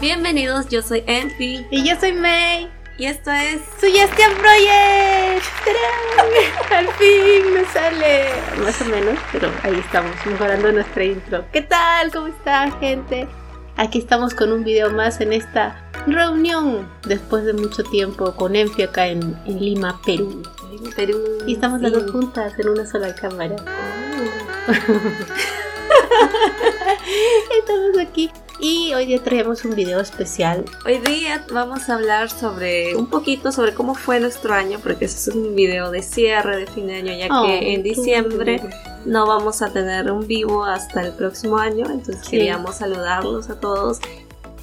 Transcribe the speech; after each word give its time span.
Bienvenidos, 0.00 0.68
yo 0.68 0.82
soy 0.82 1.02
Enfi 1.06 1.66
Y 1.70 1.88
yo 1.88 1.98
soy 1.98 2.12
May. 2.12 2.68
y 2.98 3.06
esto 3.06 3.30
es 3.30 3.60
Suggestion 3.80 4.32
Project. 4.38 5.44
¡Tarán! 5.64 6.86
Al 6.86 6.88
fin 6.94 7.54
me 7.54 7.64
sale. 7.66 8.28
Más 8.62 8.80
o 8.82 8.84
menos, 8.86 9.18
pero 9.32 9.50
ahí 9.62 9.78
estamos, 9.78 10.12
mejorando 10.26 10.72
nuestra 10.72 11.04
intro. 11.04 11.44
¿Qué 11.52 11.62
tal? 11.62 12.10
¿Cómo 12.12 12.26
está, 12.28 12.70
gente? 12.78 13.26
Aquí 13.76 13.98
estamos 13.98 14.34
con 14.34 14.52
un 14.52 14.64
video 14.64 14.90
más 14.90 15.20
en 15.20 15.32
esta 15.32 15.84
reunión 16.06 16.88
después 17.06 17.44
de 17.44 17.52
mucho 17.52 17.82
tiempo 17.84 18.34
con 18.34 18.56
Enfi 18.56 18.82
acá 18.82 19.06
en, 19.08 19.36
en 19.46 19.60
Lima, 19.64 20.00
Perú. 20.04 20.42
Perú. 20.96 21.38
Y 21.46 21.54
estamos 21.54 21.80
las 21.80 21.92
Sí. 21.92 21.98
dos 22.00 22.10
juntas 22.10 22.52
en 22.58 22.68
una 22.68 22.84
sola 22.86 23.14
cámara. 23.14 23.56
Estamos 27.58 27.98
aquí 28.00 28.30
y 28.60 28.92
hoy 28.94 29.06
día 29.06 29.22
traemos 29.22 29.64
un 29.64 29.74
video 29.76 30.00
especial. 30.00 30.64
Hoy 30.84 30.98
día 30.98 31.44
vamos 31.52 31.88
a 31.88 31.94
hablar 31.94 32.28
sobre 32.30 32.96
un 32.96 33.06
poquito 33.06 33.52
sobre 33.52 33.72
cómo 33.72 33.94
fue 33.94 34.18
nuestro 34.18 34.52
año, 34.54 34.78
porque 34.82 35.04
es 35.04 35.28
un 35.28 35.54
video 35.54 35.90
de 35.90 36.02
cierre 36.02 36.56
de 36.58 36.66
fin 36.66 36.88
de 36.88 36.96
año, 36.96 37.12
ya 37.14 37.28
Oh, 37.30 37.46
que 37.46 37.72
en 37.74 37.82
diciembre 37.84 38.60
no 39.04 39.26
vamos 39.26 39.62
a 39.62 39.72
tener 39.72 40.10
un 40.10 40.26
vivo 40.26 40.64
hasta 40.64 41.02
el 41.02 41.12
próximo 41.12 41.56
año, 41.58 41.86
entonces 41.86 42.18
Sí. 42.24 42.32
queríamos 42.32 42.76
saludarlos 42.76 43.48
a 43.48 43.60
todos. 43.60 44.00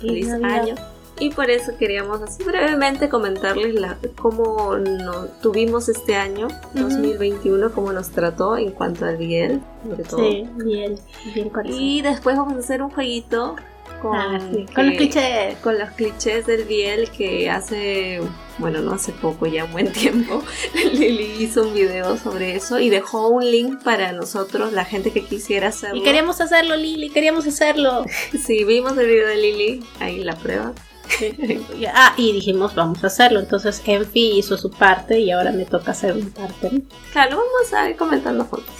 Feliz 0.01 0.29
año. 0.31 0.75
Y 1.17 1.29
por 1.29 1.49
eso 1.49 1.71
queríamos 1.79 2.21
así 2.21 2.43
brevemente 2.43 3.07
comentarles 3.07 3.73
la- 3.75 3.97
cómo 4.21 4.75
no, 4.75 5.27
tuvimos 5.41 5.87
este 5.87 6.17
año, 6.17 6.47
Ujú. 6.47 6.83
2021, 6.83 7.71
cómo 7.71 7.93
nos 7.93 8.09
trató 8.09 8.57
en 8.57 8.71
cuanto 8.71 9.05
al 9.05 9.15
Biel, 9.15 9.61
sobre 9.87 10.03
todo. 10.03 10.19
Sí, 10.19 10.45
bien, 10.65 10.99
bien. 11.33 11.51
Y 11.63 12.01
después 12.01 12.35
vamos 12.35 12.55
a 12.57 12.59
hacer 12.59 12.81
un 12.83 12.89
jueguito 12.91 13.55
con, 14.01 14.15
Ah, 14.15 14.39
sí, 14.51 14.65
con 14.73 14.87
los 14.87 14.95
clichés. 14.95 15.57
con 15.57 15.77
los 15.79 15.89
clichés 15.91 16.45
del 16.45 16.63
Biel 16.65 17.09
que 17.09 17.49
hace, 17.49 18.21
bueno, 18.57 18.81
no 18.81 18.93
hace 18.93 19.11
poco, 19.11 19.45
ya 19.45 19.65
un 19.65 19.71
buen 19.71 19.91
tiempo, 19.91 20.43
Lili 20.93 21.43
hizo 21.43 21.63
un 21.63 21.73
video 21.73 22.17
sobre 22.17 22.55
eso 22.55 22.79
y 22.79 22.89
dejó 22.89 23.29
un 23.29 23.49
link 23.49 23.83
para 23.83 24.11
nosotros, 24.11 24.73
la 24.73 24.85
gente 24.85 25.11
que 25.11 25.23
quisiera 25.23 25.69
hacerlo. 25.69 25.97
Y 25.97 26.03
queríamos 26.03 26.41
hacerlo, 26.41 26.75
Lili, 26.75 27.09
queríamos 27.09 27.45
hacerlo. 27.47 28.05
Sí, 28.45 28.63
vimos 28.63 28.97
el 28.97 29.07
video 29.07 29.27
de 29.27 29.35
Lili, 29.37 29.83
ahí 29.99 30.23
la 30.23 30.35
prueba. 30.35 30.73
ah, 31.93 32.13
y 32.17 32.33
dijimos, 32.33 32.75
vamos 32.75 33.03
a 33.03 33.07
hacerlo. 33.07 33.39
Entonces 33.39 33.81
Enfi 33.85 34.37
hizo 34.37 34.57
su 34.57 34.69
parte 34.71 35.19
y 35.19 35.31
ahora 35.31 35.51
me 35.51 35.65
toca 35.65 35.91
hacer 35.91 36.15
mi 36.15 36.23
parte. 36.23 36.71
Claro, 37.11 37.37
vamos 37.37 37.73
a 37.73 37.89
ir 37.89 37.95
comentando 37.95 38.45
juntos. 38.45 38.73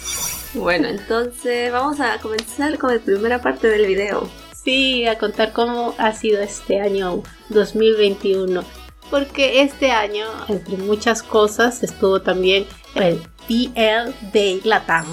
Bueno, 0.54 0.88
entonces 0.88 1.70
vamos 1.70 2.00
a 2.00 2.18
comenzar 2.18 2.78
con 2.78 2.94
la 2.94 3.00
primera 3.00 3.40
parte 3.40 3.68
del 3.68 3.86
video. 3.86 4.28
Sí, 4.66 5.06
a 5.06 5.16
contar 5.16 5.52
cómo 5.52 5.94
ha 5.96 6.12
sido 6.12 6.40
este 6.42 6.80
año 6.80 7.22
2021. 7.50 8.64
Porque 9.10 9.62
este 9.62 9.92
año, 9.92 10.26
entre 10.48 10.76
muchas 10.78 11.22
cosas, 11.22 11.84
estuvo 11.84 12.20
también 12.20 12.66
el 12.96 13.20
BL 13.48 14.12
Day 14.32 14.60
Latam. 14.64 15.06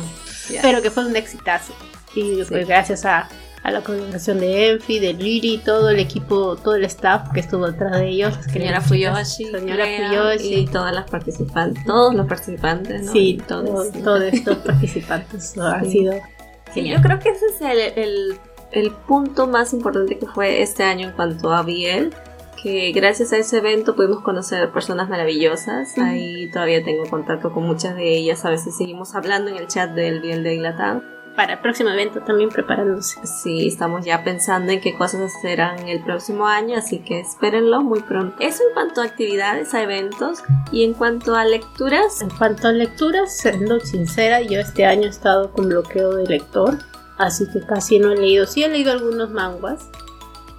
Pero 0.64 0.82
que 0.82 0.90
fue 0.90 1.06
un 1.06 1.16
exitazo. 1.16 1.72
Y 2.16 2.22
Sí. 2.38 2.46
pues 2.50 2.68
gracias 2.68 3.06
a, 3.06 3.30
a 3.62 3.70
la 3.72 3.82
colaboración 3.82 4.40
de 4.40 4.72
Enfi, 4.72 4.98
de 4.98 5.14
Lili, 5.14 5.60
todo 5.60 5.92
el 5.92 6.00
equipo, 6.00 6.56
todo 6.56 6.74
el 6.74 6.86
staff 6.86 7.30
que 7.32 7.42
estuvo 7.42 7.68
detrás 7.70 7.92
de 7.92 8.08
ellos. 8.10 8.34
Señora 8.52 8.82
Fuyoshi, 8.82 9.46
Señora 9.52 9.86
Fuyoshi. 9.86 10.54
y 10.56 10.66
todas 10.66 10.96
las 10.96 11.08
participantes, 11.08 11.86
todos 11.86 12.16
los 12.16 12.26
participantes, 12.28 13.04
¿no? 13.04 13.12
Sí, 13.12 13.40
todos, 13.48 13.92
todos. 13.92 14.24
estos 14.34 14.58
participantes. 14.58 15.56
Ha 15.60 15.82
Sí. 15.84 15.92
sido 15.92 16.14
Sí, 16.14 16.80
genial. 16.82 16.98
yo 16.98 17.04
creo 17.04 17.20
que 17.20 17.30
ese 17.30 17.46
es 17.46 17.62
el, 17.62 18.04
el- 18.04 18.40
el 18.74 18.92
punto 18.92 19.48
más 19.48 19.74
importante 19.74 20.18
que 20.18 20.28
fue 20.28 20.62
este 20.62 20.84
año 20.84 21.10
en 21.10 21.16
cuanto 21.16 21.54
a 21.54 21.64
Biel. 21.64 22.14
Que 22.62 22.94
gracias 22.94 23.34
a 23.34 23.38
ese 23.38 23.58
evento 23.58 23.96
pudimos 23.96 24.22
conocer 24.22 24.72
personas 24.72 25.10
maravillosas. 25.10 25.98
Ahí 25.98 26.50
todavía 26.50 26.84
tengo 26.84 27.04
contacto 27.10 27.52
con 27.52 27.64
muchas 27.64 27.96
de 27.96 28.16
ellas. 28.16 28.46
A 28.46 28.50
veces 28.50 28.78
seguimos 28.78 29.16
hablando 29.16 29.52
en 29.52 29.58
el 29.58 29.68
chat 29.68 29.92
del 29.92 30.22
Biel 30.22 30.44
de 30.44 30.56
Inglaterra. 30.56 31.02
Para 31.36 31.54
el 31.54 31.60
próximo 31.60 31.90
evento 31.90 32.22
también 32.22 32.50
preparándose. 32.50 33.20
Sí, 33.26 33.68
estamos 33.68 34.06
ya 34.06 34.24
pensando 34.24 34.72
en 34.72 34.80
qué 34.80 34.96
cosas 34.96 35.34
serán 35.42 35.88
el 35.88 36.04
próximo 36.04 36.46
año, 36.46 36.78
así 36.78 37.00
que 37.00 37.20
espérenlo 37.20 37.82
muy 37.82 38.02
pronto. 38.02 38.36
Eso 38.40 38.62
en 38.68 38.74
cuanto 38.76 39.02
a 39.02 39.06
actividades, 39.06 39.74
a 39.74 39.82
eventos 39.82 40.44
y 40.72 40.84
en 40.84 40.94
cuanto 40.94 41.36
a 41.36 41.44
lecturas. 41.44 42.22
En 42.22 42.30
cuanto 42.30 42.68
a 42.68 42.72
lecturas, 42.72 43.36
siendo 43.36 43.80
sincera, 43.80 44.42
yo 44.42 44.60
este 44.60 44.86
año 44.86 45.08
he 45.08 45.10
estado 45.10 45.52
con 45.52 45.70
bloqueo 45.70 46.16
de 46.16 46.28
lector, 46.28 46.78
así 47.18 47.48
que 47.52 47.62
casi 47.62 48.00
no 48.00 48.12
he 48.12 48.18
leído. 48.18 48.46
Sí 48.46 48.64
he 48.64 48.70
leído 48.70 48.92
algunos 48.92 49.30
manguas. 49.30 49.88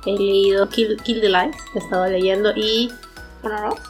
He 0.06 0.12
leído 0.12 0.68
Kill, 0.68 0.96
Kill 1.02 1.20
the 1.20 1.28
Light, 1.28 1.54
he 1.74 1.78
estado 1.78 2.06
leyendo, 2.06 2.52
y 2.54 2.90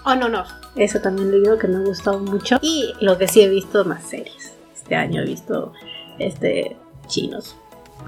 Oh, 0.04 0.14
no, 0.14 0.28
no. 0.28 0.44
Eso 0.76 1.00
también 1.00 1.28
he 1.28 1.32
leído 1.32 1.58
que 1.58 1.68
me 1.68 1.76
ha 1.76 1.80
gustado 1.80 2.18
mucho. 2.18 2.58
Y 2.60 2.92
lo 3.00 3.16
que 3.18 3.28
sí 3.28 3.42
he 3.42 3.48
visto 3.48 3.84
más 3.84 4.04
series. 4.04 4.52
Este 4.74 4.96
año 4.96 5.22
he 5.22 5.24
visto 5.24 5.72
este 6.18 6.76
chinos. 7.06 7.56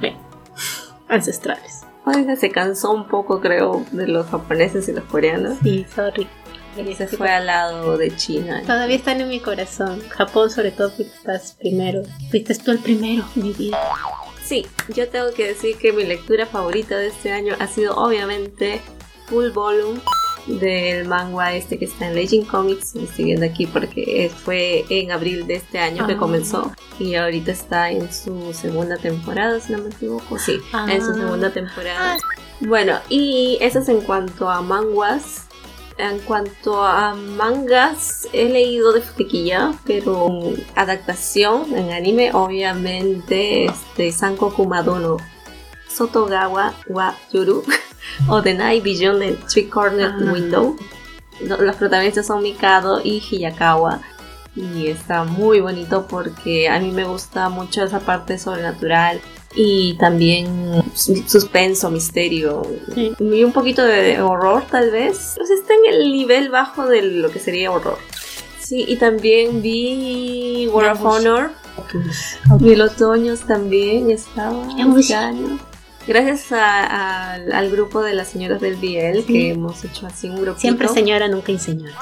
Bueno, 0.00 0.18
ancestrales. 1.08 1.82
Oiga, 2.04 2.36
se 2.36 2.50
cansó 2.50 2.92
un 2.92 3.08
poco, 3.08 3.40
creo, 3.40 3.84
de 3.92 4.06
los 4.06 4.26
japoneses 4.26 4.88
y 4.88 4.92
los 4.92 5.04
coreanos. 5.04 5.58
Y 5.64 5.84
sorry. 5.84 6.26
Y 6.76 6.94
se 6.94 7.08
fue 7.08 7.30
al 7.30 7.46
lado 7.46 7.96
de 7.96 8.14
China. 8.14 8.62
Todavía 8.66 8.96
están 8.96 9.20
en 9.20 9.28
mi 9.28 9.40
corazón. 9.40 10.00
Japón, 10.10 10.50
sobre 10.50 10.72
todo, 10.72 10.90
porque 10.90 11.04
estás 11.04 11.56
primero. 11.58 12.02
Fuiste 12.30 12.54
tú 12.54 12.72
el 12.72 12.78
primero, 12.78 13.24
mi 13.34 13.52
vida. 13.52 13.78
Sí, 14.46 14.64
yo 14.94 15.08
tengo 15.08 15.32
que 15.32 15.48
decir 15.48 15.76
que 15.76 15.92
mi 15.92 16.04
lectura 16.04 16.46
favorita 16.46 16.96
de 16.96 17.08
este 17.08 17.32
año 17.32 17.54
ha 17.58 17.66
sido 17.66 17.96
obviamente 17.96 18.80
Full 19.26 19.50
Volume 19.50 20.00
del 20.46 21.08
manga 21.08 21.52
este 21.54 21.76
que 21.78 21.86
está 21.86 22.06
en 22.06 22.14
Legend 22.14 22.46
Comics. 22.46 22.94
Lo 22.94 23.02
estoy 23.02 23.24
viendo 23.24 23.44
aquí 23.44 23.66
porque 23.66 24.30
fue 24.44 24.84
en 24.88 25.10
abril 25.10 25.46
de 25.48 25.54
este 25.56 25.80
año 25.80 26.06
que 26.06 26.12
Ah. 26.12 26.16
comenzó 26.18 26.70
y 27.00 27.16
ahorita 27.16 27.50
está 27.50 27.90
en 27.90 28.12
su 28.12 28.52
segunda 28.52 28.96
temporada, 28.96 29.58
si 29.58 29.72
no 29.72 29.78
me 29.78 29.88
equivoco. 29.90 30.38
Sí, 30.38 30.60
en 30.88 31.02
su 31.02 31.10
Ah. 31.10 31.14
segunda 31.14 31.50
temporada. 31.52 32.16
Bueno, 32.60 33.00
y 33.08 33.58
eso 33.60 33.80
es 33.80 33.88
en 33.88 34.00
cuanto 34.02 34.48
a 34.48 34.62
manguas. 34.62 35.42
En 35.98 36.18
cuanto 36.20 36.82
a 36.82 37.14
mangas, 37.14 38.28
he 38.34 38.50
leído 38.50 38.92
de 38.92 39.00
Futequilla, 39.00 39.72
pero 39.86 40.28
adaptación 40.74 41.74
en 41.74 41.90
anime, 41.90 42.32
obviamente, 42.34 43.64
este, 43.64 44.12
Sankoku 44.12 44.66
Madono 44.66 45.16
Sotogawa 45.88 46.74
wa 46.88 47.14
Yuru 47.32 47.64
o 48.28 48.42
The 48.42 48.52
Night 48.54 48.82
Beyond 48.84 49.20
the 49.20 49.32
Three 49.48 49.68
Corner 49.70 50.12
Ah. 50.14 50.32
Window. 50.32 50.76
Los 51.40 51.76
protagonistas 51.76 52.26
son 52.26 52.42
Mikado 52.42 53.00
y 53.02 53.20
Hiyakawa. 53.20 54.00
Y 54.54 54.88
está 54.88 55.24
muy 55.24 55.60
bonito 55.60 56.06
porque 56.06 56.68
a 56.68 56.78
mí 56.78 56.90
me 56.90 57.04
gusta 57.04 57.48
mucho 57.48 57.84
esa 57.84 58.00
parte 58.00 58.38
sobrenatural 58.38 59.20
y 59.56 59.94
también 59.94 60.84
suspenso, 60.94 61.90
misterio 61.90 62.62
Sí. 62.94 63.12
y 63.18 63.42
un 63.42 63.52
poquito 63.52 63.82
de 63.82 64.20
horror 64.20 64.64
tal 64.70 64.90
vez. 64.90 65.32
Pues 65.36 65.50
está 65.50 65.72
en 65.74 65.94
el 65.94 66.12
nivel 66.12 66.50
bajo 66.50 66.86
de 66.86 67.02
lo 67.02 67.30
que 67.30 67.38
sería 67.40 67.72
horror. 67.72 67.98
Sí, 68.60 68.84
y 68.86 68.96
también 68.96 69.62
vi 69.62 70.68
War 70.72 70.92
of. 70.92 71.02
Honor. 71.04 71.50
Mil 72.60 72.80
otoños 72.80 73.40
también 73.40 74.10
estaba 74.10 74.62
año. 74.64 75.58
Gracias 76.06 76.52
a- 76.52 77.32
al- 77.34 77.52
al 77.52 77.70
grupo 77.70 78.00
de 78.02 78.14
las 78.14 78.28
señoras 78.28 78.60
del 78.60 78.76
BL 78.76 79.22
Sí. 79.22 79.32
que 79.32 79.50
hemos 79.50 79.84
hecho 79.84 80.06
así 80.06 80.28
un 80.28 80.36
grupito. 80.36 80.60
Siempre 80.60 80.88
señora, 80.88 81.28
nunca 81.28 81.50
inseñora. 81.52 81.94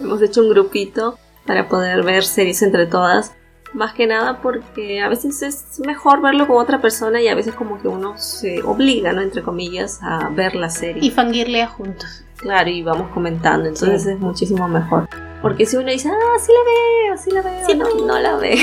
Hemos 0.00 0.20
hecho 0.22 0.42
un 0.42 0.50
grupito 0.50 1.18
para 1.46 1.68
poder 1.68 2.02
ver 2.04 2.24
series 2.24 2.62
entre 2.62 2.86
todas. 2.86 3.32
Más 3.74 3.92
que 3.92 4.06
nada 4.06 4.40
porque 4.40 5.00
a 5.02 5.08
veces 5.08 5.42
es 5.42 5.80
mejor 5.86 6.22
verlo 6.22 6.46
con 6.46 6.56
otra 6.56 6.80
persona 6.80 7.20
y 7.20 7.28
a 7.28 7.34
veces 7.34 7.54
como 7.54 7.80
que 7.80 7.88
uno 7.88 8.16
se 8.16 8.62
obliga, 8.62 9.12
¿no? 9.12 9.20
Entre 9.20 9.42
comillas, 9.42 10.00
a 10.02 10.28
ver 10.30 10.54
la 10.54 10.70
serie. 10.70 11.04
Y 11.04 11.10
fangirlea 11.10 11.66
juntos. 11.68 12.24
Claro, 12.38 12.70
y 12.70 12.82
vamos 12.82 13.10
comentando, 13.12 13.68
entonces 13.68 14.02
Sí. 14.04 14.10
es 14.10 14.18
muchísimo 14.20 14.68
mejor. 14.68 15.08
Porque 15.42 15.66
si 15.66 15.76
uno 15.76 15.90
dice, 15.90 16.08
ah, 16.08 16.38
sí 16.40 16.50
la 16.52 17.10
veo, 17.10 17.16
sí 17.18 17.30
la 17.30 17.42
veo, 17.42 17.66
Sí, 17.66 17.74
no, 17.76 17.88
no. 17.90 18.06
no 18.06 18.18
la 18.18 18.36
ve. 18.36 18.56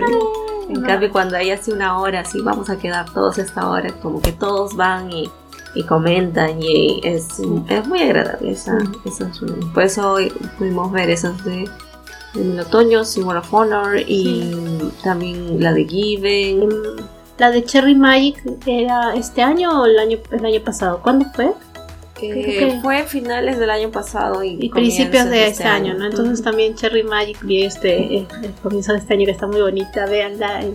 No. 0.00 0.32
En 0.68 0.80
cambio, 0.82 1.10
cuando 1.10 1.36
hay 1.36 1.50
así 1.50 1.70
una 1.70 1.98
hora, 1.98 2.20
así 2.20 2.40
vamos 2.40 2.70
a 2.70 2.78
quedar 2.78 3.10
todos 3.12 3.36
esta 3.38 3.68
hora, 3.68 3.92
como 4.00 4.22
que 4.22 4.32
todos 4.32 4.74
van 4.74 5.12
y, 5.12 5.30
y 5.74 5.84
comentan 5.84 6.62
y 6.62 7.00
es, 7.04 7.28
es 7.68 7.86
muy 7.86 8.00
agradable 8.00 8.52
esa, 8.52 8.78
esas 9.04 9.38
reuniones. 9.40 9.66
Por 9.74 9.82
eso 9.82 10.12
hoy 10.12 10.30
pudimos 10.56 10.90
ver 10.90 11.10
esas 11.10 11.44
de, 11.44 11.68
Otoños 12.60 13.16
y 13.16 13.22
World 13.22 13.40
of 13.44 13.54
Honor 13.54 13.96
y 14.06 14.52
también 15.04 15.60
la 15.62 15.72
de 15.72 15.84
Given. 15.84 16.68
La 17.38 17.50
de 17.50 17.64
Cherry 17.64 17.94
Magic 17.94 18.42
era 18.66 19.14
este 19.14 19.42
año 19.42 19.82
o 19.82 19.86
el 19.86 19.98
año, 19.98 20.18
el 20.30 20.44
año 20.44 20.60
pasado. 20.62 21.00
¿Cuándo 21.02 21.26
fue? 21.34 21.52
que- 22.14 22.78
fue 22.82 23.02
finales 23.04 23.58
del 23.58 23.68
año 23.70 23.90
pasado 23.90 24.44
y, 24.44 24.56
Y 24.60 24.68
principios 24.68 25.24
de 25.28 25.48
este 25.48 25.64
año, 25.64 25.94
¿no? 25.94 26.04
Entonces 26.06 26.40
también 26.44 26.76
Cherry 26.76 27.02
Magic 27.02 27.42
vi 27.42 27.64
este, 27.64 28.18
eh, 28.18 28.26
el 28.44 28.52
comienzo 28.62 28.92
de 28.92 28.98
este 28.98 29.14
año 29.14 29.24
que 29.26 29.32
está 29.32 29.48
muy 29.48 29.60
bonita, 29.60 30.06
véanla 30.06 30.60
en, 30.62 30.74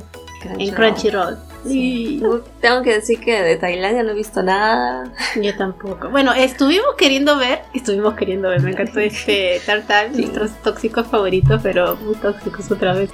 en 0.59 0.73
Crunchyroll. 0.75 1.37
Sí. 1.67 2.21
Tengo 2.61 2.81
que 2.81 2.93
decir 2.93 3.19
que 3.19 3.41
de 3.41 3.55
Tailandia 3.57 4.03
no 4.03 4.11
he 4.11 4.15
visto 4.15 4.41
nada. 4.43 5.11
Yo 5.41 5.55
tampoco. 5.55 6.09
Bueno, 6.09 6.33
estuvimos 6.33 6.95
queriendo 6.97 7.37
ver, 7.37 7.61
estuvimos 7.73 8.15
queriendo 8.15 8.49
ver, 8.49 8.61
me 8.61 8.71
encantó 8.71 8.99
este 8.99 9.61
Tartal, 9.65 10.11
nuestros 10.13 10.51
tóxicos 10.61 11.07
favoritos, 11.07 11.61
pero 11.61 11.95
muy 11.97 12.15
tóxicos 12.15 12.71
otra 12.71 12.93
vez. 12.93 13.11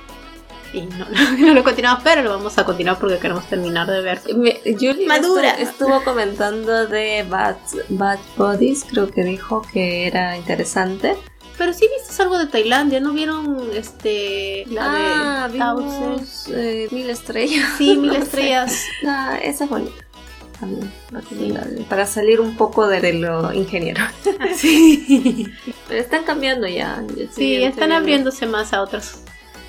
Y 0.74 0.82
no, 0.98 1.06
no, 1.38 1.54
lo 1.54 1.64
continuamos, 1.64 2.04
pero 2.04 2.24
lo 2.24 2.32
vamos 2.32 2.58
a 2.58 2.66
continuar 2.66 2.98
porque 2.98 3.20
queremos 3.20 3.46
terminar 3.48 3.88
de 3.88 4.02
ver. 4.02 4.22
Me, 4.36 4.60
Julie 4.64 5.06
Madura. 5.06 5.52
Estuvo, 5.52 5.96
estuvo 5.96 6.04
comentando 6.04 6.88
de 6.88 7.24
Bad, 7.30 7.58
Bad 7.90 8.20
Bodies, 8.38 8.86
creo 8.90 9.10
que 9.10 9.24
dijo 9.24 9.62
que 9.72 10.08
era 10.08 10.36
interesante. 10.36 11.16
Pero 11.58 11.72
sí 11.74 11.88
viste 11.98 12.22
algo 12.22 12.38
de 12.40 12.48
Tailandia, 12.48 13.00
¿no 13.00 13.14
vieron 13.14 13.60
este 13.76 14.66
la 14.70 15.44
ah, 15.44 15.48
de 15.48 15.54
vimos 15.54 15.84
Thousand? 15.84 16.56
eh, 16.58 16.88
Mil 16.92 17.10
Estrellas. 17.10 17.70
Sí, 17.78 17.96
Mil 17.98 18.12
No. 18.14 18.16
Estrellas. 18.18 18.74
Ah, 19.08 19.38
esa 19.42 19.66
es 19.66 19.70
bonita. 19.70 19.94
También, 20.60 21.86
Para 21.90 22.06
salir 22.06 22.40
un 22.40 22.56
poco 22.56 22.88
de 22.88 23.14
lo 23.14 23.52
ingeniero. 23.54 24.02
Sí. 24.56 25.48
Pero 25.88 26.00
están 26.02 26.24
cambiando 26.24 26.68
ya. 26.68 27.04
Sí, 27.36 27.56
están 27.64 27.92
abriéndose 27.92 28.46
más 28.46 28.74
a 28.74 28.82
otras 28.82 29.20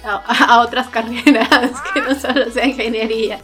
a, 0.04 0.16
a 0.54 0.60
otras 0.60 0.88
carreras 0.88 1.48
que 1.94 2.00
no 2.02 2.14
solo 2.18 2.50
sea 2.50 2.66
ingeniería. 2.66 3.40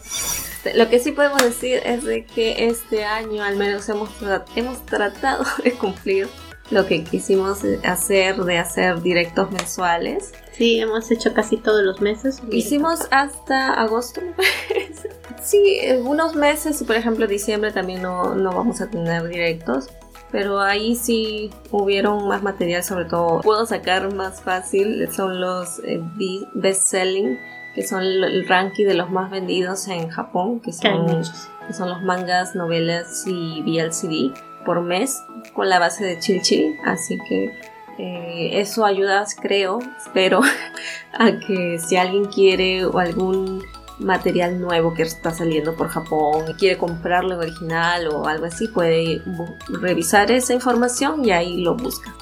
Lo 0.75 0.89
que 0.89 0.99
sí 0.99 1.11
podemos 1.11 1.41
decir 1.43 1.81
es 1.83 2.03
de 2.03 2.23
que 2.23 2.67
este 2.67 3.03
año 3.03 3.43
al 3.43 3.55
menos 3.57 3.89
hemos, 3.89 4.09
tra- 4.21 4.45
hemos 4.55 4.85
tratado 4.85 5.43
de 5.63 5.71
cumplir 5.73 6.29
lo 6.71 6.85
que 6.87 7.03
quisimos 7.03 7.59
hacer, 7.83 8.37
de 8.43 8.57
hacer 8.57 9.01
directos 9.01 9.51
mensuales. 9.51 10.33
Sí, 10.53 10.79
hemos 10.79 11.11
hecho 11.11 11.33
casi 11.33 11.57
todos 11.57 11.83
los 11.83 12.01
meses. 12.01 12.41
Hicimos 12.51 13.07
hasta 13.11 13.73
agosto, 13.73 14.21
me 14.21 14.31
parece. 14.33 15.09
Sí, 15.41 15.79
unos 16.03 16.35
meses, 16.35 16.83
por 16.83 16.95
ejemplo, 16.95 17.27
diciembre 17.27 17.71
también 17.71 18.01
no, 18.01 18.35
no 18.35 18.51
vamos 18.51 18.81
a 18.81 18.89
tener 18.89 19.27
directos. 19.27 19.89
Pero 20.31 20.61
ahí 20.61 20.95
sí 20.95 21.49
hubieron 21.71 22.25
más 22.29 22.41
material, 22.41 22.83
sobre 22.85 23.03
todo 23.05 23.41
puedo 23.41 23.65
sacar 23.65 24.13
más 24.13 24.41
fácil, 24.41 25.09
son 25.11 25.41
los 25.41 25.79
eh, 25.79 25.99
be- 26.15 26.47
best-selling, 26.53 27.37
que 27.75 27.85
son 27.85 28.01
el 28.03 28.47
ranking 28.47 28.85
de 28.85 28.93
los 28.93 29.09
más 29.09 29.29
vendidos 29.29 29.89
en 29.89 30.07
Japón, 30.09 30.61
que 30.61 30.71
son, 30.71 31.21
que 31.67 31.73
son 31.73 31.89
los 31.89 32.01
mangas, 32.03 32.55
novelas 32.55 33.25
y 33.27 33.61
VLCD 33.63 34.33
por 34.65 34.81
mes, 34.81 35.23
con 35.53 35.69
la 35.69 35.79
base 35.79 36.05
de 36.05 36.19
Chill. 36.19 36.77
Así 36.85 37.17
que 37.27 37.51
eh, 37.97 38.59
eso 38.59 38.85
ayuda, 38.85 39.25
creo, 39.41 39.79
espero, 39.97 40.41
a 41.13 41.39
que 41.39 41.79
si 41.79 41.97
alguien 41.97 42.25
quiere 42.25 42.85
o 42.85 42.97
algún 42.97 43.63
material 43.99 44.59
nuevo 44.59 44.93
que 44.93 45.03
está 45.03 45.31
saliendo 45.31 45.75
por 45.75 45.87
Japón 45.89 46.45
y 46.49 46.53
quiere 46.55 46.77
comprarlo 46.77 47.37
original 47.37 48.07
o 48.07 48.27
algo 48.27 48.45
así, 48.45 48.67
puede 48.67 49.21
revisar 49.69 50.31
esa 50.31 50.53
información 50.53 51.23
y 51.23 51.31
ahí 51.31 51.61
lo 51.61 51.75
busca. 51.75 52.13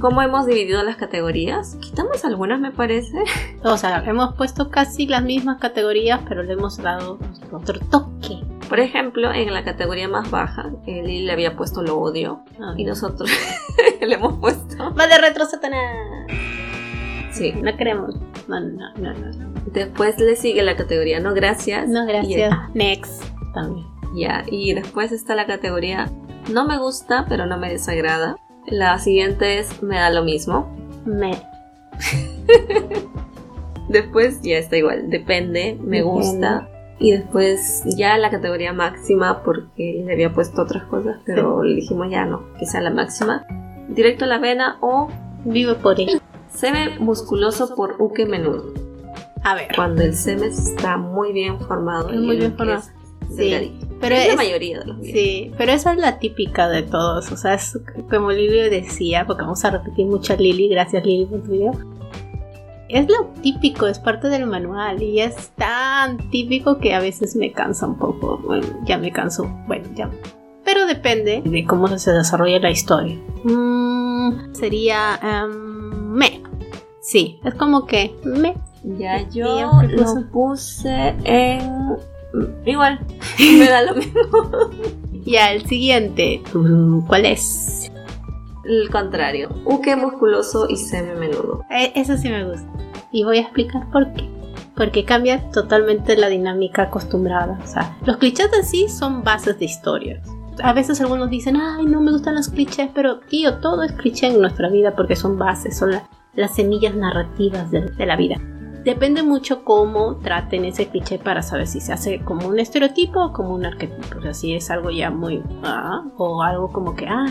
¿Cómo 0.00 0.22
hemos 0.22 0.46
dividido 0.46 0.82
las 0.84 0.96
categorías? 0.96 1.76
Quitamos 1.80 2.24
algunas, 2.24 2.60
me 2.60 2.70
parece. 2.70 3.18
O 3.64 3.76
sea, 3.76 4.04
hemos 4.06 4.34
puesto 4.34 4.70
casi 4.70 5.06
las 5.06 5.22
mismas 5.22 5.58
categorías, 5.58 6.20
pero 6.28 6.42
le 6.42 6.52
hemos 6.52 6.76
dado 6.78 7.18
otro 7.50 7.80
toque. 7.90 8.38
Por 8.68 8.80
ejemplo, 8.80 9.32
en 9.32 9.52
la 9.52 9.64
categoría 9.64 10.08
más 10.08 10.30
baja, 10.30 10.70
Eli 10.86 11.22
le 11.22 11.32
había 11.32 11.56
puesto 11.56 11.82
lo 11.82 11.98
odio 11.98 12.44
y 12.76 12.84
nosotros 12.84 13.30
le 14.00 14.14
hemos 14.14 14.38
puesto. 14.38 14.94
Va 14.94 15.06
de 15.06 15.18
retro 15.18 15.46
Satanás. 15.46 15.80
Sí. 17.32 17.52
No 17.52 17.76
queremos. 17.76 18.14
No, 18.46 18.60
no, 18.60 18.92
no, 18.96 19.14
no. 19.14 19.52
Después 19.72 20.18
le 20.18 20.36
sigue 20.36 20.62
la 20.62 20.76
categoría 20.76 21.20
no 21.20 21.34
gracias. 21.34 21.88
No, 21.88 22.04
Y 22.04 22.06
gracias. 22.08 22.54
Next. 22.74 23.24
También. 23.54 23.86
Ya, 24.14 24.44
y 24.50 24.74
después 24.74 25.12
está 25.12 25.34
la 25.34 25.46
categoría 25.46 26.10
no 26.52 26.66
me 26.66 26.78
gusta, 26.78 27.26
pero 27.28 27.46
no 27.46 27.58
me 27.58 27.70
desagrada. 27.70 28.36
La 28.70 28.98
siguiente 28.98 29.58
es 29.58 29.82
me 29.82 29.96
da 29.96 30.10
lo 30.10 30.22
mismo. 30.24 30.74
Me. 31.04 31.32
Después 33.88 34.40
ya 34.42 34.58
está 34.58 34.76
igual, 34.76 35.08
depende, 35.10 35.76
me 35.80 35.98
Depende. 35.98 36.02
gusta. 36.02 36.68
Y 37.00 37.12
después 37.12 37.84
ya 37.96 38.18
la 38.18 38.28
categoría 38.28 38.72
máxima, 38.72 39.42
porque 39.44 40.02
le 40.04 40.12
había 40.12 40.32
puesto 40.34 40.62
otras 40.62 40.82
cosas, 40.84 41.16
pero 41.24 41.62
le 41.62 41.76
dijimos 41.76 42.08
ya 42.10 42.24
no, 42.24 42.42
que 42.58 42.66
sea 42.66 42.80
la 42.80 42.90
máxima. 42.90 43.46
Directo 43.88 44.24
a 44.24 44.28
la 44.28 44.38
vena 44.38 44.78
o 44.80 45.08
Vivo 45.44 45.74
por 45.76 46.00
él. 46.00 46.20
seme 46.52 46.98
musculoso 46.98 47.74
por 47.76 47.94
uke 48.00 48.26
menudo. 48.26 48.72
A 49.44 49.54
ver. 49.54 49.68
Cuando 49.76 50.02
el 50.02 50.12
seme 50.14 50.48
está 50.48 50.96
muy 50.96 51.32
bien 51.32 51.60
formado. 51.60 52.08
Muy 52.10 52.36
bien 52.36 52.56
formado. 52.56 52.82
Sí. 53.34 53.78
Pero 54.00 54.14
es, 54.14 54.26
la 54.26 54.30
es- 54.32 54.36
mayoría 54.36 54.78
de 54.80 54.84
los 54.86 55.00
videos. 55.00 55.18
Sí, 55.18 55.52
pero 55.58 55.72
esa 55.72 55.92
es 55.92 55.98
la 55.98 56.18
típica 56.18 56.68
de 56.68 56.82
todos. 56.82 57.30
O 57.32 57.36
sea, 57.36 57.54
es 57.54 57.78
como 58.10 58.30
Lili 58.30 58.68
decía, 58.70 59.26
porque 59.26 59.42
vamos 59.42 59.64
a 59.64 59.70
repetir 59.70 60.06
mucho 60.06 60.32
a 60.32 60.36
Lili, 60.36 60.68
gracias 60.68 61.04
Lili 61.04 61.26
por 61.26 61.42
tu 61.42 61.50
video. 61.50 61.72
Es 62.88 63.06
lo 63.08 63.26
típico, 63.42 63.86
es 63.86 63.98
parte 63.98 64.28
del 64.28 64.46
manual 64.46 65.02
y 65.02 65.20
es 65.20 65.50
tan 65.56 66.30
típico 66.30 66.78
que 66.78 66.94
a 66.94 67.00
veces 67.00 67.36
me 67.36 67.52
cansa 67.52 67.86
un 67.86 67.98
poco. 67.98 68.38
Bueno, 68.38 68.66
ya 68.84 68.96
me 68.96 69.12
canso, 69.12 69.44
bueno, 69.66 69.86
ya. 69.94 70.10
Pero 70.64 70.86
depende 70.86 71.42
de 71.44 71.64
cómo 71.66 71.86
se 71.98 72.12
desarrolla 72.12 72.58
la 72.60 72.70
historia. 72.70 73.16
Mm, 73.44 74.54
sería 74.54 75.18
em, 75.22 76.12
me. 76.12 76.42
Sí, 77.02 77.40
es 77.44 77.54
como 77.54 77.84
que 77.86 78.14
me. 78.24 78.54
Ya 78.84 79.20
¿Y 79.22 79.28
yo 79.32 79.82
lo 79.82 80.04
puse? 80.04 80.20
puse 80.32 81.14
en. 81.24 81.96
Igual, 82.66 82.98
me 83.38 83.68
da 83.68 83.82
lo 83.82 83.94
mismo. 83.94 84.20
Ya, 85.24 85.52
el 85.52 85.66
siguiente. 85.66 86.42
Mm, 86.54 87.00
¿Cuál 87.06 87.26
es? 87.26 87.90
El 88.64 88.90
contrario, 88.90 89.48
uke 89.64 89.96
musculoso 89.96 90.66
y 90.68 90.76
seme 90.76 91.14
menudo. 91.14 91.64
Eh, 91.70 91.92
Eso 91.94 92.16
sí 92.18 92.28
me 92.28 92.44
gusta. 92.44 92.68
Y 93.12 93.24
voy 93.24 93.38
a 93.38 93.42
explicar 93.42 93.90
por 93.90 94.12
qué. 94.12 94.28
Porque 94.76 95.04
cambia 95.04 95.50
totalmente 95.50 96.16
la 96.16 96.28
dinámica 96.28 96.82
acostumbrada. 96.82 97.58
O 97.64 97.66
sea, 97.66 97.96
los 98.04 98.18
clichés 98.18 98.50
en 98.56 98.64
sí 98.64 98.88
son 98.88 99.24
bases 99.24 99.58
de 99.58 99.64
historias. 99.64 100.20
A 100.62 100.72
veces 100.72 101.00
algunos 101.00 101.30
dicen, 101.30 101.56
ay, 101.56 101.86
no 101.86 102.00
me 102.00 102.12
gustan 102.12 102.34
los 102.34 102.48
clichés, 102.48 102.88
pero 102.94 103.20
tío, 103.20 103.54
todo 103.58 103.82
es 103.84 103.92
cliché 103.92 104.26
en 104.26 104.40
nuestra 104.40 104.68
vida 104.68 104.94
porque 104.94 105.16
son 105.16 105.38
bases, 105.38 105.76
son 105.78 105.92
la- 105.92 106.08
las 106.34 106.54
semillas 106.54 106.94
narrativas 106.94 107.70
de, 107.70 107.82
de 107.82 108.06
la 108.06 108.16
vida. 108.16 108.36
Depende 108.88 109.22
mucho 109.22 109.64
cómo 109.64 110.16
traten 110.16 110.64
ese 110.64 110.88
cliché 110.88 111.18
para 111.18 111.42
saber 111.42 111.66
si 111.66 111.78
se 111.78 111.92
hace 111.92 112.20
como 112.24 112.48
un 112.48 112.58
estereotipo 112.58 113.20
o 113.22 113.32
como 113.34 113.54
un 113.54 113.66
arquetipo. 113.66 114.18
O 114.18 114.22
sea, 114.22 114.32
si 114.32 114.54
es 114.54 114.70
algo 114.70 114.88
ya 114.90 115.10
muy... 115.10 115.42
ah, 115.62 116.04
o 116.16 116.42
algo 116.42 116.72
como 116.72 116.94
que, 116.96 117.06
ah, 117.06 117.26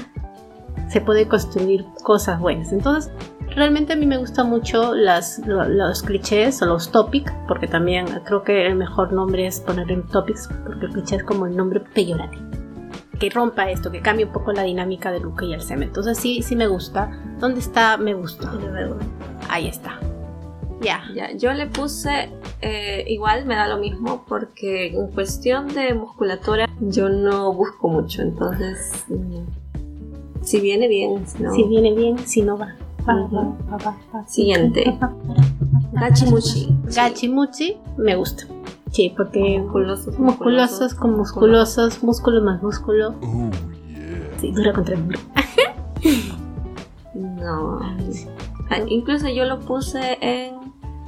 se 0.88 1.02
puede 1.02 1.28
construir 1.28 1.84
cosas 2.04 2.40
buenas. 2.40 2.72
Entonces, 2.72 3.12
realmente 3.56 3.94
a 3.94 3.96
mí 3.96 4.06
me 4.06 4.20
gustan 4.20 4.52
mucho 4.52 4.94
las, 4.94 5.40
lo- 5.48 5.68
los 5.68 6.04
clichés 6.04 6.62
o 6.62 6.68
los 6.68 6.92
topics, 6.92 7.34
porque 7.48 7.66
también 7.68 8.06
creo 8.26 8.44
que 8.44 8.68
el 8.68 8.76
mejor 8.76 9.12
nombre 9.12 9.48
es 9.48 9.60
poner 9.60 9.92
en 9.92 10.04
topics, 10.04 10.48
porque 10.64 10.86
el 10.86 10.92
cliché 10.92 11.16
es 11.16 11.24
como 11.24 11.48
el 11.48 11.58
nombre 11.58 11.80
peyorativo. 11.80 12.46
Que 13.20 13.32
rompa 13.32 13.72
esto, 13.72 13.92
que 13.92 14.04
cambie 14.04 14.26
un 14.26 14.32
poco 14.32 14.52
la 14.52 14.62
dinámica 14.62 15.12
de 15.12 15.22
Luke 15.22 15.44
y 15.44 15.54
el 15.56 15.62
Seme. 15.62 15.86
Entonces 15.86 16.20
sí, 16.20 16.44
sí 16.44 16.56
me 16.56 16.68
gusta. 16.68 17.10
¿Dónde 17.40 17.62
está 17.62 17.98
me 17.98 18.14
gusta? 18.14 18.54
Ahí 19.50 19.68
está. 19.68 20.00
Ya. 20.82 21.02
Ya, 21.16 21.32
yo 21.36 21.54
le 21.54 21.68
puse 21.68 22.30
eh, 22.62 23.04
igual, 23.08 23.46
me 23.46 23.56
da 23.56 23.68
lo 23.68 23.78
mismo, 23.78 24.24
porque 24.28 24.88
en 24.88 25.08
cuestión 25.08 25.68
de 25.70 25.94
musculatura 25.94 26.70
yo 26.80 27.10
no 27.10 27.52
busco 27.54 27.88
mucho, 27.88 28.22
entonces. 28.22 29.06
mm, 29.10 30.44
si 30.44 30.60
viene 30.62 30.88
bien, 30.88 31.26
si 31.28 31.44
no. 31.44 31.52
Si 31.54 31.64
viene 31.64 31.94
bien, 31.94 32.20
si 32.20 32.42
no 32.42 32.58
va. 32.58 32.76
Va, 33.08 33.16
Ujú. 33.24 33.36
va, 33.36 33.44
va, 33.72 33.78
va, 33.78 33.98
va. 34.14 34.28
Siguiente. 34.28 34.98
Gachimuchi. 35.94 36.68
Gachimuchi 36.94 37.78
me 37.98 38.16
gusta. 38.16 38.46
Sí, 38.92 39.14
porque 39.16 39.60
Musculosos, 39.60 40.18
musculosos 40.20 40.94
con 40.94 41.18
musculosos, 41.18 42.04
músculo 42.04 42.42
más 42.42 42.62
músculo. 42.64 43.16
Oh, 43.22 43.50
yeah. 43.90 44.30
Sí, 44.40 44.52
dura 44.52 44.74
contra 44.74 44.96
el 44.96 45.04
muro. 45.04 45.20
No. 47.14 47.80
Ah, 48.70 48.78
incluso 48.88 49.28
yo 49.30 49.46
lo 49.46 49.60
puse 49.60 50.18
en. 50.22 50.57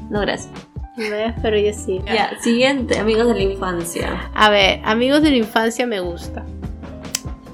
No, 0.09 0.21
gracias. 0.21 0.53
¿Ves? 0.97 1.33
Pero 1.41 1.57
yo 1.57 1.73
sí. 1.73 2.01
Ya, 2.05 2.37
siguiente, 2.41 2.99
amigos 2.99 3.27
de 3.27 3.35
la 3.35 3.41
infancia. 3.41 4.31
A 4.33 4.49
ver, 4.49 4.81
amigos 4.83 5.21
de 5.21 5.31
la 5.31 5.37
infancia 5.37 5.85
me 5.87 5.99
gusta. 6.01 6.45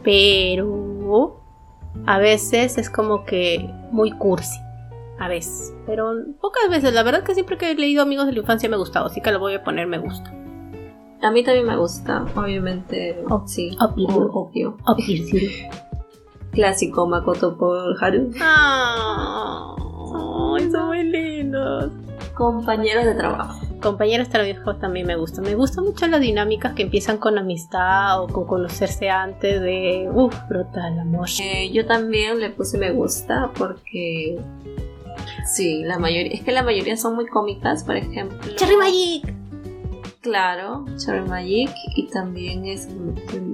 Pero 0.04 1.42
a 2.06 2.18
veces 2.18 2.78
es 2.78 2.90
como 2.90 3.26
que 3.26 3.70
muy 3.92 4.12
cursi. 4.12 4.60
A 5.20 5.28
veces. 5.28 5.74
Pero 5.86 6.14
pocas 6.42 6.70
veces. 6.70 6.94
La 6.94 7.04
verdad 7.04 7.24
que 7.24 7.34
siempre 7.34 7.58
que 7.58 7.72
he 7.72 7.76
leído 7.76 8.02
amigos 8.02 8.26
de 8.26 8.34
la 8.34 8.40
infancia 8.40 8.68
me 8.68 8.76
ha 8.76 8.80
gustado. 8.80 9.08
Así 9.08 9.22
que 9.22 9.32
lo 9.32 9.40
voy 9.40 9.54
a 9.54 9.64
poner 9.64 9.88
me 9.88 10.00
gusta. 10.00 10.34
A 11.22 11.32
mí 11.32 11.44
también 11.44 11.66
me 11.66 11.78
gusta, 11.78 12.26
obviamente. 12.36 13.24
Oh, 13.30 13.48
sí, 13.48 13.76
obvio. 13.80 14.08
obvio. 14.08 14.78
Obvio, 14.86 15.06
sí. 15.06 15.66
clásico 16.52 17.06
Makoto 17.06 17.58
por 17.58 18.04
Haru. 18.04 18.32
Ah, 18.42 19.76
ay, 20.56 20.72
son 20.72 20.88
muy 20.88 21.04
lindos. 21.04 21.92
Compañeros 22.36 23.06
de 23.06 23.16
trabajo. 23.16 23.66
Compañeros 23.82 24.30
trabajos 24.30 24.80
también 24.80 25.08
me 25.08 25.16
gustan. 25.16 25.46
Me 25.46 25.56
gustan 25.56 25.86
mucho 25.86 26.06
las 26.08 26.20
dinámicas 26.20 26.74
que 26.74 26.84
empiezan 26.84 27.18
con 27.18 27.38
amistad 27.38 28.22
o 28.22 28.28
con 28.28 28.46
conocerse 28.46 29.10
antes 29.10 29.62
de. 29.62 30.10
Uff, 30.14 30.36
brota 30.50 30.90
el 30.90 31.00
amor. 31.00 31.28
Eh, 31.42 31.72
yo 31.72 31.86
también 31.86 32.40
le 32.40 32.50
puse 32.50 32.78
me 32.78 32.92
gusta 32.92 33.52
porque. 33.58 34.38
Sí, 35.46 35.84
la 35.84 35.98
mayoría. 35.98 36.34
Es 36.34 36.44
que 36.44 36.52
la 36.52 36.64
mayoría 36.64 36.98
son 36.98 37.16
muy 37.16 37.28
cómicas, 37.28 37.84
por 37.84 37.96
ejemplo. 37.96 38.38
Cherry 38.56 38.76
Magic. 38.76 39.34
Claro, 40.22 40.86
Cherry 40.98 41.28
Magic. 41.28 41.70
Y 41.96 42.08
también 42.08 42.66
es. 42.66 42.90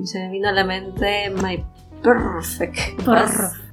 Se 0.06 0.20
me 0.20 0.32
vino 0.32 0.50
a 0.50 0.54
la 0.54 0.64
mente 0.64 1.30
My 1.30 1.64
Perfect. 2.02 3.04
Brr. 3.06 3.71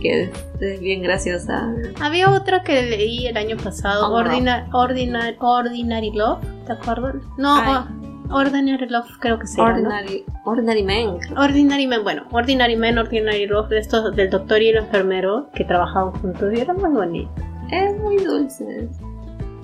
Que 0.00 0.30
es 0.60 0.80
bien 0.80 1.02
graciosa. 1.02 1.72
Había 2.00 2.30
otra 2.30 2.62
que 2.62 2.82
leí 2.82 3.26
el 3.26 3.36
año 3.36 3.56
pasado, 3.56 4.12
Oh, 4.12 4.22
no. 4.22 4.66
Ordinary, 4.72 6.10
Love, 6.12 6.40
¿te 6.66 6.72
acuerdas? 6.72 7.16
No, 7.38 7.58
oh, 7.58 8.34
Ordinary 8.34 8.88
Love 8.88 9.06
creo 9.20 9.38
que 9.38 9.46
se 9.46 9.58
llama. 9.58 9.78
¿no? 9.78 9.88
Ordinary, 9.88 10.24
Ordinary 10.44 10.82
Man. 10.82 11.18
Ordinary 11.36 11.86
Men, 11.86 12.02
bueno, 12.02 12.24
Ordinary 12.30 12.76
Men, 12.76 12.98
Ordinary 12.98 13.46
Love, 13.46 13.68
de 13.68 13.78
estos 13.78 14.14
del 14.16 14.30
doctor 14.30 14.60
y 14.62 14.68
el 14.68 14.76
enfermero 14.76 15.48
que 15.54 15.64
trabajaban 15.64 16.12
juntos 16.12 16.52
y 16.54 16.60
era 16.60 16.74
muy 16.74 16.90
bonito. 16.90 17.30
Es 17.70 17.98
muy 18.00 18.16
dulce. 18.18 18.88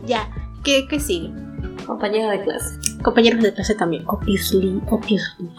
Ya, 0.06 0.28
¿qué, 0.64 0.86
qué 0.88 1.00
sigue? 1.00 1.30
Compañera 1.86 2.30
de 2.32 2.42
clase. 2.42 2.76
Compañeros 3.02 3.42
de 3.42 3.52
clase 3.52 3.74
también, 3.74 4.04
obviously, 4.06 4.80
obviously. 4.90 5.50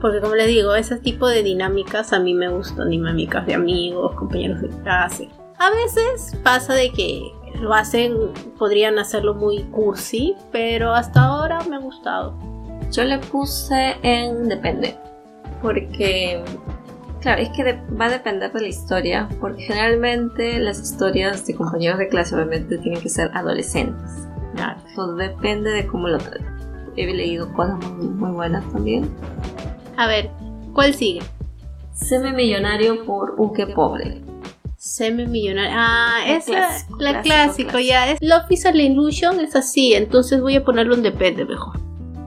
Porque 0.00 0.20
como 0.20 0.34
les 0.34 0.46
digo, 0.46 0.74
ese 0.74 0.96
tipo 0.98 1.28
de 1.28 1.42
dinámicas 1.42 2.12
a 2.12 2.18
mí 2.18 2.34
me 2.34 2.48
gustan, 2.48 2.88
dinámicas 2.88 3.46
de 3.46 3.54
amigos, 3.54 4.14
compañeros 4.14 4.62
de 4.62 4.68
clase. 4.82 5.28
A 5.58 5.70
veces 5.70 6.36
pasa 6.42 6.72
de 6.74 6.90
que 6.90 7.22
lo 7.60 7.74
hacen, 7.74 8.14
podrían 8.58 8.98
hacerlo 8.98 9.34
muy 9.34 9.64
cursi, 9.64 10.34
pero 10.52 10.94
hasta 10.94 11.22
ahora 11.24 11.60
me 11.68 11.76
ha 11.76 11.80
gustado. 11.80 12.34
Yo 12.90 13.04
le 13.04 13.18
puse 13.18 13.96
en 14.02 14.48
depende. 14.48 14.96
Porque, 15.62 16.42
claro, 17.20 17.42
es 17.42 17.50
que 17.50 17.78
va 18.00 18.06
a 18.06 18.10
depender 18.10 18.50
de 18.52 18.62
la 18.62 18.68
historia. 18.68 19.28
Porque 19.38 19.62
generalmente 19.62 20.58
las 20.58 20.80
historias 20.80 21.46
de 21.46 21.54
compañeros 21.54 21.98
de 21.98 22.08
clase 22.08 22.34
obviamente 22.34 22.78
tienen 22.78 23.00
que 23.00 23.10
ser 23.10 23.30
adolescentes. 23.34 24.26
Claro. 24.54 24.80
Todo 24.96 25.14
depende 25.16 25.70
de 25.70 25.86
cómo 25.86 26.08
lo 26.08 26.18
traten. 26.18 26.46
He 26.96 27.06
leído 27.06 27.52
cosas 27.52 27.78
muy, 27.86 28.08
muy 28.08 28.30
buenas 28.30 28.64
también. 28.72 29.14
A 29.96 30.06
ver, 30.06 30.30
¿cuál 30.72 30.94
sigue? 30.94 31.20
Semi 31.92 32.32
millonario 32.32 33.04
por 33.04 33.32
un 33.38 33.52
que 33.52 33.66
pobre. 33.66 34.22
Semi 34.76 35.26
millonario. 35.26 35.70
Ah, 35.74 36.20
clásico, 36.46 36.96
la 36.98 37.10
clásico, 37.20 37.22
clásico, 37.22 37.68
clásico. 37.70 37.78
ya. 37.80 38.10
Es, 38.12 38.18
Love 38.22 38.50
is 38.50 38.64
an 38.66 38.76
Illusion 38.76 39.40
es 39.40 39.54
así, 39.54 39.92
entonces 39.94 40.40
voy 40.40 40.56
a 40.56 40.64
ponerlo 40.64 40.94
en 40.94 41.02
depende 41.02 41.44
mejor. 41.44 41.78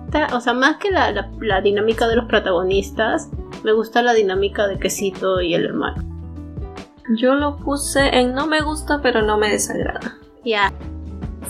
Está- 0.06 0.28
O 0.36 0.40
sea, 0.42 0.54
más 0.54 0.78
que 0.78 0.92
la, 0.92 1.12
la- 1.12 1.32
la 1.42 1.62
dinámica 1.62 2.08
de 2.08 2.16
los 2.16 2.26
protagonistas, 2.26 3.30
me 3.64 3.72
gusta 3.74 4.04
la 4.04 4.14
dinámica 4.14 4.68
de 4.68 4.78
Quesito 4.78 5.42
y 5.42 5.56
el 5.56 5.66
hermano. 5.66 6.04
Yo 7.18 7.34
lo 7.34 7.58
puse 7.58 8.16
en 8.20 8.34
no 8.34 8.46
me 8.46 8.62
gusta, 8.62 9.02
pero 9.02 9.24
no 9.24 9.38
me 9.38 9.50
desagrada. 9.50 10.16
Ya, 10.46 10.72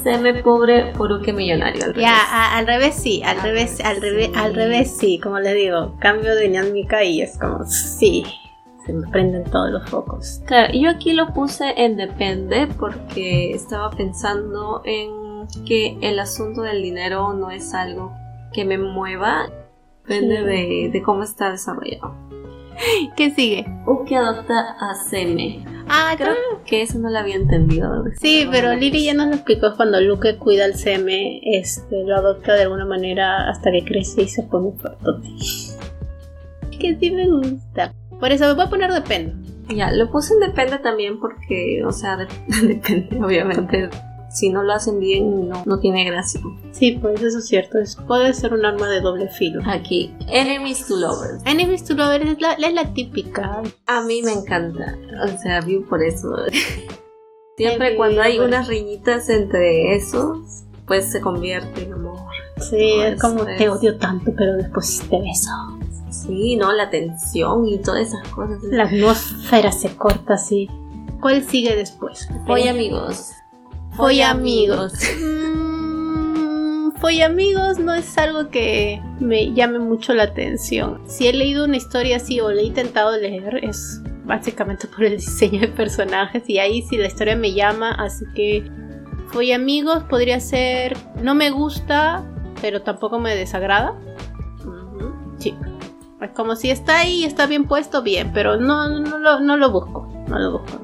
Semi 0.01 0.41
pobre 0.41 0.91
por 0.97 1.12
un 1.12 1.21
que 1.21 1.33
millonario. 1.33 1.85
al 1.85 1.93
ya, 1.95 2.15
a- 2.15 2.57
al 2.57 2.65
revés 2.67 2.95
sí, 2.95 3.21
al 3.23 3.38
Al 3.39 3.43
revés, 3.43 3.77
revés, 3.77 3.85
al 3.85 4.01
revés, 4.01 4.25
sí. 4.27 4.31
al 4.35 4.55
revés 4.55 4.97
sí, 4.97 5.19
como 5.19 5.39
les 5.39 5.55
digo, 5.55 5.95
cambio 6.00 6.35
de 6.35 6.41
dinámica 6.43 7.03
y 7.03 7.21
es 7.21 7.38
como, 7.38 7.63
sí, 7.65 8.23
se 8.85 8.93
me 8.93 9.07
prenden 9.09 9.43
todos 9.45 9.71
los 9.71 9.89
focos. 9.89 10.41
Claro, 10.45 10.73
yo 10.73 10.89
aquí 10.89 11.13
lo 11.13 11.33
puse 11.33 11.73
en 11.77 11.95
depende 11.97 12.67
porque 12.79 13.51
estaba 13.53 13.89
pensando 13.91 14.81
en 14.85 15.47
que 15.65 15.97
el 16.01 16.19
asunto 16.19 16.62
del 16.62 16.81
dinero 16.81 17.33
no 17.33 17.51
es 17.51 17.73
algo 17.73 18.12
que 18.53 18.65
me 18.65 18.77
mueva, 18.77 19.50
depende 20.07 20.38
Sí. 20.38 20.43
de, 20.43 20.89
de 20.91 21.01
cómo 21.03 21.23
está 21.23 21.51
desarrollado. 21.51 22.13
¿Qué 23.15 23.32
sigue? 23.32 23.65
Que 24.08 24.15
adopta 24.15 24.75
a 24.80 24.96
Seme. 24.96 25.63
Ah, 25.88 26.13
Creo 26.18 26.34
que 26.65 26.82
eso 26.82 26.98
no 27.00 27.10
lo 27.10 27.18
había 27.20 27.36
entendido. 27.36 28.03
Sí, 28.20 28.48
pero 28.51 28.74
Lily 28.74 29.06
ya 29.06 29.13
nos 29.13 29.27
lo 29.27 29.34
explicó 29.36 29.75
cuando 29.75 30.00
Luke 30.01 30.38
cuida 30.38 30.65
al 30.65 30.75
seme, 30.75 31.42
este, 31.44 32.03
lo 32.06 32.15
adopta 32.15 32.53
de 32.53 32.63
alguna 32.63 32.86
manera 32.86 33.50
hasta 33.50 33.72
que 33.72 33.84
crece 33.84 34.24
y 34.24 34.27
se 34.27 34.44
pone 34.44 34.72
fuertote. 34.77 35.27
Que 36.80 36.98
sí 37.00 37.12
me 37.12 37.30
gusta. 37.30 37.94
Por 38.20 38.32
eso 38.34 38.46
me 38.48 38.53
voy 38.56 38.65
a 38.65 38.70
poner 38.70 38.92
depende. 38.92 39.34
Ya, 39.74 39.89
lo 39.92 40.10
puse 40.12 40.34
en 40.34 40.42
depende 40.42 40.80
también 40.80 41.18
porque, 41.20 41.82
o 41.86 41.92
sea, 41.94 42.18
de- 42.18 42.27
depende, 42.68 43.24
obviamente. 43.24 43.89
Si 44.34 44.50
no 44.50 44.63
lo 44.63 44.74
hacen 44.74 45.00
bien, 45.00 45.48
no, 45.48 45.62
no 45.66 45.80
tiene 45.80 46.04
gracia. 46.06 46.42
Sí, 46.72 46.98
pues 47.00 47.22
eso 47.22 47.38
es 47.38 47.46
cierto. 47.48 47.78
es- 47.80 47.96
puede 48.08 48.34
ser 48.34 48.54
un 48.54 48.66
arma 48.66 48.90
de 48.90 49.00
doble 49.00 49.30
filo. 49.30 49.62
Aquí, 49.66 50.12
Enemies 50.28 50.88
to 50.88 50.96
Lovers. 50.98 51.44
Enemies 51.46 51.84
to 51.84 51.94
Lovers 51.94 52.25
es 52.25 52.42
la, 52.42 52.54
es 52.54 52.74
la 52.74 52.94
típica. 52.94 53.62
A 53.86 54.02
mí 54.02 54.22
me 54.24 54.34
encanta. 54.34 54.98
O 55.24 55.40
sea, 55.40 55.62
vi 55.62 55.78
por 55.80 56.02
eso. 56.04 56.28
Siempre 57.58 57.90
Ay, 57.90 57.96
cuando 57.96 58.22
hay 58.24 58.38
bueno. 58.38 58.48
unas 58.56 58.68
riñitas 58.68 59.30
entre 59.30 59.96
esos, 59.96 60.63
pues 60.88 61.12
se 61.12 61.22
convierte 61.22 61.84
en 61.84 61.94
amor. 61.94 62.18
Sí, 62.58 62.96
No, 62.98 63.04
es 63.04 63.22
como 63.22 63.42
eso 63.42 63.50
es- 63.50 63.58
te 63.60 63.70
odio 63.70 63.98
tanto, 64.00 64.32
pero 64.36 64.54
después 64.58 65.04
te 65.10 65.20
beso. 65.22 65.52
Sí, 66.10 66.56
¿no? 66.56 66.72
La 66.72 66.90
tensión 66.90 67.68
y 67.68 67.78
todas 67.80 68.08
esas 68.08 68.28
cosas. 68.30 68.58
La 68.63 68.84
atmósfera 68.86 69.72
se 69.72 69.96
corta 69.96 70.34
así. 70.36 70.70
¿Cuál 71.22 71.44
sigue 71.44 71.75
después? 71.75 72.28
Voy 72.48 72.68
amigos. 72.68 73.32
Voy 73.95 74.21
amigos. 74.21 74.93
Mm, 76.33 76.91
Foy 77.00 77.21
amigos 77.21 77.79
no 77.79 77.93
es 77.93 78.17
algo 78.17 78.50
que 78.50 79.01
me 79.19 79.53
llame 79.53 79.79
mucho 79.79 80.13
la 80.13 80.23
atención. 80.23 81.01
Si 81.05 81.27
he 81.27 81.33
leído 81.33 81.65
una 81.65 81.77
historia 81.77 82.17
así 82.17 82.39
o 82.39 82.50
le 82.50 82.62
he 82.62 82.65
intentado 82.65 83.15
leer 83.17 83.63
es 83.63 84.01
básicamente 84.25 84.88
por 84.88 85.03
el 85.03 85.12
diseño 85.17 85.62
de 85.62 85.67
personajes 85.67 86.43
y 86.47 86.59
ahí 86.59 86.81
sí 86.83 86.97
la 86.97 87.07
historia 87.07 87.35
me 87.35 87.53
llama, 87.53 87.91
así 87.91 88.25
que 88.35 88.69
Foy 89.27 89.51
amigos 89.51 90.03
podría 90.03 90.39
ser 90.39 90.95
no 91.21 91.35
me 91.35 91.50
gusta, 91.50 92.23
pero 92.62 92.81
tampoco 92.81 93.19
me 93.19 93.35
desagrada. 93.35 93.95
Sí. 95.39 95.55
Es 96.21 96.31
como 96.31 96.55
si 96.55 96.69
está 96.69 97.00
ahí, 97.00 97.25
está 97.25 97.47
bien 97.47 97.65
puesto, 97.65 98.01
bien, 98.01 98.31
pero 98.33 98.55
no, 98.55 98.88
no, 98.88 99.17
lo, 99.17 99.41
no 99.41 99.57
lo 99.57 99.71
busco. 99.71 100.07
No 100.27 100.39
lo 100.39 100.59
busco. 100.59 100.79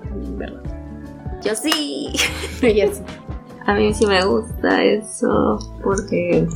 Yo 1.43 1.55
sí. 1.55 2.13
Y 2.61 2.81
así. 2.81 3.01
A 3.65 3.73
mí 3.75 3.93
sí 3.93 4.05
me 4.05 4.23
gusta 4.25 4.83
eso 4.83 5.59
porque 5.83 6.47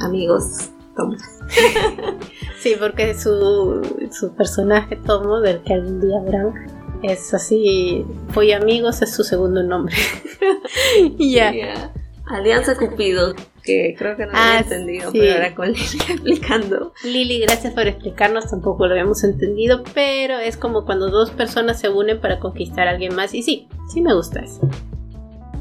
amigos. 0.00 0.70
Tomo. 0.96 1.16
Sí, 2.58 2.76
porque 2.80 3.12
su, 3.14 4.08
su 4.10 4.34
personaje 4.34 4.96
Tomo, 4.96 5.40
del 5.40 5.62
que 5.64 5.74
algún 5.74 6.00
día 6.00 6.18
verán, 6.20 6.54
es 7.02 7.34
así. 7.34 8.06
Voy 8.34 8.52
amigos, 8.52 9.02
es 9.02 9.14
su 9.14 9.22
segundo 9.22 9.62
nombre. 9.62 9.94
Ya. 11.18 11.92
Alianza 12.26 12.74
Cupido, 12.74 13.34
que 13.64 13.94
creo 13.98 14.16
que 14.16 14.26
no 14.26 14.32
lo 14.32 14.38
Ah, 14.38 14.58
había 14.58 14.60
entendido, 14.60 15.10
sí. 15.10 15.18
pero 15.20 15.32
ahora 15.34 15.54
con 15.54 15.66
Lili 15.72 15.98
explicando. 16.08 16.92
Lili, 17.04 17.40
gracias 17.40 17.72
por 17.74 17.86
explicarnos, 17.86 18.50
tampoco 18.50 18.86
lo 18.86 18.92
habíamos 18.92 19.24
entendido, 19.24 19.82
pero 19.94 20.38
es 20.38 20.56
como 20.56 20.84
cuando 20.84 21.10
dos 21.10 21.30
personas 21.30 21.80
se 21.80 21.88
unen 21.88 22.20
para 22.20 22.38
conquistar 22.40 22.86
a 22.88 22.92
alguien 22.92 23.14
más. 23.14 23.34
Y 23.34 23.42
sí, 23.42 23.68
sí 23.88 24.00
me 24.00 24.14
gusta 24.14 24.40
eso. 24.40 24.60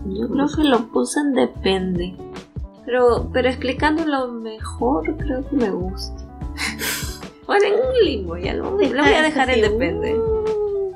Yo 0.06 0.28
creo 0.28 0.48
que 0.54 0.64
lo 0.64 0.88
puse 0.92 1.20
en 1.22 1.34
depende. 1.34 2.14
Pero, 2.86 3.30
pero 3.32 3.48
explicándolo 3.48 4.28
mejor, 4.34 5.16
creo 5.18 5.48
que 5.50 5.56
me 5.56 5.70
gusta. 5.70 6.14
Bueno, 7.46 7.66
en 7.68 7.74
un 7.74 8.06
limbo, 8.06 8.38
ya 8.38 8.54
lo, 8.54 8.72
lo 8.72 8.78
voy 8.78 9.14
a 9.14 9.22
dejar 9.22 9.50
en 9.50 9.66
Así, 9.66 9.74
depende. 9.74 10.16
uh, 10.18 10.94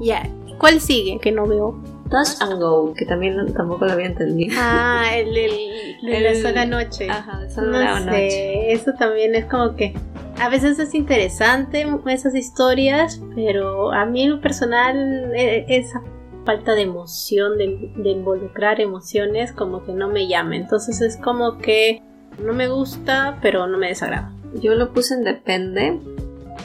Ya, 0.00 0.30
¿cuál 0.56 0.80
sigue? 0.80 1.18
Que 1.18 1.32
no 1.32 1.44
veo. 1.44 1.76
Touch 2.10 2.40
and 2.40 2.60
Go, 2.60 2.94
que 2.94 3.04
también 3.04 3.52
tampoco 3.54 3.84
lo 3.86 3.92
había 3.92 4.06
entendido. 4.06 4.54
Ah, 4.58 5.10
el, 5.14 5.36
el, 5.36 5.96
de 6.02 6.20
la 6.20 6.30
El- 6.30 6.42
sola 6.42 6.66
noche. 6.66 7.08
Ajá, 7.10 7.40
de 7.40 7.50
solo 7.50 7.72
No 7.72 7.98
sé, 7.98 8.04
noche. 8.04 8.72
eso 8.72 8.92
también 8.98 9.34
es 9.34 9.44
como 9.46 9.74
que 9.76 9.94
a 10.40 10.48
veces 10.48 10.78
es 10.78 10.94
interesante 10.94 11.86
esas 12.06 12.34
historias, 12.34 13.20
pero 13.34 13.92
a 13.92 14.06
mí 14.06 14.22
en 14.22 14.30
lo 14.30 14.40
personal 14.40 15.32
e- 15.34 15.64
esa 15.68 16.00
falta 16.44 16.74
de 16.74 16.82
emoción, 16.82 17.58
de, 17.58 17.92
de 17.96 18.10
involucrar 18.10 18.80
emociones, 18.80 19.52
como 19.52 19.84
que 19.84 19.92
no 19.92 20.08
me 20.08 20.28
llama. 20.28 20.56
Entonces 20.56 21.00
es 21.00 21.16
como 21.16 21.58
que 21.58 22.02
no 22.42 22.52
me 22.54 22.68
gusta, 22.68 23.38
pero 23.42 23.66
no 23.66 23.76
me 23.78 23.88
desagrada. 23.88 24.32
Yo 24.54 24.74
lo 24.74 24.92
puse 24.92 25.14
en 25.14 25.24
depende 25.24 25.98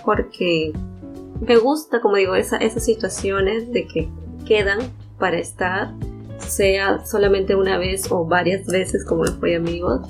porque 0.06 0.72
me 1.42 1.58
gusta, 1.58 2.00
como 2.00 2.16
digo, 2.16 2.36
esa, 2.36 2.58
esas 2.58 2.86
situaciones 2.86 3.72
de 3.74 3.88
que 3.88 4.10
quedan 4.48 4.80
para 5.20 5.38
estar, 5.38 5.94
sea 6.40 7.06
solamente 7.06 7.56
una 7.56 7.78
vez 7.78 8.12
o 8.12 8.26
varias 8.26 8.66
veces, 8.68 9.06
como 9.06 9.24
lo 9.26 9.34
fue 9.34 9.56
amigos, 9.56 10.02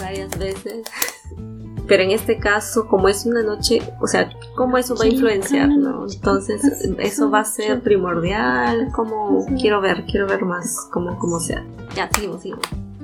varias 0.00 0.36
veces. 0.38 0.84
pero 1.86 2.02
en 2.02 2.12
este 2.12 2.38
caso, 2.38 2.86
como 2.86 3.08
es 3.08 3.26
una 3.26 3.42
noche, 3.42 3.82
o 4.00 4.06
sea, 4.06 4.30
¿cómo 4.54 4.78
eso 4.78 4.94
va 4.96 5.04
a 5.04 5.08
influenciar? 5.08 5.68
¿no? 5.68 6.06
Entonces, 6.10 6.62
eso 6.98 7.30
va 7.30 7.40
a 7.40 7.44
ser 7.44 7.80
primordial, 7.80 8.90
como 8.92 9.44
quiero 9.60 9.80
ver, 9.80 10.04
quiero 10.06 10.26
ver 10.26 10.44
más, 10.44 10.88
como, 10.92 11.18
como 11.18 11.40
sea. 11.40 11.64
Ya, 11.96 12.08
seguimos, 12.12 12.42
seguimos. 12.42 12.62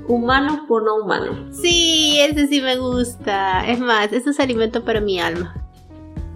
Humano 0.09 0.66
por 0.69 0.85
no 0.85 1.02
humano. 1.02 1.52
Sí, 1.52 2.21
ese 2.21 2.47
sí 2.47 2.62
me 2.62 2.76
gusta. 2.78 3.66
Es 3.66 3.81
más, 3.81 4.12
eso 4.12 4.31
es 4.31 4.38
alimento 4.38 4.85
para 4.85 5.00
mi 5.00 5.19
alma. 5.19 5.66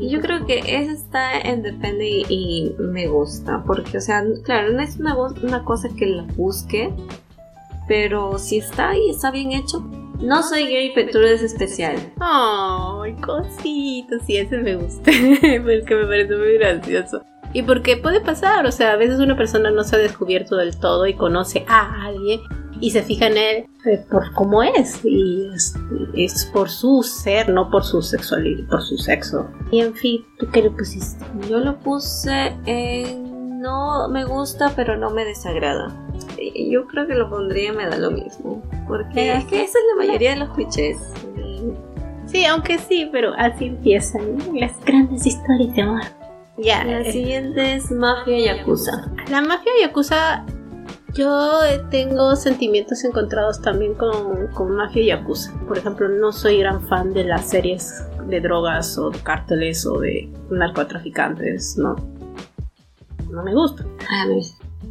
Y 0.00 0.08
yo 0.08 0.20
creo 0.20 0.46
que 0.46 0.60
ese 0.60 0.92
está 0.92 1.38
en 1.38 1.62
depende 1.62 2.08
y, 2.08 2.74
me 2.78 3.06
gusta, 3.06 3.62
porque, 3.66 3.98
o 3.98 4.00
sea, 4.00 4.24
claro, 4.44 4.72
no 4.72 4.80
es 4.80 4.98
una, 4.98 5.14
una 5.16 5.62
cosa 5.62 5.90
que 5.94 6.06
la 6.06 6.22
busque, 6.36 6.90
pero 7.86 8.38
si 8.38 8.58
está 8.58 8.90
ahí, 8.90 9.10
está 9.10 9.30
bien 9.30 9.52
hecho. 9.52 9.80
No 10.20 10.42
soy 10.42 10.66
gay, 10.66 10.92
pero 10.94 11.10
tú 11.10 11.18
eres 11.18 11.42
especial. 11.42 11.96
Ay, 12.18 13.14
cosito, 13.16 14.16
sí, 14.26 14.38
ese 14.38 14.58
me 14.58 14.76
gusta. 14.76 15.10
porque 15.40 15.94
me 15.94 16.06
parece 16.06 16.36
muy 16.36 16.58
gracioso. 16.58 17.22
Y 17.52 17.62
porque 17.62 17.96
puede 17.96 18.20
pasar, 18.20 18.64
o 18.64 18.72
sea, 18.72 18.92
a 18.92 18.96
veces 18.96 19.18
una 19.18 19.36
persona 19.36 19.70
no 19.70 19.84
se 19.84 19.96
ha 19.96 19.98
descubierto 19.98 20.56
del 20.56 20.78
todo 20.78 21.06
y 21.06 21.14
conoce 21.14 21.64
a 21.68 22.06
alguien 22.06 22.40
y 22.80 22.90
se 22.90 23.02
fija 23.02 23.26
en 23.26 23.36
él 23.36 23.66
eh, 23.86 24.04
por 24.10 24.32
cómo 24.32 24.62
es 24.62 25.00
y 25.04 25.48
es, 26.14 26.44
por 26.52 26.68
su 26.68 27.02
ser, 27.02 27.48
no 27.48 27.70
por 27.70 27.84
su 27.84 28.02
sexualidad, 28.02 28.68
por 28.68 28.82
su 28.82 28.96
sexo. 28.98 29.48
Y 29.70 29.80
en 29.80 29.94
fin, 29.94 30.24
¿tú 30.38 30.48
qué 30.50 30.62
le 30.62 30.70
pusiste? 30.70 31.24
Yo 31.48 31.58
lo 31.58 31.78
puse 31.78 32.54
en 32.66 33.30
no 33.60 34.08
me 34.08 34.24
gusta 34.24 34.72
pero 34.74 34.96
no 34.96 35.10
me 35.10 35.24
desagrada. 35.24 35.94
Yo 36.70 36.86
creo 36.86 37.06
que 37.06 37.14
lo 37.14 37.28
pondría 37.28 37.72
me 37.72 37.86
da 37.86 37.98
lo 37.98 38.10
mismo, 38.10 38.62
porque 38.88 39.34
es 39.34 39.44
que 39.44 39.62
esa 39.62 39.78
es 39.78 39.84
la 39.90 40.06
mayoría 40.06 40.30
de 40.30 40.36
los 40.36 40.50
clichés. 40.50 40.96
Sí, 42.26 42.44
aunque 42.46 42.78
sí, 42.78 43.08
pero 43.10 43.34
así 43.36 43.66
empiezan 43.66 44.22
las 44.54 44.72
grandes 44.84 45.26
historias 45.26 45.74
de 45.74 45.82
amor. 45.82 46.02
Ya. 46.56 46.84
La 46.84 47.00
eh. 47.00 47.12
siguiente 47.12 47.74
es 47.74 47.90
Mafia 47.90 48.38
Yakuza. 48.38 49.10
La 49.30 49.40
Mafia 49.40 49.72
Yakuza 49.82 50.44
yo 51.14 51.60
tengo 51.90 52.36
sentimientos 52.36 53.04
encontrados 53.04 53.60
también 53.60 53.94
con, 53.94 54.48
con 54.48 54.74
Mafia 54.74 55.02
y 55.02 55.06
Yakuza. 55.06 55.52
Por 55.66 55.78
ejemplo, 55.78 56.08
no 56.08 56.32
soy 56.32 56.58
gran 56.58 56.86
fan 56.88 57.12
de 57.12 57.24
las 57.24 57.48
series 57.48 58.04
de 58.26 58.40
drogas 58.40 58.96
o 58.98 59.10
de 59.10 59.18
cárteles 59.20 59.86
o 59.86 59.98
de 59.98 60.32
narcotraficantes, 60.50 61.76
¿no? 61.78 61.96
No 63.30 63.42
me 63.42 63.54
gusta. 63.54 63.84
Ah, 64.10 64.24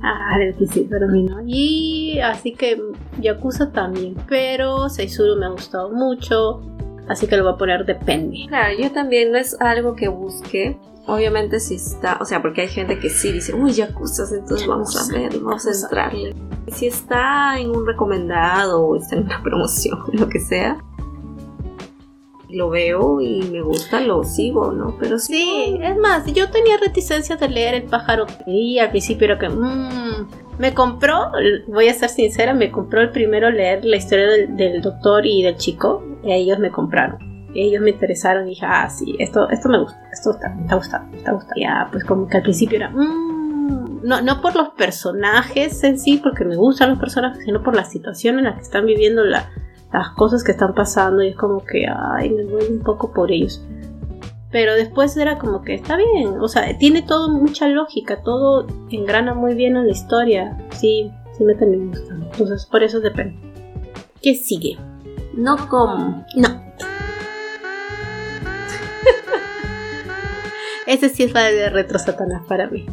Ah, 0.01 0.37
que 0.57 0.65
sí, 0.67 0.87
pero 0.89 1.07
a 1.07 1.09
mí 1.09 1.23
no. 1.23 1.41
Y 1.45 2.19
así 2.19 2.53
que 2.53 2.81
Yakuza 3.19 3.71
también. 3.71 4.15
Pero 4.27 4.89
Seisuru 4.89 5.35
me 5.35 5.45
ha 5.45 5.49
gustado 5.49 5.89
mucho. 5.91 6.61
Así 7.07 7.27
que 7.27 7.35
lo 7.35 7.43
voy 7.43 7.53
a 7.53 7.57
poner 7.57 7.85
depende. 7.85 8.45
Claro, 8.47 8.77
yo 8.79 8.91
también 8.91 9.31
no 9.31 9.37
es 9.37 9.59
algo 9.59 9.95
que 9.95 10.07
busque 10.07 10.77
obviamente 11.09 11.59
si 11.59 11.75
está, 11.75 12.17
o 12.21 12.25
sea, 12.25 12.41
porque 12.41 12.61
hay 12.61 12.67
gente 12.67 12.99
que 12.99 13.09
sí 13.09 13.31
dice, 13.31 13.53
uy, 13.53 13.73
Yakuza, 13.73 14.23
entonces 14.31 14.67
vamos 14.67 14.95
a 14.95 15.13
ver, 15.13 15.37
vamos 15.39 15.65
a 15.65 15.71
entrarle. 15.71 16.35
Si 16.67 16.87
está 16.87 17.59
en 17.59 17.71
un 17.71 17.85
recomendado 17.85 18.81
o 18.81 18.95
está 18.95 19.15
en 19.15 19.23
una 19.23 19.41
promoción, 19.43 19.99
lo 20.13 20.29
que 20.29 20.39
sea, 20.39 20.77
lo 22.49 22.69
veo 22.69 23.21
y 23.21 23.41
me 23.51 23.61
gusta, 23.61 23.99
lo 24.01 24.23
sigo, 24.23 24.71
¿no? 24.71 24.95
Pero 24.99 25.19
sí, 25.19 25.79
es 25.81 25.97
más, 25.97 26.25
yo 26.33 26.49
tenía 26.49 26.77
reticencia 26.77 27.35
de 27.35 27.47
leer 27.47 27.75
El 27.75 27.83
pájaro 27.83 28.25
y 28.47 28.79
al 28.79 28.89
principio 28.89 29.25
era 29.25 29.39
que, 29.39 29.49
mmm, 29.49 30.27
me 30.57 30.73
compró, 30.73 31.31
voy 31.67 31.87
a 31.87 31.93
ser 31.93 32.09
sincera, 32.09 32.53
me 32.53 32.71
compró 32.71 33.01
el 33.01 33.11
primero 33.11 33.49
leer 33.49 33.85
la 33.85 33.97
historia 33.97 34.27
del, 34.27 34.57
del 34.57 34.81
doctor 34.81 35.25
y 35.25 35.43
del 35.43 35.55
chico, 35.55 36.03
y 36.23 36.33
ellos 36.33 36.59
me 36.59 36.69
compraron 36.69 37.28
ellos 37.53 37.81
me 37.81 37.91
interesaron 37.91 38.47
y 38.47 38.51
dije, 38.51 38.65
ah, 38.65 38.89
sí, 38.89 39.15
esto, 39.19 39.49
esto 39.49 39.69
me 39.69 39.79
gusta, 39.79 39.99
esto 40.11 40.31
está, 40.31 40.49
me 40.49 40.61
está 40.61 40.75
gustando, 40.75 41.11
me 41.11 41.17
está 41.17 41.31
gustando. 41.31 41.61
Ya, 41.61 41.87
pues 41.91 42.03
como 42.03 42.27
que 42.27 42.37
al 42.37 42.43
principio 42.43 42.77
era, 42.77 42.89
mmm, 42.89 44.01
no, 44.03 44.21
no 44.21 44.41
por 44.41 44.55
los 44.55 44.69
personajes 44.69 45.83
en 45.83 45.99
sí, 45.99 46.19
porque 46.21 46.45
me 46.45 46.55
gustan 46.55 46.89
los 46.89 46.99
personajes, 46.99 47.43
sino 47.43 47.63
por 47.63 47.75
la 47.75 47.83
situación 47.83 48.39
en 48.39 48.45
la 48.45 48.55
que 48.55 48.61
están 48.61 48.85
viviendo, 48.85 49.23
las 49.23 49.45
cosas 50.15 50.43
que 50.43 50.51
están 50.51 50.73
pasando, 50.73 51.23
y 51.23 51.29
es 51.29 51.35
como 51.35 51.63
que, 51.63 51.85
ay, 51.87 52.29
me 52.29 52.45
voy 52.45 52.65
un 52.69 52.83
poco 52.83 53.11
por 53.11 53.31
ellos. 53.31 53.63
Pero 54.51 54.73
después 54.73 55.15
era 55.15 55.37
como 55.37 55.61
que 55.61 55.75
está 55.75 55.95
bien, 55.95 56.39
o 56.39 56.47
sea, 56.47 56.75
tiene 56.77 57.03
todo 57.03 57.29
mucha 57.29 57.67
lógica, 57.67 58.23
todo 58.23 58.65
engrana 58.89 59.35
muy 59.35 59.53
bien 59.53 59.77
en 59.77 59.85
la 59.85 59.91
historia. 59.91 60.57
Sí, 60.71 61.11
sí 61.37 61.43
me 61.43 61.53
termina 61.53 61.85
gustando. 61.95 62.25
Entonces, 62.31 62.65
por 62.65 62.81
eso 62.81 62.99
depende. 62.99 63.37
¿Qué 64.21 64.33
sigue? 64.33 64.77
No 65.35 65.55
como. 65.69 66.25
No. 66.35 66.63
Ese 70.89 71.09
sí 71.09 71.21
es 71.21 71.33
la 71.35 71.43
de 71.43 71.69
Retro 71.69 71.99
Satanás 71.99 72.41
para 72.47 72.67
mí. 72.67 72.83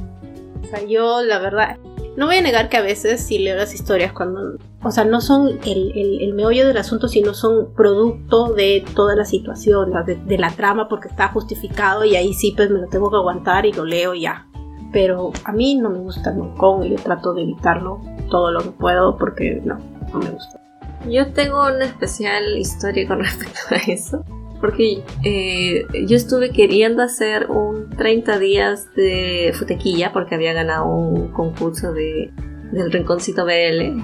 O 0.63 0.67
sea, 0.67 0.85
yo 0.85 1.23
la 1.23 1.39
verdad, 1.39 1.79
no 2.15 2.27
voy 2.27 2.37
a 2.37 2.43
negar 2.43 2.69
que 2.69 2.77
a 2.77 2.83
veces 2.83 3.23
sí 3.23 3.39
leo 3.39 3.57
las 3.57 3.73
historias 3.73 4.13
cuando, 4.13 4.59
o 4.83 4.91
sea, 4.91 5.07
no 5.07 5.23
son 5.23 5.59
el, 5.65 6.35
meollo 6.35 6.67
del 6.67 6.77
asunto, 6.77 7.09
sino 7.09 7.33
son 7.33 7.73
producto 7.73 8.53
de 8.53 8.85
toda 8.95 9.17
la 9.17 9.25
situación, 9.25 9.93
de, 10.05 10.37
la 10.37 10.51
trama, 10.51 10.91
porque 10.91 11.09
está 11.09 11.29
justificado 11.29 12.05
y 12.05 12.17
ahí 12.17 12.35
sí 12.35 12.53
pues 12.55 12.69
me 12.69 12.81
lo 12.81 12.89
tengo 12.89 13.11
que 13.11 13.17
aguantar 13.17 13.65
y 13.65 13.73
lo 13.73 13.87
leo 13.87 14.13
ya. 14.13 14.47
Pero 14.93 15.33
a 15.45 15.53
mí 15.53 15.77
no 15.77 15.89
me 15.89 15.99
gusta 15.99 16.35
el 16.35 16.55
con 16.59 16.85
y 16.85 16.95
trato 16.97 17.33
de 17.33 17.45
evitarlo 17.45 18.03
todo 18.29 18.51
lo 18.51 18.61
que 18.61 18.73
puedo 18.73 19.17
porque 19.17 19.63
no, 19.65 19.79
no 20.13 20.19
me 20.19 20.29
gusta. 20.29 20.61
Yo 21.09 21.33
tengo 21.33 21.63
una 21.63 21.87
especial 21.87 22.59
historia 22.59 23.09
con 23.09 23.21
respecto 23.25 23.59
a 23.71 23.77
eso 23.91 24.23
porque 24.61 25.03
eh, 25.25 25.87
yo 26.07 26.16
estuve 26.16 26.51
queriendo 26.51 27.03
hacer 27.03 27.51
un 27.51 27.90
30 27.90 28.38
días 28.38 28.95
de 28.95 29.53
futequilla 29.59 30.12
porque 30.12 30.35
había 30.35 30.53
ganado 30.53 30.87
un 30.87 31.29
concurso 31.29 31.92
de, 31.92 32.33
del 32.73 32.92
Rinconcito 32.92 33.45
BL. 33.45 34.01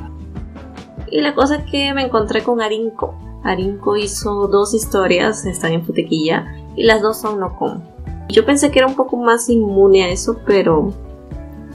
Y 1.11 1.21
la 1.21 1.35
cosa 1.35 1.57
es 1.57 1.71
que 1.71 1.93
me 1.95 2.03
encontré 2.03 2.43
con 2.43 2.61
Arinco. 2.61 3.15
Arinco 3.45 3.97
hizo 3.97 4.47
dos 4.49 4.73
historias, 4.73 5.45
están 5.47 5.73
en 5.73 5.85
futequilla, 5.85 6.55
y 6.77 6.85
las 6.85 7.03
dos 7.03 7.21
son 7.21 7.41
no 7.41 7.57
con. 7.57 7.83
Yo 8.29 8.47
pensé 8.47 8.71
que 8.71 8.79
era 8.79 8.89
un 8.89 8.95
poco 8.95 9.17
más 9.17 9.49
inmune 9.51 10.05
a 10.05 10.09
eso, 10.09 10.39
pero 10.47 10.93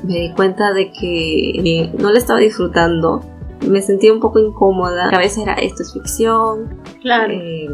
me 0.04 0.14
di 0.14 0.34
cuenta 0.34 0.74
de 0.74 0.92
que 0.92 1.50
eh, 1.50 1.94
no 2.00 2.12
le 2.12 2.20
estaba 2.20 2.40
disfrutando. 2.40 3.22
Me 3.68 3.82
sentía 3.82 4.14
un 4.14 4.20
poco 4.20 4.40
incómoda. 4.40 5.10
A 5.10 5.18
veces 5.18 5.40
era 5.40 5.54
esto 5.54 5.84
es 5.84 5.94
ficción. 5.94 6.80
Claro. 7.02 7.34
Eh, 7.34 7.68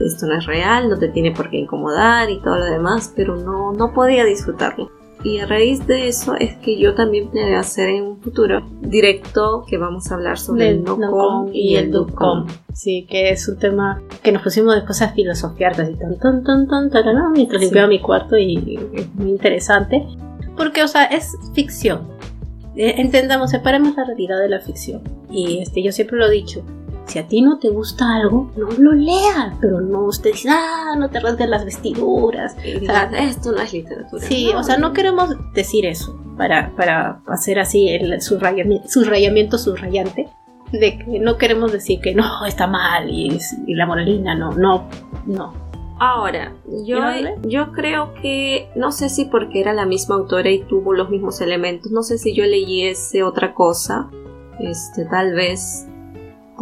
esto 0.00 0.26
no 0.26 0.38
es 0.38 0.46
real, 0.46 0.88
no 0.88 0.98
te 0.98 1.08
tiene 1.08 1.32
por 1.32 1.50
qué 1.50 1.58
incomodar 1.58 2.30
y 2.30 2.40
todo 2.40 2.58
lo 2.58 2.64
demás, 2.64 3.12
pero 3.14 3.36
no, 3.36 3.72
no 3.72 3.92
podía 3.92 4.24
disfrutarlo. 4.24 4.90
Y 5.24 5.38
a 5.38 5.46
raíz 5.46 5.86
de 5.86 6.08
eso 6.08 6.34
es 6.34 6.56
que 6.56 6.78
yo 6.78 6.94
también 6.94 7.28
planeo 7.28 7.60
hacer 7.60 7.88
en 7.90 8.04
un 8.04 8.20
futuro 8.20 8.66
directo 8.80 9.64
que 9.68 9.78
vamos 9.78 10.10
a 10.10 10.14
hablar 10.14 10.36
sobre 10.36 10.70
el 10.70 10.82
no-com 10.82 11.48
y, 11.52 11.76
el 11.76 11.92
do-com. 11.92 12.46
Sí, 12.72 13.06
que 13.08 13.30
es 13.30 13.48
un 13.48 13.56
tema 13.58 14.02
que 14.22 14.32
nos 14.32 14.42
pusimos 14.42 14.74
después 14.74 15.00
a 15.00 15.10
filosofiar 15.10 15.80
así 15.80 15.94
tan 15.94 16.18
tan 16.18 16.42
tan 16.42 16.66
tan 16.66 16.90
tan 16.90 17.32
mientras 17.32 17.60
limpiaba 17.60 17.86
mi 17.86 18.00
cuarto 18.00 18.36
y 18.36 18.78
es 18.94 19.14
muy 19.14 19.30
interesante 19.30 20.04
porque 20.56 20.82
o 20.82 20.88
sea 20.88 21.04
es 21.04 21.36
ficción. 21.54 22.08
Eh, 22.74 22.94
entendamos, 22.96 23.50
separemos 23.50 23.96
la 23.96 24.04
realidad 24.04 24.40
de 24.40 24.48
la 24.48 24.60
ficción. 24.60 25.02
Y 25.30 25.58
este 25.58 25.82
yo 25.82 25.92
siempre 25.92 26.18
lo 26.18 26.26
he 26.26 26.30
dicho, 26.30 26.64
si 27.06 27.18
a 27.18 27.26
ti 27.26 27.42
no 27.42 27.58
te 27.58 27.68
gusta 27.68 28.16
algo, 28.16 28.50
no 28.56 28.68
lo 28.70 28.92
leas, 28.92 29.54
pero 29.60 29.80
no 29.80 30.08
dice, 30.10 30.48
ah, 30.50 30.94
no 30.96 31.10
te 31.10 31.20
rasgues 31.20 31.48
las 31.48 31.64
vestiduras. 31.64 32.56
o 32.56 32.86
sea, 32.86 33.10
esto 33.18 33.52
no 33.52 33.60
es 33.60 33.72
literatura. 33.72 34.22
Sí, 34.22 34.50
o 34.54 34.62
sea, 34.62 34.78
no 34.78 34.92
queremos 34.92 35.30
decir 35.52 35.84
eso 35.86 36.18
para, 36.36 36.74
para 36.76 37.22
hacer 37.26 37.58
así 37.58 37.88
el 37.88 38.20
subrayamiento, 38.22 38.88
subrayamiento 38.88 39.58
subrayante 39.58 40.28
de 40.72 40.98
que 40.98 41.18
no 41.18 41.36
queremos 41.36 41.72
decir 41.72 42.00
que 42.00 42.14
no, 42.14 42.46
está 42.46 42.66
mal 42.66 43.10
y, 43.10 43.38
y 43.66 43.74
la 43.74 43.86
moralina, 43.86 44.34
no, 44.34 44.52
no, 44.52 44.88
no. 45.26 45.52
Ahora, 45.98 46.52
yo, 46.84 46.98
yo 47.42 47.70
creo 47.70 48.12
que, 48.14 48.68
no 48.74 48.90
sé 48.90 49.08
si 49.08 49.26
porque 49.26 49.60
era 49.60 49.72
la 49.72 49.86
misma 49.86 50.16
autora 50.16 50.50
y 50.50 50.64
tuvo 50.64 50.94
los 50.94 51.10
mismos 51.10 51.40
elementos, 51.40 51.92
no 51.92 52.02
sé 52.02 52.18
si 52.18 52.34
yo 52.34 52.44
leyese 52.44 53.22
otra 53.22 53.54
cosa, 53.54 54.10
este, 54.58 55.04
tal 55.04 55.34
vez 55.34 55.86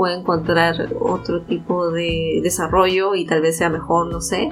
puede 0.00 0.14
encontrar 0.14 0.96
otro 0.98 1.42
tipo 1.42 1.90
de 1.90 2.40
desarrollo 2.42 3.14
y 3.14 3.26
tal 3.26 3.42
vez 3.42 3.58
sea 3.58 3.68
mejor, 3.68 4.10
no 4.10 4.22
sé. 4.22 4.48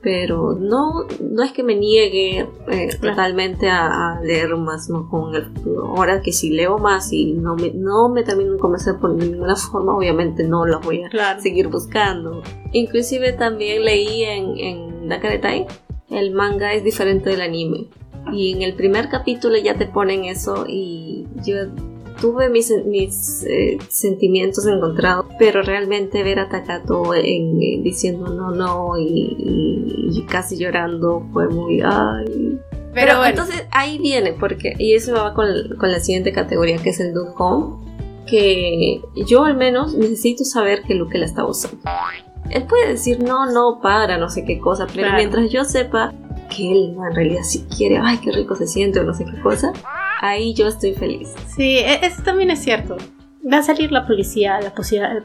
Pero 0.00 0.54
no, 0.58 1.04
no 1.20 1.42
es 1.42 1.52
que 1.52 1.62
me 1.62 1.74
niegue 1.74 2.48
eh, 2.68 2.88
totalmente 2.98 3.68
a, 3.68 4.18
leer 4.22 4.56
más 4.56 4.88
¿no? 4.88 5.06
con 5.10 5.34
el 5.34 5.52
futuro. 5.52 5.88
Ahora 5.88 6.22
que 6.22 6.32
si 6.32 6.48
leo 6.48 6.78
más 6.78 7.12
y 7.12 7.34
no 7.34 7.56
me, 7.56 7.72
no 7.74 8.08
me 8.08 8.22
termino 8.22 8.54
de 8.54 8.58
convencer 8.58 8.96
por 8.98 9.10
ninguna 9.10 9.54
forma, 9.54 9.94
obviamente 9.94 10.44
no 10.44 10.64
lo 10.64 10.80
voy 10.80 11.02
a 11.02 11.40
seguir 11.40 11.68
buscando. 11.68 12.40
Inclusive 12.72 13.34
también 13.34 13.84
leí 13.84 14.22
en, 14.24 14.56
en 14.56 15.08
Dakaretai, 15.10 15.66
el 16.08 16.30
manga 16.30 16.72
es 16.72 16.82
diferente 16.82 17.28
del 17.28 17.42
anime. 17.42 17.90
Y 18.32 18.54
en 18.54 18.62
el 18.62 18.72
primer 18.72 19.10
capítulo 19.10 19.58
ya 19.58 19.76
te 19.76 19.84
ponen 19.84 20.24
eso 20.24 20.64
y 20.66 21.26
yo 21.44 21.56
tuve 22.20 22.48
mis, 22.48 22.72
mis 22.86 23.44
eh, 23.44 23.78
sentimientos 23.88 24.66
encontrados, 24.66 25.26
pero 25.38 25.62
realmente 25.62 26.22
ver 26.22 26.38
a 26.38 26.48
Takato 26.48 27.14
en, 27.14 27.60
en 27.62 27.82
diciendo 27.82 28.28
no, 28.28 28.50
no 28.50 28.98
y, 28.98 29.36
y, 30.12 30.22
casi 30.26 30.56
llorando 30.56 31.26
fue 31.32 31.48
muy... 31.48 31.80
Ay. 31.84 32.58
Pero, 32.92 33.18
bueno. 33.18 33.26
entonces 33.26 33.66
ahí 33.72 33.98
viene, 33.98 34.32
porque, 34.32 34.74
y 34.78 34.94
eso 34.94 35.12
va 35.12 35.34
con, 35.34 35.46
con 35.78 35.92
la 35.92 36.00
siguiente 36.00 36.32
categoría 36.32 36.78
que 36.78 36.90
es 36.90 37.00
el 37.00 37.12
dude 37.12 37.32
home, 37.36 37.84
que 38.26 39.02
yo 39.26 39.44
al 39.44 39.56
menos 39.56 39.94
necesito 39.94 40.44
saber 40.44 40.82
que 40.82 40.94
Luke 40.94 41.16
la 41.18 41.26
está 41.26 41.44
usando. 41.44 41.78
Él 42.50 42.64
puede 42.64 42.88
decir 42.88 43.22
no, 43.22 43.46
no, 43.52 43.80
para, 43.82 44.18
no 44.18 44.28
sé 44.28 44.44
qué 44.44 44.58
cosa, 44.58 44.86
pero 44.94 45.12
mientras 45.12 45.50
yo 45.50 45.64
sepa 45.64 46.14
que 46.48 46.70
él 46.70 46.96
en 46.96 47.14
realidad 47.14 47.42
sí 47.42 47.66
quiere, 47.76 47.98
ay, 47.98 48.18
qué 48.18 48.32
rico 48.32 48.54
se 48.54 48.66
siente 48.66 49.00
o 49.00 49.04
no 49.04 49.14
sé 49.14 49.24
qué 49.24 49.40
cosa, 49.40 49.72
ahí 50.20 50.54
yo 50.54 50.68
estoy 50.68 50.94
feliz. 50.94 51.34
Sí, 51.54 51.78
e, 51.78 52.04
eso 52.06 52.22
también 52.22 52.50
es 52.50 52.60
cierto. 52.62 52.96
Va 53.50 53.58
a 53.58 53.62
salir 53.62 53.92
la 53.92 54.06
policía, 54.06 54.60
la 54.60 54.72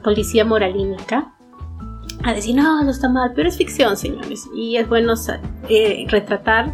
policía 0.04 0.46
moralínica, 0.46 1.34
a 2.24 2.34
decir, 2.34 2.56
no, 2.56 2.84
no 2.84 2.92
está 2.92 3.10
mal, 3.10 3.32
pero 3.36 3.50
es 3.50 3.58
ficción, 3.58 3.98
señores. 3.98 4.48
Y 4.56 4.78
es 4.78 4.88
bueno 4.88 5.14
eh, 5.70 6.06
retratar 6.08 6.72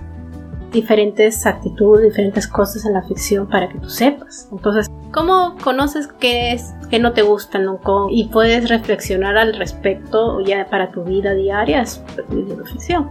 diferentes 0.72 1.46
actitudes, 1.46 2.04
diferentes 2.04 2.48
cosas 2.48 2.86
en 2.86 2.94
la 2.94 3.02
ficción 3.04 3.48
para 3.48 3.70
que 3.70 3.80
tú 3.80 3.90
sepas. 3.90 4.50
Entonces, 4.52 4.88
¿cómo 5.14 5.56
conoces 5.64 6.08
qué 6.20 6.52
es 6.52 6.74
que 6.90 7.00
no 7.00 7.14
te 7.14 7.22
gusta 7.22 7.60
nunca 7.60 7.92
y 8.10 8.26
puedes 8.26 8.70
reflexionar 8.70 9.38
al 9.38 9.56
respecto 9.56 10.42
ya 10.42 10.68
para 10.70 10.92
tu 10.92 11.04
vida 11.04 11.34
diaria? 11.34 11.82
Es 11.82 12.04
la 12.30 12.66
ficción. 12.66 13.10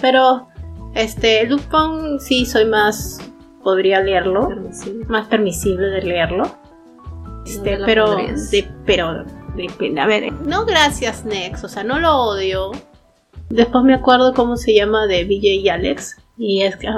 Pero 0.00 0.48
este 0.94 1.46
Lupin 1.46 2.20
sí 2.20 2.46
soy 2.46 2.66
más 2.66 3.18
podría 3.62 4.00
leerlo, 4.00 4.50
más 5.08 5.26
permisible 5.28 5.86
de 5.86 6.02
leerlo. 6.02 6.44
Este, 7.46 7.78
pero 7.84 8.16
de, 8.16 8.68
pero 8.86 9.24
de, 9.56 10.00
a 10.00 10.06
ver, 10.06 10.32
no 10.32 10.64
gracias 10.64 11.24
Nex, 11.24 11.64
o 11.64 11.68
sea, 11.68 11.82
no 11.84 11.98
lo 11.98 12.16
odio. 12.16 12.72
Después 13.48 13.84
me 13.84 13.94
acuerdo 13.94 14.32
cómo 14.32 14.56
se 14.56 14.74
llama 14.74 15.06
de 15.06 15.24
BJ 15.24 15.54
y 15.56 15.68
Alex, 15.68 16.16
y 16.38 16.62
es 16.62 16.76
que 16.76 16.88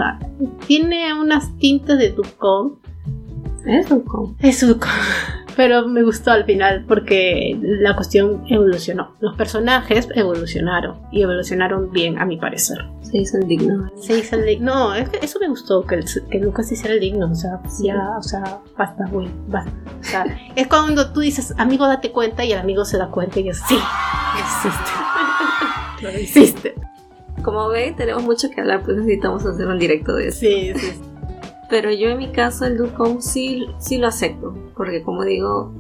tiene 0.67 1.13
unas 1.15 1.57
tintas 1.59 1.99
de 1.99 2.11
Dupcom. 2.11 2.77
Es. 3.67 3.87
Es 4.41 4.67
Dupcom. 4.67 4.91
Pero 5.57 5.87
me 5.87 6.03
gustó 6.03 6.33
al 6.33 6.45
final 6.45 6.85
porque 6.87 7.57
la 7.63 7.95
cuestión 7.95 8.45
evolucionó. 8.49 9.15
Los 9.21 9.37
personajes 9.37 10.09
evolucionaron 10.15 11.01
y 11.13 11.23
evolucionaron 11.23 11.93
bien, 11.93 12.19
a 12.19 12.25
mi 12.25 12.37
parecer. 12.37 12.79
Se 13.03 13.19
hizo 13.19 13.39
el 13.39 13.47
digno. 13.47 13.91
Se 13.97 14.19
hizo 14.19 14.37
el 14.37 14.47
digno. 14.47 14.75
No, 14.75 14.95
eso 14.95 15.39
me 15.41 15.49
gustó, 15.49 15.87
que, 15.87 16.01
que 16.31 16.39
Lucas 16.41 16.73
hiciera 16.73 16.95
el 16.95 17.01
digno. 17.01 17.31
O 17.31 17.35
sea, 17.35 17.61
ya, 17.83 18.17
o 18.19 18.23
sea, 18.23 18.61
basta, 18.77 19.07
güey, 19.11 19.29
basta. 19.47 19.73
O 20.01 20.05
sea, 20.05 20.25
es 20.57 20.67
cuando 20.67 21.13
tú 21.13 21.21
dices, 21.21 21.55
amigo, 21.57 21.87
date 21.87 22.11
cuenta, 22.11 22.45
y 22.45 22.53
el 22.53 22.59
amigo 22.59 22.85
se 22.85 22.99
da 22.99 23.09
cuenta 23.09 23.39
y 23.39 23.49
es, 23.49 23.63
sí, 23.69 23.79
hiciste. 24.39 24.91
Lo 26.03 26.19
hiciste. 26.19 26.75
Como 27.43 27.69
ve, 27.69 27.95
tenemos 27.97 28.23
mucho 28.25 28.51
que 28.51 28.61
hablar, 28.61 28.83
pues 28.83 28.97
necesitamos 28.97 29.45
hacer 29.47 29.67
un 29.67 29.79
directo 29.79 30.15
de 30.17 30.29
eso. 30.29 30.41
Sí, 30.41 30.73
sí. 30.75 31.01
Pero 31.69 31.91
yo 31.91 32.09
en 32.11 32.19
mi 32.19 32.33
caso 32.33 32.67
el 32.67 32.77
Ducom 32.77 33.21
sí, 33.21 33.67
sí 33.79 33.99
lo 33.99 34.09
acepto, 34.09 34.55
porque 34.77 35.03
como 35.03 35.25
digo, 35.25 35.73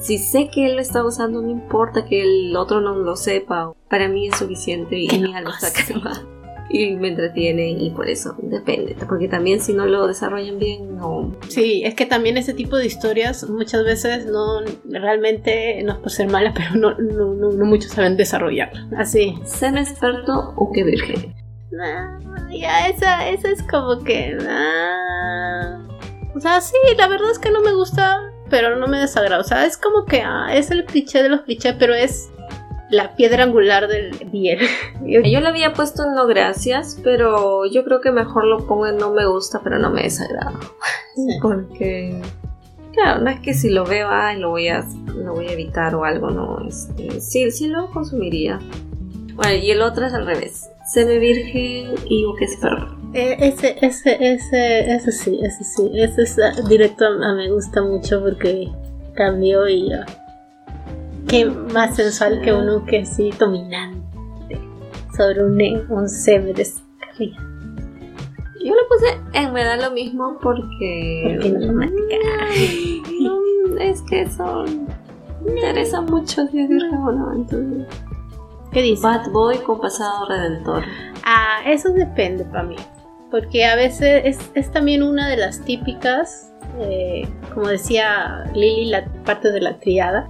si 0.00 0.18
sé 0.18 0.48
que 0.48 0.66
él 0.66 0.76
lo 0.76 0.80
está 0.80 1.04
usando, 1.04 1.42
no 1.42 1.50
importa 1.50 2.04
que 2.04 2.22
el 2.22 2.56
otro 2.56 2.80
no 2.80 2.96
lo 2.96 3.16
sepa, 3.16 3.72
para 3.88 4.08
mí 4.08 4.28
es 4.28 4.36
suficiente 4.36 4.98
y 4.98 5.08
mi 5.18 5.34
alma 5.34 5.54
está 5.60 5.68
y 6.72 6.96
me 6.96 7.08
entretiene 7.08 7.70
y 7.70 7.90
por 7.90 8.08
eso 8.08 8.34
depende, 8.38 8.96
porque 9.06 9.28
también 9.28 9.60
si 9.60 9.74
no 9.74 9.86
lo 9.86 10.06
desarrollan 10.06 10.58
bien 10.58 10.96
no... 10.96 11.36
Sí, 11.48 11.82
es 11.84 11.94
que 11.94 12.06
también 12.06 12.38
ese 12.38 12.54
tipo 12.54 12.76
de 12.76 12.86
historias 12.86 13.48
muchas 13.48 13.84
veces 13.84 14.26
no 14.26 14.60
realmente 14.84 15.82
no 15.84 15.92
es 15.92 15.98
por 15.98 16.10
ser 16.10 16.28
mala, 16.28 16.52
pero 16.56 16.74
no, 16.74 16.96
no, 16.98 17.34
no, 17.34 17.64
muchos 17.66 17.92
saben 17.92 18.16
desarrollar. 18.16 18.72
Así. 18.96 19.34
¿Ser 19.44 19.76
experto 19.76 20.54
o 20.56 20.72
que 20.72 20.84
virgen? 20.84 21.34
Ya 22.50 22.88
esa, 22.88 23.28
esa 23.28 23.50
es 23.50 23.62
como 23.62 24.02
que... 24.02 24.36
o 26.34 26.40
sea, 26.40 26.60
sí, 26.60 26.76
la 26.96 27.08
verdad 27.08 27.30
es 27.30 27.38
que 27.38 27.50
no 27.50 27.62
me 27.62 27.72
gusta, 27.72 28.32
pero 28.50 28.76
no 28.76 28.86
me 28.86 28.98
desagrada. 28.98 29.40
O 29.40 29.44
sea, 29.44 29.64
es 29.64 29.76
como 29.76 30.04
que 30.04 30.22
ah, 30.22 30.54
es 30.54 30.70
el 30.70 30.84
cliché 30.84 31.22
de 31.22 31.28
los 31.30 31.42
clichés, 31.42 31.74
pero 31.78 31.94
es 31.94 32.30
la 32.92 33.16
piedra 33.16 33.44
angular 33.44 33.88
del 33.88 34.12
bien. 34.30 34.58
yo 35.06 35.40
le 35.40 35.48
había 35.48 35.72
puesto 35.72 36.04
en 36.04 36.14
no 36.14 36.26
gracias, 36.26 37.00
pero 37.02 37.64
yo 37.66 37.84
creo 37.84 38.00
que 38.00 38.12
mejor 38.12 38.44
lo 38.44 38.66
pongo 38.66 38.86
en 38.86 38.98
no 38.98 39.12
me 39.12 39.26
gusta, 39.26 39.60
pero 39.64 39.78
no 39.78 39.90
me 39.90 40.02
desagrada. 40.02 40.52
Porque, 41.40 42.20
claro, 42.92 43.22
no 43.22 43.30
es 43.30 43.40
que 43.40 43.54
si 43.54 43.70
lo 43.70 43.84
veo, 43.84 44.08
ay, 44.10 44.38
lo 44.38 44.50
voy 44.50 44.68
a, 44.68 44.84
lo 45.14 45.32
voy 45.32 45.48
a 45.48 45.52
evitar 45.52 45.94
o 45.94 46.04
algo, 46.04 46.30
no. 46.30 46.58
Este, 46.68 47.20
sí, 47.20 47.50
sí 47.50 47.68
lo 47.68 47.90
consumiría. 47.90 48.60
Bueno, 49.34 49.54
y 49.54 49.70
el 49.70 49.82
otro 49.82 50.06
es 50.06 50.14
al 50.14 50.26
revés. 50.26 50.70
Se 50.86 51.04
ve 51.04 51.18
virgen 51.18 51.94
y 52.08 52.24
que 52.38 52.44
es 52.44 52.56
perro. 52.56 52.96
Eh, 53.14 53.36
ese, 53.40 53.76
ese, 53.82 54.16
ese, 54.20 54.94
ese 54.94 55.12
sí, 55.12 55.38
ese 55.42 55.64
sí. 55.64 55.90
Ese 55.94 56.22
es, 56.22 56.38
ah, 56.38 56.52
directo 56.68 57.06
a, 57.06 57.34
me 57.34 57.50
gusta 57.50 57.82
mucho 57.82 58.22
porque 58.22 58.68
cambió 59.14 59.68
y 59.68 59.90
qué 61.28 61.46
más 61.46 61.96
sensual 61.96 62.40
que 62.42 62.52
uno 62.52 62.84
que 62.84 62.98
así 63.00 63.30
dominante 63.38 64.02
sobre 65.16 65.42
un, 65.44 65.60
un 65.90 66.08
seme 66.08 66.52
de 66.52 66.64
Yo 66.64 66.72
lo 68.74 68.88
puse 68.88 69.06
en 69.34 69.52
me 69.52 69.62
da 69.64 69.76
lo 69.76 69.90
mismo 69.92 70.38
porque. 70.40 71.34
Porque 71.34 71.50
no 71.50 71.72
no, 71.72 71.82
es 73.78 74.00
que 74.02 74.22
eso 74.22 74.64
me 75.44 75.52
interesa 75.52 76.00
mucho 76.00 76.46
si 76.46 76.60
es 76.60 76.68
virgen 76.68 76.94
o 76.94 77.12
no, 77.12 77.32
entonces. 77.34 77.86
¿Qué 78.72 78.80
dice? 78.82 79.02
Bad 79.02 79.30
Boy 79.30 79.58
con 79.58 79.80
pasado 79.80 80.26
redentor. 80.28 80.84
Ah, 81.24 81.60
eso 81.66 81.90
depende 81.90 82.44
para 82.44 82.64
mí. 82.64 82.76
Porque 83.30 83.64
a 83.64 83.76
veces 83.76 84.22
es, 84.24 84.50
es 84.54 84.70
también 84.72 85.02
una 85.02 85.28
de 85.28 85.36
las 85.36 85.60
típicas, 85.60 86.52
eh, 86.80 87.28
como 87.54 87.68
decía 87.68 88.50
Lily, 88.54 88.86
la 88.86 89.06
parte 89.24 89.50
de 89.50 89.60
la 89.60 89.78
triada 89.78 90.28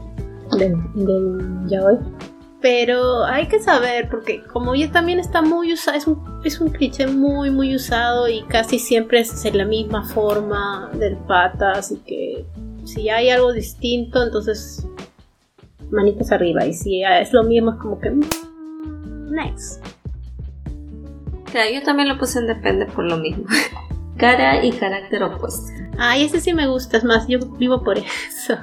del, 0.59 0.75
del 0.95 1.99
Pero 2.61 3.25
hay 3.25 3.47
que 3.47 3.61
saber, 3.61 4.09
porque 4.09 4.43
como 4.45 4.75
ya 4.75 4.91
también 4.91 5.19
está 5.19 5.43
muy 5.43 5.73
usado, 5.73 5.97
es 5.97 6.07
un, 6.07 6.41
es 6.45 6.61
un 6.61 6.71
cliché 6.71 7.07
muy, 7.07 7.51
muy 7.51 7.75
usado 7.75 8.29
y 8.29 8.43
casi 8.43 8.79
siempre 8.79 9.21
es 9.21 9.45
en 9.45 9.59
la 9.59 9.65
misma 9.65 10.05
forma 10.05 10.91
del 10.95 11.17
pata, 11.17 11.73
así 11.73 12.01
que 12.07 12.45
si 12.85 13.09
hay 13.09 13.31
algo 13.31 13.53
distinto, 13.53 14.23
entonces 14.23 14.87
manitas 15.93 16.33
arriba. 16.33 16.67
Y 16.67 16.73
si 16.73 17.03
es 17.05 17.33
lo 17.33 17.45
mismo, 17.45 17.73
es 17.73 17.77
como 17.79 17.99
que. 18.01 18.11
Mm, 18.11 19.31
next. 19.31 19.85
Claro, 21.51 21.71
yo 21.71 21.83
también 21.83 22.09
lo 22.09 22.19
puse 22.19 22.39
en 22.39 22.47
depende 22.47 22.87
por 22.87 23.05
lo 23.05 23.19
mismo. 23.19 23.45
Cara 24.17 24.65
y 24.65 24.73
carácter 24.73 25.23
opuesto. 25.23 25.71
Ay, 25.99 26.25
ese 26.25 26.41
sí 26.41 26.53
me 26.55 26.67
gusta, 26.67 26.97
es 26.97 27.05
más, 27.05 27.27
yo 27.29 27.39
vivo 27.59 27.83
por 27.83 27.99
eso. 27.99 28.57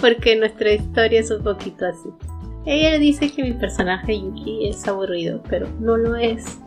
porque 0.00 0.36
nuestra 0.36 0.72
historia 0.72 1.20
es 1.20 1.30
un 1.30 1.42
poquito 1.42 1.86
así. 1.86 2.08
Ella 2.64 2.98
dice 2.98 3.30
que 3.32 3.42
mi 3.42 3.52
personaje 3.54 4.20
Yuki 4.20 4.68
es 4.68 4.86
aburrido, 4.86 5.42
pero 5.48 5.68
no 5.80 5.96
lo 5.96 6.16
es. 6.16 6.58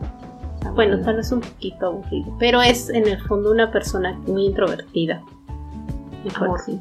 Bueno, 0.74 1.00
tal 1.00 1.16
vez 1.16 1.32
un 1.32 1.40
poquito 1.40 1.86
aburrido, 1.86 2.36
pero 2.38 2.60
es 2.60 2.90
en 2.90 3.08
el 3.08 3.20
fondo 3.22 3.50
una 3.50 3.70
persona 3.70 4.12
muy 4.26 4.46
introvertida. 4.46 5.22
Mejor 6.24 6.60
sí. 6.60 6.80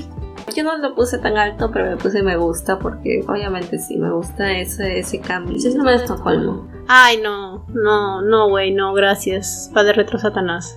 Yo 0.54 0.64
no 0.64 0.76
lo 0.78 0.94
puse 0.94 1.18
tan 1.18 1.36
alto, 1.36 1.70
pero 1.72 1.90
me 1.90 1.96
puse 1.96 2.22
me 2.22 2.36
gusta 2.36 2.78
porque 2.78 3.24
obviamente 3.26 3.78
sí, 3.78 3.96
me 3.96 4.10
gusta 4.10 4.52
ese, 4.52 4.98
ese 4.98 5.20
cambio. 5.20 5.58
Sí, 5.58 5.74
no 5.74 5.84
me 5.84 5.94
Estocolmo. 5.94 6.68
Ay, 6.88 7.18
no, 7.22 7.66
no, 7.68 8.22
no, 8.22 8.48
güey, 8.48 8.72
no, 8.72 8.92
gracias. 8.92 9.70
Padre 9.72 9.94
Retro 9.94 10.18
Satanás. 10.18 10.76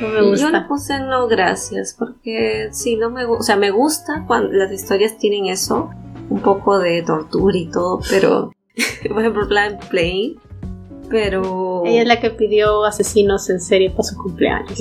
No 0.00 0.08
me 0.08 0.22
gusta. 0.22 0.46
Yo 0.46 0.50
lo 0.50 0.68
puse 0.68 1.00
no 1.00 1.26
gracias, 1.26 1.94
porque 1.98 2.68
sí, 2.72 2.96
no 2.96 3.10
me 3.10 3.24
gusta. 3.24 3.40
O 3.40 3.44
sea, 3.44 3.56
me 3.56 3.70
gusta 3.70 4.24
cuando 4.26 4.52
las 4.52 4.70
historias 4.70 5.18
tienen 5.18 5.46
eso, 5.46 5.90
un 6.30 6.40
poco 6.40 6.78
de 6.78 7.02
tortura 7.02 7.56
y 7.56 7.66
todo, 7.70 8.00
pero. 8.08 8.52
por 9.08 9.20
ejemplo, 9.20 9.48
Plan 9.48 9.78
Play. 9.90 10.38
Pero. 11.10 11.82
Ella 11.84 12.02
es 12.02 12.08
la 12.08 12.20
que 12.20 12.30
pidió 12.30 12.84
asesinos 12.84 13.50
en 13.50 13.60
serie 13.60 13.90
para 13.90 14.04
su 14.04 14.16
cumpleaños. 14.16 14.78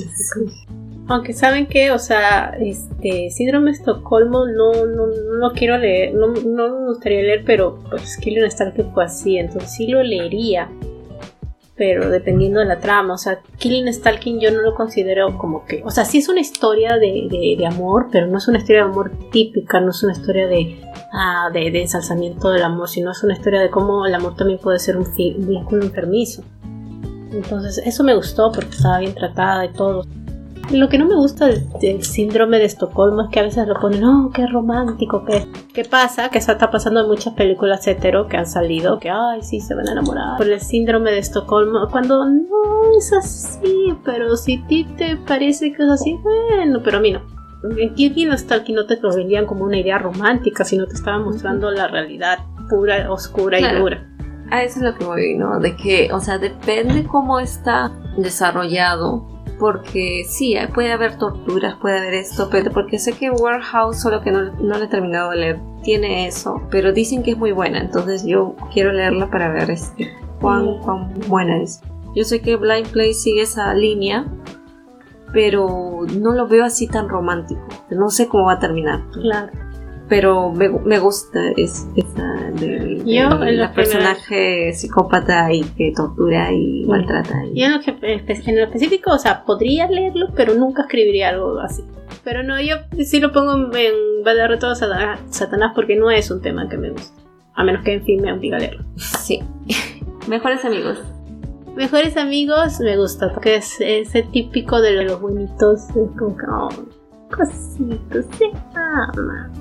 Aunque 1.10 1.34
saben 1.34 1.68
que, 1.68 1.92
o 1.92 2.00
sea, 2.00 2.58
este 2.60 3.30
síndrome 3.30 3.72
de 3.72 3.78
Estocolmo 3.78 4.46
no, 4.46 4.86
no, 4.86 5.08
no 5.40 5.52
quiero 5.54 5.78
leer, 5.78 6.14
no, 6.14 6.28
no 6.28 6.80
me 6.80 6.88
gustaría 6.88 7.22
leer, 7.22 7.44
pero 7.46 7.80
pues 7.90 8.18
Killian 8.18 8.50
que 8.76 8.84
fue 8.84 9.06
así, 9.06 9.38
entonces 9.38 9.72
sí 9.72 9.88
lo 9.88 10.04
leería 10.04 10.70
pero 11.78 12.10
dependiendo 12.10 12.60
de 12.60 12.66
la 12.66 12.80
trama, 12.80 13.14
o 13.14 13.18
sea, 13.18 13.40
Killing 13.60 13.94
Stalking 13.94 14.40
yo 14.40 14.52
no 14.52 14.62
lo 14.62 14.74
considero 14.74 15.38
como 15.38 15.64
que, 15.66 15.84
o 15.86 15.92
sea, 15.92 16.06
sí 16.06 16.18
es 16.18 16.28
una 16.28 16.42
historia 16.42 16.98
de, 16.98 17.56
de, 17.56 17.66
amor, 17.68 18.08
pero 18.12 18.26
no 18.26 18.40
es 18.40 18.48
una 18.48 18.58
historia 18.58 18.84
de 18.84 18.90
amor 18.90 19.12
típica, 19.32 19.80
no 19.80 19.92
es 19.92 20.02
una 20.02 20.14
historia 20.14 20.48
de, 20.48 20.82
ah, 21.14 21.52
de, 21.54 21.70
de, 21.70 21.82
ensalzamiento 21.84 22.50
del 22.50 22.64
amor, 22.64 22.90
sino 22.90 23.12
es 23.12 23.24
una 23.24 23.34
historia 23.34 23.62
de 23.62 23.70
cómo 23.70 24.08
el 24.08 24.16
amor 24.16 24.36
también 24.36 24.60
puede 24.60 24.80
ser 24.80 24.98
un, 24.98 25.06
vínculo 25.16 25.84
enfermizo. 25.84 26.44
Entonces, 27.32 27.78
eso 27.86 28.04
me 28.04 28.16
gustó 28.16 28.52
porque 28.52 28.72
estaba 28.72 28.98
bien 28.98 29.14
tratada 29.14 29.64
y 29.66 29.70
todo. 29.70 30.04
Lo 30.72 30.90
que 30.90 30.98
no 30.98 31.06
me 31.06 31.16
gusta 31.16 31.48
del, 31.48 31.70
del 31.80 32.04
síndrome 32.04 32.58
de 32.60 32.66
Estocolmo 32.66 33.22
es 33.24 33.30
que 33.30 33.40
a 33.40 33.44
veces 33.44 33.68
lo 33.68 33.76
ponen, 33.80 34.04
oh, 34.04 34.32
qué 34.34 34.46
romántico, 34.48 35.24
qué. 35.24 35.48
¿Qué 35.74 35.86
pasa? 35.86 36.30
Que 36.30 36.40
eso 36.40 36.52
está 36.52 36.70
pasando 36.70 37.00
en 37.02 37.08
muchas 37.08 37.34
películas 37.36 37.88
hetero 37.88 38.28
que 38.28 38.36
han 38.36 38.46
salido, 38.48 39.00
que, 39.00 39.10
ay, 39.10 39.42
sí, 39.44 39.62
se 39.62 39.76
van 39.76 39.88
a 39.88 39.94
enamorar. 39.94 40.38
Por 40.38 40.50
el 40.50 40.60
síndrome 40.60 41.12
de 41.12 41.20
Estocolmo, 41.20 41.88
cuando 41.90 42.26
no 42.26 42.98
es 42.98 43.14
así, 43.14 43.96
pero 44.04 44.36
si 44.36 44.58
a 44.58 44.68
ti 44.68 44.84
te 44.98 45.16
parece 45.16 45.72
que 45.72 45.84
es 45.84 45.90
así, 45.90 46.20
bueno, 46.22 46.82
pero 46.84 46.98
a 46.98 47.02
mí 47.02 47.12
no. 47.12 47.22
Aquí 47.90 48.10
bien 48.10 48.32
hasta 48.32 48.64
que 48.64 48.74
no 48.74 48.86
te 48.86 49.00
lo 49.00 49.16
vendían 49.16 49.46
como 49.46 49.64
una 49.64 49.78
idea 49.80 49.98
romántica, 49.98 50.66
sino 50.66 50.86
te 50.86 50.96
estaban 50.96 51.24
mostrando 51.24 51.72
la 51.72 51.88
realidad 51.88 52.40
pura, 52.70 53.10
oscura 53.12 53.58
y 53.58 53.62
Claro. 53.64 53.80
dura. 53.80 54.10
A 54.52 54.64
eso 54.64 54.80
es 54.80 54.84
lo 54.86 54.96
que 54.98 55.06
voy, 55.06 55.36
¿no? 55.38 55.60
De 55.60 55.76
que, 55.76 56.10
o 56.14 56.20
sea, 56.20 56.38
depende 56.38 57.06
cómo 57.06 57.40
está 57.40 57.92
desarrollado. 58.18 59.37
Porque 59.60 60.24
sí, 60.28 60.56
puede 60.74 60.92
haber 60.92 61.18
torturas, 61.18 61.76
puede 61.82 61.98
haber 61.98 62.14
esto, 62.14 62.50
pero 62.52 62.72
porque 62.72 63.00
sé 63.00 63.14
que 63.14 63.32
Warehouse, 63.32 64.00
solo 64.00 64.22
que 64.22 64.32
no, 64.32 64.52
no 64.54 64.78
le 64.78 64.86
he 64.86 64.88
terminado 64.88 65.32
de 65.32 65.38
leer, 65.38 65.60
tiene 65.84 66.28
eso. 66.28 66.62
Pero 66.70 66.94
dicen 66.94 67.24
que 67.24 67.32
es 67.32 67.38
muy 67.38 67.52
buena, 67.52 67.80
entonces 67.80 68.24
yo 68.26 68.56
quiero 68.72 68.92
leerla 68.92 69.30
para 69.30 69.52
ver 69.52 69.72
este, 69.72 70.14
cuán, 70.40 70.80
cuán 70.80 71.14
buena 71.28 71.62
es. 71.62 71.82
Yo 72.16 72.24
sé 72.24 72.42
que 72.42 72.56
Blind 72.56 72.88
Play 72.90 73.14
sigue 73.14 73.42
esa 73.42 73.74
línea, 73.74 74.26
pero 75.34 76.06
no 76.20 76.34
lo 76.34 76.48
veo 76.48 76.64
así 76.64 76.88
tan 76.88 77.10
romántico. 77.10 77.62
No 77.90 78.10
sé 78.10 78.28
cómo 78.28 78.46
va 78.46 78.54
a 78.54 78.60
terminar. 78.60 79.02
Claro. 79.12 79.52
Pero 80.10 80.52
me, 80.52 80.70
me 80.70 81.00
gusta 81.00 81.52
es, 81.58 81.86
esa 81.96 82.34
del 82.54 83.04
Yo, 83.06 83.44
en 83.44 83.58
la 83.58 83.74
personaje 83.74 84.72
psicópata 84.74 85.52
y 85.52 85.62
que 85.62 85.92
tortura 85.96 86.52
y 86.54 86.84
Sí. 86.84 86.86
maltrata. 86.88 87.46
y- 87.46 87.60
Yo 87.60 87.66
en 87.66 87.74
lo, 87.74 87.80
que, 87.82 87.92
en 88.02 88.56
lo 88.56 88.64
específico, 88.64 89.12
o 89.12 89.18
sea, 89.18 89.44
podría 89.44 89.90
leerlo, 89.90 90.28
pero 90.36 90.54
nunca 90.54 90.84
escribiría 90.84 91.30
algo 91.30 91.60
así. 91.60 91.84
Pero 92.24 92.42
no, 92.44 92.60
yo 92.62 92.76
sí 93.04 93.20
lo 93.20 93.32
pongo 93.34 93.54
en, 93.76 93.76
en 93.76 94.50
reto 94.50 94.68
a 94.68 94.76
Satanás, 94.76 95.20
Satanás 95.30 95.74
porque 95.76 95.96
no 95.98 96.10
es 96.10 96.32
un 96.32 96.42
tema 96.42 96.70
que 96.70 96.78
me 96.78 96.92
gusta. 96.92 97.22
A 97.56 97.64
menos 97.64 97.84
que 97.84 97.94
en 97.94 98.04
fin 98.04 98.22
me 98.22 98.32
obliga 98.32 98.58
a 98.58 98.60
leerlo. 98.62 98.86
Sí. 98.96 99.42
Mejores 100.28 100.64
amigos. 100.64 101.00
Mejores 101.76 102.16
amigos 102.18 102.80
me 102.80 102.98
gusta, 102.98 103.32
porque 103.34 103.56
es 103.56 103.76
ese 103.82 104.24
típico 104.24 104.82
de 104.82 105.04
los 105.04 105.20
buenitos, 105.22 105.90
es 105.90 106.10
como 106.18 106.36
que, 106.36 106.46
oh, 106.50 106.70
cositos, 107.30 108.26
se 108.38 108.46
ama. 108.74 109.52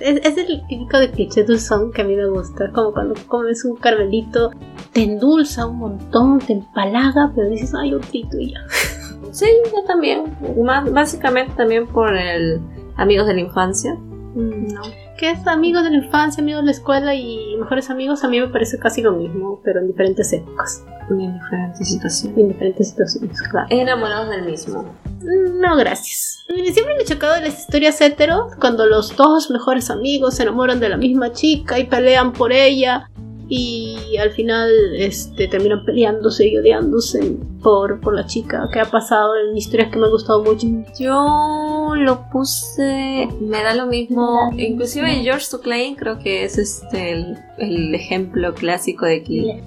Es, 0.00 0.20
es 0.24 0.36
el 0.36 0.66
típico 0.66 0.98
de 0.98 1.10
cliché 1.10 1.44
dulzón 1.44 1.92
que 1.92 2.02
a 2.02 2.04
mí 2.04 2.14
me 2.14 2.28
gusta, 2.28 2.70
como 2.72 2.92
cuando 2.92 3.14
comes 3.26 3.64
un 3.64 3.76
carmelito, 3.76 4.50
te 4.92 5.02
endulza 5.02 5.66
un 5.66 5.78
montón, 5.78 6.38
te 6.38 6.52
empalaga, 6.54 7.32
pero 7.34 7.48
dices, 7.48 7.74
ay, 7.74 7.94
otro 7.94 8.08
y 8.12 8.52
ya. 8.52 8.60
Sí, 9.32 9.46
yo 9.64 9.82
también. 9.84 10.36
Más, 10.62 10.92
básicamente 10.92 11.54
también 11.56 11.88
por 11.88 12.14
el 12.14 12.60
amigos 12.96 13.26
de 13.26 13.34
la 13.34 13.40
infancia. 13.40 13.94
No. 14.34 14.82
Que 15.18 15.30
es 15.30 15.46
amigos 15.46 15.84
de 15.84 15.90
la 15.90 15.96
infancia, 15.98 16.42
amigos 16.42 16.62
de 16.62 16.66
la 16.66 16.70
escuela 16.72 17.14
y 17.14 17.56
mejores 17.58 17.88
amigos, 17.88 18.24
a 18.24 18.28
mí 18.28 18.40
me 18.40 18.48
parece 18.48 18.78
casi 18.78 19.00
lo 19.00 19.12
mismo, 19.12 19.60
pero 19.64 19.80
en 19.80 19.86
diferentes 19.86 20.32
épocas, 20.32 20.84
En 21.08 21.18
diferentes 21.34 21.88
situaciones. 21.88 22.38
en 22.38 22.48
diferentes 22.48 22.88
situaciones, 22.90 23.42
claro. 23.42 23.66
Enamorados 23.70 24.30
del 24.30 24.42
mismo. 24.44 24.84
No, 25.22 25.76
gracias. 25.76 26.44
Siempre 26.48 26.96
me 26.96 27.02
he 27.02 27.04
chocado 27.04 27.40
las 27.40 27.60
historias 27.60 28.00
hetero 28.00 28.48
cuando 28.60 28.86
los 28.86 29.16
dos 29.16 29.50
mejores 29.50 29.88
amigos 29.90 30.34
se 30.34 30.42
enamoran 30.42 30.80
de 30.80 30.88
la 30.88 30.96
misma 30.96 31.32
chica 31.32 31.78
y 31.78 31.84
pelean 31.84 32.32
por 32.32 32.52
ella 32.52 33.08
y 33.48 34.16
al 34.16 34.30
final 34.30 34.70
este, 34.96 35.48
terminan 35.48 35.84
peleándose 35.84 36.48
y 36.48 36.56
odiándose 36.56 37.36
por, 37.62 38.00
por 38.00 38.14
la 38.14 38.26
chica. 38.26 38.68
¿Qué 38.72 38.80
ha 38.80 38.86
pasado 38.86 39.32
en 39.36 39.56
historias 39.56 39.90
que 39.90 39.98
me 39.98 40.06
han 40.06 40.12
gustado 40.12 40.42
mucho? 40.42 40.66
Yo 40.98 41.94
lo 41.94 42.30
puse, 42.30 43.28
me 43.40 43.62
da 43.62 43.74
lo 43.74 43.86
mismo. 43.86 44.50
Inclusive 44.56 45.08
George 45.22 45.46
Tuclain 45.50 45.94
creo 45.94 46.18
que 46.18 46.44
es 46.44 46.58
este 46.58 47.12
el, 47.12 47.38
el 47.58 47.94
ejemplo 47.94 48.54
clásico 48.54 49.04
de 49.04 49.22
que 49.22 49.62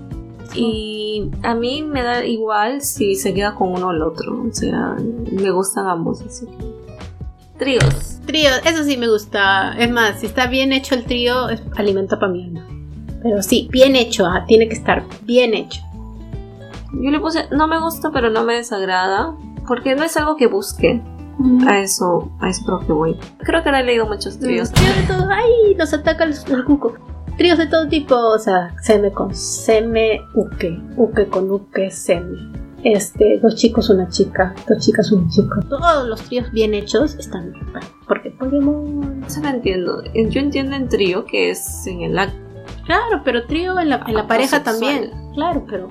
Y 0.56 1.30
a 1.44 1.54
mí 1.54 1.84
me 1.84 2.02
da 2.02 2.26
igual 2.26 2.82
si 2.82 3.16
se 3.16 3.34
queda 3.34 3.54
con 3.54 3.70
uno 3.74 3.88
o 3.88 3.92
el 3.92 4.02
otro. 4.02 4.44
O 4.50 4.54
sea, 4.54 4.96
me 5.32 5.52
gustan 5.52 5.88
ambos. 5.88 6.22
Así 6.22 6.46
que. 6.48 6.88
Tríos. 7.60 8.20
Trío, 8.26 8.50
eso 8.66 8.84
sí 8.84 8.98
me 8.98 9.08
gusta. 9.08 9.76
Es 9.78 9.90
más, 9.90 10.20
si 10.20 10.28
está 10.28 10.48
bien 10.48 10.74
hecho 10.74 10.96
el 10.96 11.06
trío, 11.06 11.50
es 11.50 11.62
alimento 11.76 12.20
para 12.20 12.32
mi 12.32 12.44
alma. 12.44 12.77
Pero 13.28 13.44
sí, 13.44 13.68
bien 13.72 13.98
hecho, 13.98 14.26
ah, 14.26 14.46
tiene 14.48 14.70
que 14.70 14.74
estar 14.74 15.04
bien 15.24 15.54
hecho. 15.54 15.82
Yo 16.94 17.12
le 17.12 17.20
puse, 17.20 17.46
no 17.52 17.68
me 17.68 17.78
gusta, 17.78 18.10
pero 18.12 18.30
no 18.30 18.46
me 18.46 18.54
desagrada. 18.54 19.36
Porque 19.68 19.96
no 19.96 20.04
es 20.04 20.16
algo 20.16 20.38
que 20.38 20.48
busque. 20.48 21.02
A 21.68 21.82
eso, 21.82 22.32
a 22.40 22.50
eso 22.50 22.64
creo 22.66 22.80
que 22.80 22.94
voy. 22.94 23.20
Creo 23.40 23.62
que 23.62 23.70
ahora 23.70 23.82
he 23.82 23.84
leído 23.84 24.08
muchos 24.08 24.40
tríos. 24.40 24.72
Tríos 24.72 24.96
de 24.96 25.04
todo, 25.04 25.28
¡ay! 25.30 25.76
Nos 25.78 25.94
ataca 25.94 26.24
el, 26.24 26.34
el 26.50 26.64
cuco. 26.64 26.94
Tríos 27.38 27.58
de 27.58 27.68
todo 27.68 27.90
tipo, 27.90 28.16
o 28.16 28.40
sea, 28.40 28.74
seme 28.82 29.12
con 29.12 29.36
seme, 29.36 30.22
uke, 30.34 30.82
uke 30.96 31.28
con 31.28 31.52
uke, 31.52 31.92
seme. 31.92 32.38
Este, 32.84 33.40
dos 33.40 33.56
chicos, 33.56 33.90
una 33.90 34.08
chica, 34.08 34.56
dos 34.70 34.78
chicas, 34.84 35.12
un 35.12 35.30
chico. 35.30 35.60
Todos 35.68 36.08
los 36.08 36.22
tríos 36.22 36.50
bien 36.52 36.74
hechos 36.74 37.16
están 37.16 37.52
bien. 37.52 37.66
Porque 38.08 38.32
Pokémon. 38.32 39.22
Eso 39.28 39.42
lo 39.42 39.50
entiendo. 39.50 40.02
Yo 40.14 40.40
entiendo 40.40 40.78
en 40.78 40.88
trío 40.88 41.26
que 41.26 41.50
es 41.50 41.86
en 41.88 42.04
el 42.04 42.18
acto. 42.18 42.47
Claro, 42.88 43.22
pero 43.24 43.46
trío 43.46 43.80
en 43.80 43.90
la, 43.90 44.04
en 44.08 44.16
la 44.16 44.26
pareja 44.28 44.58
sexual. 44.64 44.80
también. 44.80 45.12
Claro, 45.36 45.64
pero 45.70 45.90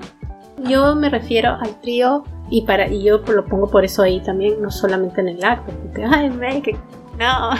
yo 0.67 0.95
me 0.95 1.09
refiero 1.09 1.51
al 1.61 1.79
trío 1.79 2.23
y 2.49 2.63
para 2.63 2.87
y 2.91 3.03
yo 3.03 3.19
lo 3.19 3.45
pongo 3.45 3.69
por 3.69 3.85
eso 3.85 4.01
ahí 4.03 4.19
también, 4.21 4.61
no 4.61 4.69
solamente 4.71 5.21
en 5.21 5.29
el 5.29 5.43
acto, 5.45 5.71
porque 5.83 6.03
ay, 6.03 6.29
me, 6.31 6.61
que 6.61 6.75
no, 7.19 7.51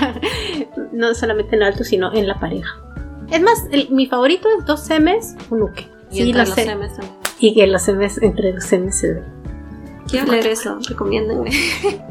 no 0.91 1.13
solamente 1.13 1.55
en 1.55 1.61
el 1.61 1.67
acto, 1.69 1.83
sino 1.83 2.11
en 2.13 2.27
la 2.27 2.39
pareja. 2.39 2.69
Es 3.31 3.41
más, 3.41 3.65
el- 3.71 3.89
mi 3.91 4.07
favorito 4.07 4.47
es 4.57 4.65
dos 4.65 4.79
semes, 4.83 5.35
un 5.49 5.61
uke. 5.63 5.87
Y 6.11 6.15
Sí, 6.15 6.21
entre 6.29 6.41
lo 6.43 6.45
los 6.45 6.55
semes 6.55 6.91
también. 6.95 7.13
Y 7.39 7.53
que 7.53 7.67
los 7.67 7.81
semes, 7.83 8.21
entre 8.21 8.53
los 8.53 8.63
semes 8.63 8.97
se 8.99 9.13
ve. 9.13 9.23
Quiero 10.09 10.31
leer 10.31 10.47
eso. 10.47 10.79
Recomiéndenme. 10.89 11.51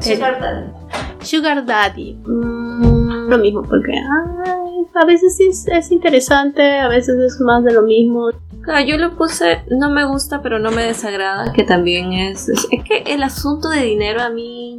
Sugar 1.21 1.65
Daddy. 1.65 2.13
mm, 2.25 3.29
lo 3.29 3.37
mismo, 3.39 3.63
porque 3.63 3.91
ay, 4.45 4.56
a 4.93 5.05
veces 5.05 5.39
es, 5.39 5.67
es 5.67 5.91
interesante, 5.91 6.79
a 6.79 6.87
veces 6.87 7.15
es 7.19 7.39
más 7.39 7.63
de 7.63 7.73
lo 7.73 7.83
mismo. 7.83 8.29
Claro, 8.61 8.85
yo 8.85 8.97
le 8.97 9.09
puse, 9.09 9.63
no 9.69 9.89
me 9.89 10.05
gusta, 10.05 10.41
pero 10.41 10.59
no 10.59 10.71
me 10.71 10.83
desagrada, 10.83 11.53
que 11.53 11.63
también 11.63 12.13
es... 12.13 12.49
Es, 12.49 12.67
es 12.71 12.83
que 12.83 13.03
el 13.05 13.23
asunto 13.23 13.69
de 13.69 13.83
dinero 13.83 14.21
a 14.21 14.29
mí... 14.29 14.77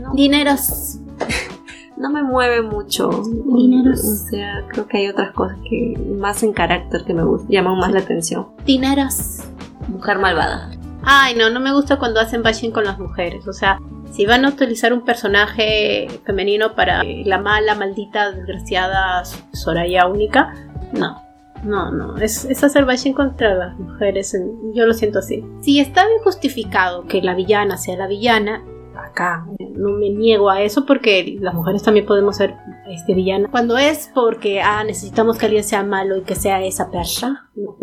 No, 0.00 0.12
Dineros. 0.14 0.98
no 1.96 2.10
me 2.10 2.22
mueve 2.22 2.62
mucho. 2.62 3.10
Dineros. 3.10 4.00
O 4.00 4.30
sea, 4.30 4.64
creo 4.68 4.88
que 4.88 4.98
hay 4.98 5.08
otras 5.08 5.32
cosas 5.32 5.56
que 5.68 5.96
más 6.18 6.42
en 6.42 6.52
carácter 6.52 7.04
que 7.04 7.14
me 7.14 7.24
gustan, 7.24 7.50
llaman 7.50 7.78
más 7.78 7.92
la 7.92 8.00
atención. 8.00 8.48
Dineros. 8.64 9.44
Mujer 9.88 10.18
malvada. 10.18 10.70
Ay, 11.04 11.34
no, 11.36 11.50
no 11.50 11.60
me 11.60 11.72
gusta 11.72 11.98
cuando 11.98 12.20
hacen 12.20 12.42
bashing 12.42 12.72
con 12.72 12.84
las 12.84 12.98
mujeres. 12.98 13.46
O 13.46 13.52
sea, 13.52 13.78
si 14.14 14.26
van 14.26 14.44
a 14.44 14.48
utilizar 14.48 14.92
un 14.92 15.04
personaje 15.04 16.08
femenino 16.24 16.74
para 16.74 17.02
la 17.02 17.38
mala, 17.38 17.74
maldita, 17.74 18.30
desgraciada 18.30 19.24
Soraya 19.52 20.06
única, 20.06 20.54
no. 20.92 21.22
No, 21.64 21.90
no, 21.90 22.18
es, 22.18 22.44
es 22.44 22.62
hacer 22.62 22.84
bashing 22.84 23.14
contra 23.14 23.54
las 23.54 23.78
mujeres, 23.78 24.36
yo 24.74 24.84
lo 24.84 24.92
siento 24.92 25.20
así. 25.20 25.42
Si 25.62 25.80
está 25.80 26.06
bien 26.06 26.20
justificado 26.22 27.06
que 27.06 27.22
la 27.22 27.34
villana 27.34 27.78
sea 27.78 27.96
la 27.96 28.06
villana, 28.06 28.62
acá 28.94 29.46
no 29.74 29.90
me 29.90 30.10
niego 30.10 30.50
a 30.50 30.62
eso 30.62 30.84
porque 30.84 31.36
las 31.40 31.54
mujeres 31.54 31.82
también 31.82 32.06
podemos 32.06 32.36
ser 32.36 32.54
este, 32.86 33.14
villanas. 33.14 33.50
Cuando 33.50 33.78
es 33.78 34.10
porque 34.14 34.60
ah, 34.60 34.84
necesitamos 34.84 35.38
que 35.38 35.46
alguien 35.46 35.64
sea 35.64 35.82
malo 35.82 36.18
y 36.18 36.22
que 36.22 36.34
sea 36.34 36.62
esa 36.62 36.90
perra, 36.90 37.48
no. 37.54 37.76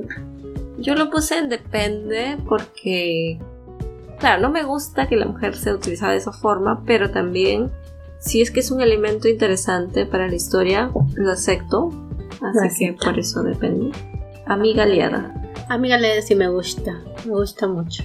Yo 0.78 0.96
lo 0.96 1.10
puse 1.10 1.38
en 1.38 1.50
depende 1.50 2.38
porque, 2.48 3.39
claro, 4.22 4.42
no 4.42 4.50
me 4.50 4.64
gusta 4.64 5.08
que 5.08 5.18
la 5.18 5.26
mujer 5.26 5.56
sea 5.56 5.74
utilizada 5.74 6.14
de 6.14 6.20
esa 6.20 6.32
forma, 6.32 6.84
pero 6.86 7.12
también, 7.12 7.72
si 8.20 8.42
es 8.42 8.52
que 8.52 8.62
es 8.62 8.72
un 8.72 8.80
elemento 8.80 9.28
interesante 9.28 10.06
para 10.06 10.28
la 10.28 10.36
historia, 10.36 10.92
lo 11.16 11.32
acepto. 11.32 11.90
Así 12.42 12.86
que 12.86 12.94
por 12.94 13.20
eso 13.20 13.44
depende. 13.44 13.92
Amiga 14.46 14.84
aliada. 14.84 15.34
Amiga 15.68 15.98
le 15.98 16.22
sí 16.22 16.36
me 16.36 16.48
gusta, 16.48 17.02
me 17.26 17.32
gusta 17.32 17.68
mucho. 17.68 18.04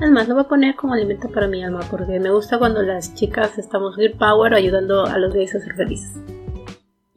Es 0.00 0.10
más, 0.10 0.28
lo 0.28 0.34
voy 0.34 0.44
a 0.44 0.48
poner 0.48 0.76
como 0.76 0.94
alimento 0.94 1.28
para 1.28 1.46
mi 1.46 1.62
alma 1.62 1.80
porque 1.90 2.18
me 2.18 2.30
gusta 2.30 2.58
cuando 2.58 2.82
las 2.82 3.14
chicas 3.14 3.58
estamos 3.58 3.96
girl 3.96 4.16
power 4.18 4.54
ayudando 4.54 5.04
a 5.04 5.18
los 5.18 5.34
gays 5.34 5.54
a 5.54 5.60
ser 5.60 5.74
felices. 5.74 6.12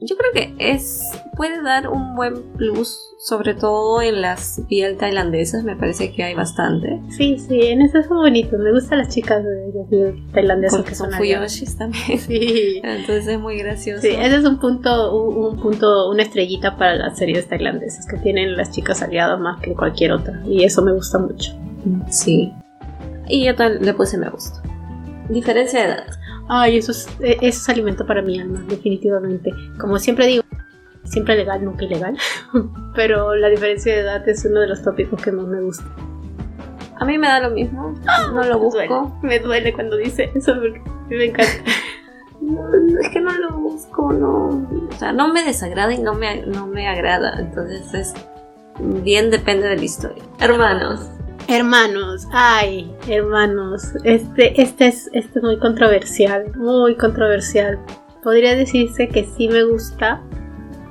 Yo 0.06 0.16
creo 0.18 0.32
que 0.34 0.56
es 0.60 1.02
puede 1.36 1.62
dar 1.62 1.88
un 1.88 2.16
buen 2.16 2.42
plus, 2.58 3.00
sobre 3.20 3.54
todo 3.54 4.02
en 4.02 4.22
las 4.22 4.62
BL 4.70 4.98
tailandesas, 4.98 5.64
me 5.64 5.76
parece 5.76 6.12
que 6.12 6.24
hay 6.24 6.36
bastante. 6.36 7.02
Sí, 7.10 7.38
sí, 7.40 7.62
en 7.62 7.82
eso 7.82 8.04
son 8.04 8.18
bonitos. 8.18 8.60
Me 8.60 8.72
gustan 8.72 9.00
las 9.00 9.10
chicas 9.10 9.44
de, 9.44 9.98
de 9.98 10.24
tailandesas 10.34 10.78
Porque 10.78 10.92
que 10.92 10.96
son 10.96 11.12
son 11.12 11.20
fuyoshis 11.20 11.78
también. 11.78 12.20
Sí. 12.20 12.82
Entonces 12.84 13.28
es 13.28 13.40
muy 13.40 13.58
gracioso. 13.58 14.02
Sí, 14.02 14.10
ese 14.10 14.36
es 14.36 14.46
un 14.46 14.60
punto, 14.60 15.16
un, 15.16 15.54
un 15.54 15.60
punto, 15.60 16.10
una 16.10 16.24
estrellita 16.24 16.78
para 16.78 16.96
las 16.96 17.18
series 17.18 17.48
tailandesas 17.48 18.06
que 18.06 18.18
tienen 18.18 18.58
las 18.58 18.72
chicas 18.72 19.02
aliadas 19.02 19.40
más 19.40 19.62
que 19.62 19.74
cualquier 19.74 20.12
otra. 20.12 20.42
Y 20.46 20.64
eso 20.64 20.82
me 20.82 20.92
gusta 20.92 21.18
mucho. 21.18 21.54
Sí. 22.10 22.54
Y 23.28 23.46
yo 23.46 23.54
le 23.54 23.94
puse 23.94 24.18
me 24.18 24.30
gusta. 24.30 24.62
Diferencia 25.30 25.80
de 25.80 25.86
edad. 25.86 26.08
Ay, 26.50 26.78
eso 26.78 26.92
es, 26.92 27.08
e, 27.20 27.38
eso 27.42 27.62
es 27.62 27.70
alimento 27.70 28.06
para 28.06 28.22
mi 28.22 28.40
alma, 28.40 28.64
definitivamente. 28.68 29.52
Como 29.80 29.98
siempre 30.00 30.28
digo, 30.28 30.44
siempre 31.04 31.36
legal, 31.36 31.64
nunca 31.64 31.86
ilegal. 31.86 32.18
Pero 32.96 33.36
la 33.36 33.50
diferencia 33.50 33.94
de 33.94 34.02
edad 34.02 34.28
es 34.28 34.46
uno 34.46 34.60
de 34.60 34.68
los 34.68 34.82
tópicos 34.84 35.22
que 35.22 35.32
más 35.32 35.46
me 35.48 35.62
gusta. 35.62 35.86
A 37.00 37.06
mí 37.06 37.18
me 37.18 37.28
da 37.28 37.40
lo 37.40 37.50
mismo, 37.52 37.94
no 38.34 38.44
lo 38.44 38.60
Me 38.60 38.70
duele, 38.70 38.88
busco. 38.88 39.20
me 39.24 39.40
duele 39.40 39.74
cuando 39.74 39.98
dice 39.98 40.32
eso 40.36 40.54
porque 40.54 40.82
me 41.10 41.26
encanta. 41.26 41.52
No, 42.42 42.60
es 43.00 43.08
que 43.10 43.22
no 43.22 43.32
lo 43.32 43.58
busco, 43.58 44.12
no. 44.12 44.48
O 44.90 44.92
sea, 44.98 45.14
no 45.14 45.32
me 45.32 45.46
desagrada 45.46 45.94
y 45.94 46.00
no 46.00 46.14
me, 46.14 46.46
no 46.46 46.68
me 46.68 46.90
agrada. 46.90 47.40
Entonces 47.40 47.94
es 47.94 48.14
bien 48.82 49.30
depende 49.32 49.70
de 49.70 49.78
la 49.78 49.84
historia. 49.86 50.22
Hermanos, 50.42 51.10
Hermanos, 51.48 52.28
ay, 52.32 52.90
hermanos, 53.08 53.96
este, 54.04 54.62
este 54.62 54.88
es, 54.88 55.10
este 55.14 55.40
es 55.40 55.44
muy 55.44 55.60
controversial, 55.60 56.56
muy 56.56 56.96
controversial. 56.96 57.80
Podría 58.24 58.56
decirse 58.56 59.10
que 59.10 59.26
sí 59.26 59.50
me 59.50 59.64
gusta, 59.64 60.22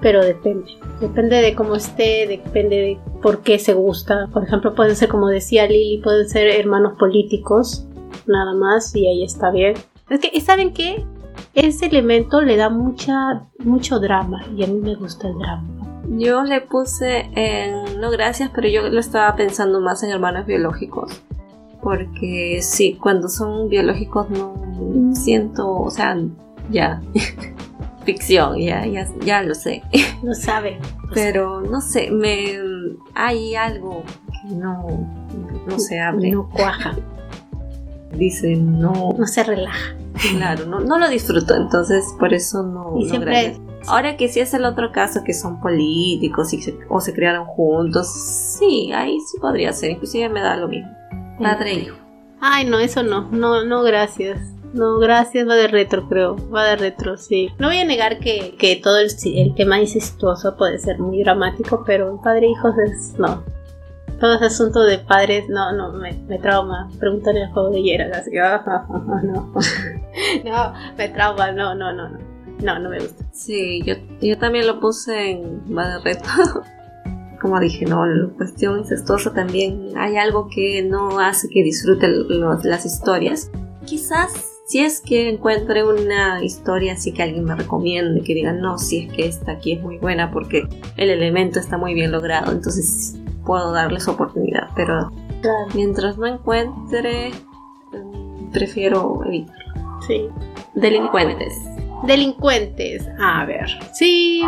pero 0.03 0.23
depende. 0.23 0.71
Depende 1.01 1.37
de 1.37 1.55
cómo 1.55 1.77
esté, 1.77 2.27
depende 2.27 2.77
de 2.77 2.99
por 3.23 3.43
qué 3.43 3.59
se 3.59 3.73
gusta. 3.73 4.29
Por 4.33 4.45
ejemplo, 4.45 4.75
pueden 4.75 4.95
ser, 4.95 5.09
como 5.09 5.29
decía 5.29 5.67
Lili, 5.67 6.03
pueden 6.03 6.29
ser 6.29 6.49
hermanos 6.49 6.99
políticos, 6.99 7.87
nada 8.27 8.53
más, 8.55 8.95
y 8.95 9.07
ahí 9.07 9.25
está 9.25 9.51
bien. 9.51 9.75
Es 10.11 10.21
que, 10.21 10.38
¿saben 10.41 10.75
qué? 10.75 11.05
Ese 11.55 11.87
elemento 11.87 12.43
le 12.43 12.57
da 12.57 12.69
mucha, 12.69 13.47
mucho 13.59 13.99
drama, 14.01 14.45
y 14.55 14.65
a 14.65 14.67
mí 14.67 14.81
me 14.81 14.97
gusta 14.97 15.29
el 15.29 15.38
drama. 15.38 15.82
Yo 16.09 16.43
le 16.43 16.61
puse 16.61 17.31
en. 17.35 18.01
No, 18.01 18.11
gracias, 18.11 18.51
pero 18.55 18.69
yo 18.69 18.88
lo 18.88 19.01
estaba 19.01 19.35
pensando 19.37 19.81
más 19.81 20.03
en 20.03 20.11
hermanos 20.11 20.47
biológicos. 20.47 21.23
Porque 21.83 22.61
sí, 22.62 22.99
cuando 23.01 23.29
son 23.29 23.69
biológicos 23.69 24.31
no 24.31 24.55
siento. 25.15 25.71
O 25.71 25.91
sea, 25.91 26.17
ya. 26.71 27.01
Ficción, 28.05 28.59
ya, 28.59 28.85
ya, 28.85 29.07
ya 29.25 29.43
lo 29.43 29.55
sé. 29.55 29.83
Lo 30.25 30.35
sabe. 30.35 30.81
Pero 31.15 31.61
no 31.61 31.81
sé, 31.81 32.11
me 32.11 32.59
hay 33.15 33.55
algo 33.55 34.03
que 34.43 34.55
no, 34.57 35.07
no 35.69 35.79
se 35.79 36.01
abre. 36.01 36.33
No 36.33 36.49
cuaja, 36.49 36.97
Dice, 38.17 38.57
no, 38.57 39.15
no 39.17 39.27
se 39.27 39.45
relaja. 39.45 39.95
claro, 40.37 40.67
no, 40.67 40.81
no 40.81 40.99
lo 40.99 41.09
disfruto, 41.09 41.55
entonces 41.55 42.05
por 42.19 42.35
eso 42.35 42.62
no. 42.65 42.97
Y 42.99 43.05
no 43.05 43.09
siempre 43.09 43.31
gracias. 43.31 43.72
Ahora 43.88 44.16
que 44.16 44.29
si 44.29 44.40
es 44.40 44.55
el 44.55 44.64
otro 44.64 44.92
caso 44.92 45.23
que 45.25 45.35
son 45.35 45.61
políticos 45.61 46.53
y 46.53 46.62
se- 46.62 46.79
o 46.88 47.01
se 47.01 47.12
criaron 47.14 47.45
juntos, 47.47 48.09
sí, 48.59 48.92
ahí 48.92 49.18
sí 49.21 49.38
podría 49.40 49.73
ser, 49.73 49.90
inclusive 49.92 50.29
me 50.29 50.40
da 50.40 50.57
lo 50.57 50.68
mismo. 50.68 50.90
Padre 51.40 51.71
e 51.73 51.75
hijo. 51.81 51.97
Ay, 52.40 52.64
no, 52.66 52.79
eso 52.79 53.03
no, 53.03 53.29
no, 53.31 53.64
no, 53.64 53.83
gracias. 53.83 54.38
No, 54.73 54.99
gracias, 54.99 55.47
va 55.47 55.55
de 55.55 55.68
retro, 55.68 56.09
creo. 56.09 56.37
Va 56.51 56.64
de 56.64 56.77
retro, 56.77 57.16
sí. 57.18 57.51
No 57.59 57.68
voy 57.68 57.77
a 57.79 57.85
negar 57.85 58.18
que, 58.21 58.57
que 58.59 58.77
todo 58.77 58.99
el, 59.01 59.09
el 59.35 59.55
tema 59.55 59.79
incestuoso 59.79 60.57
puede 60.57 60.79
ser 60.79 60.99
muy 60.99 61.23
dramático, 61.23 61.83
pero 61.87 62.18
padre 62.23 62.47
e 62.47 62.51
hijos 62.53 62.75
es. 62.79 63.18
No. 63.18 63.42
Todo 64.18 64.37
ese 64.37 64.47
asunto 64.47 64.81
de 64.85 64.99
padres, 64.99 65.45
no, 65.49 65.73
no, 65.73 65.92
me, 65.92 66.12
me 66.27 66.38
trauma. 66.38 66.88
Pregúntale 66.99 67.45
al 67.45 67.53
juego 67.53 67.71
de 67.71 67.83
Geralt, 67.83 68.14
así, 68.14 68.31
ah, 68.38 68.87
no. 69.25 69.53
no, 70.45 70.73
me 70.97 71.09
trauma, 71.11 71.53
no, 71.53 71.75
no, 71.75 71.92
no, 71.92 72.09
no. 72.09 72.32
No, 72.62 72.79
no 72.79 72.88
me 72.90 73.01
gusta. 73.01 73.25
Sí, 73.33 73.83
yo, 73.85 73.94
yo 74.20 74.38
también 74.38 74.66
lo 74.66 74.81
puse 74.81 75.31
en 75.33 75.61
va 75.77 75.98
de 75.98 76.01
reto. 76.05 76.25
Como 77.40 77.59
dije, 77.59 77.85
no, 77.87 78.07
la 78.07 78.29
cuestión 78.37 78.79
incestuosa 78.79 79.33
también 79.35 79.88
hay 79.96 80.16
algo 80.16 80.48
que 80.48 80.83
no 80.83 81.18
hace 81.18 81.48
que 81.48 81.64
disfrute 81.64 82.07
los- 82.09 82.64
las 82.64 82.87
historias. 82.87 83.51
Quizás 83.85 84.48
si 84.68 84.79
es 84.79 85.01
que 85.01 85.29
encuentre 85.29 85.85
una 85.85 86.42
historia 86.44 86.92
así 86.92 87.12
que 87.12 87.25
alguien 87.25 87.44
me 87.44 87.57
recomiende, 87.57 88.22
que 88.22 88.33
diga, 88.35 88.53
no, 88.53 88.79
si 88.79 89.01
es 89.07 89.12
que 89.12 89.27
esta 89.27 89.53
aquí 89.53 89.72
es 89.72 89.83
muy 89.83 89.98
buena 89.98 90.31
porque 90.31 90.68
el 90.96 91.11
elemento 91.11 91.59
está 91.59 91.77
muy 91.79 91.94
bien 91.94 92.12
logrado, 92.12 92.53
entonces 92.53 93.16
puedo 93.44 93.72
darles 93.72 94.07
oportunidad. 94.07 94.68
Pero 94.77 95.11
Claro. 95.42 95.66
mientras 95.75 96.16
no 96.16 96.27
encuentre, 96.29 97.33
prefiero 98.53 99.20
evitar. 99.27 99.57
Sí. 100.07 100.29
Delincuentes. 100.75 101.55
Delincuentes. 102.07 103.07
A 103.21 103.45
ver. 103.45 103.67
Sí, 103.93 104.43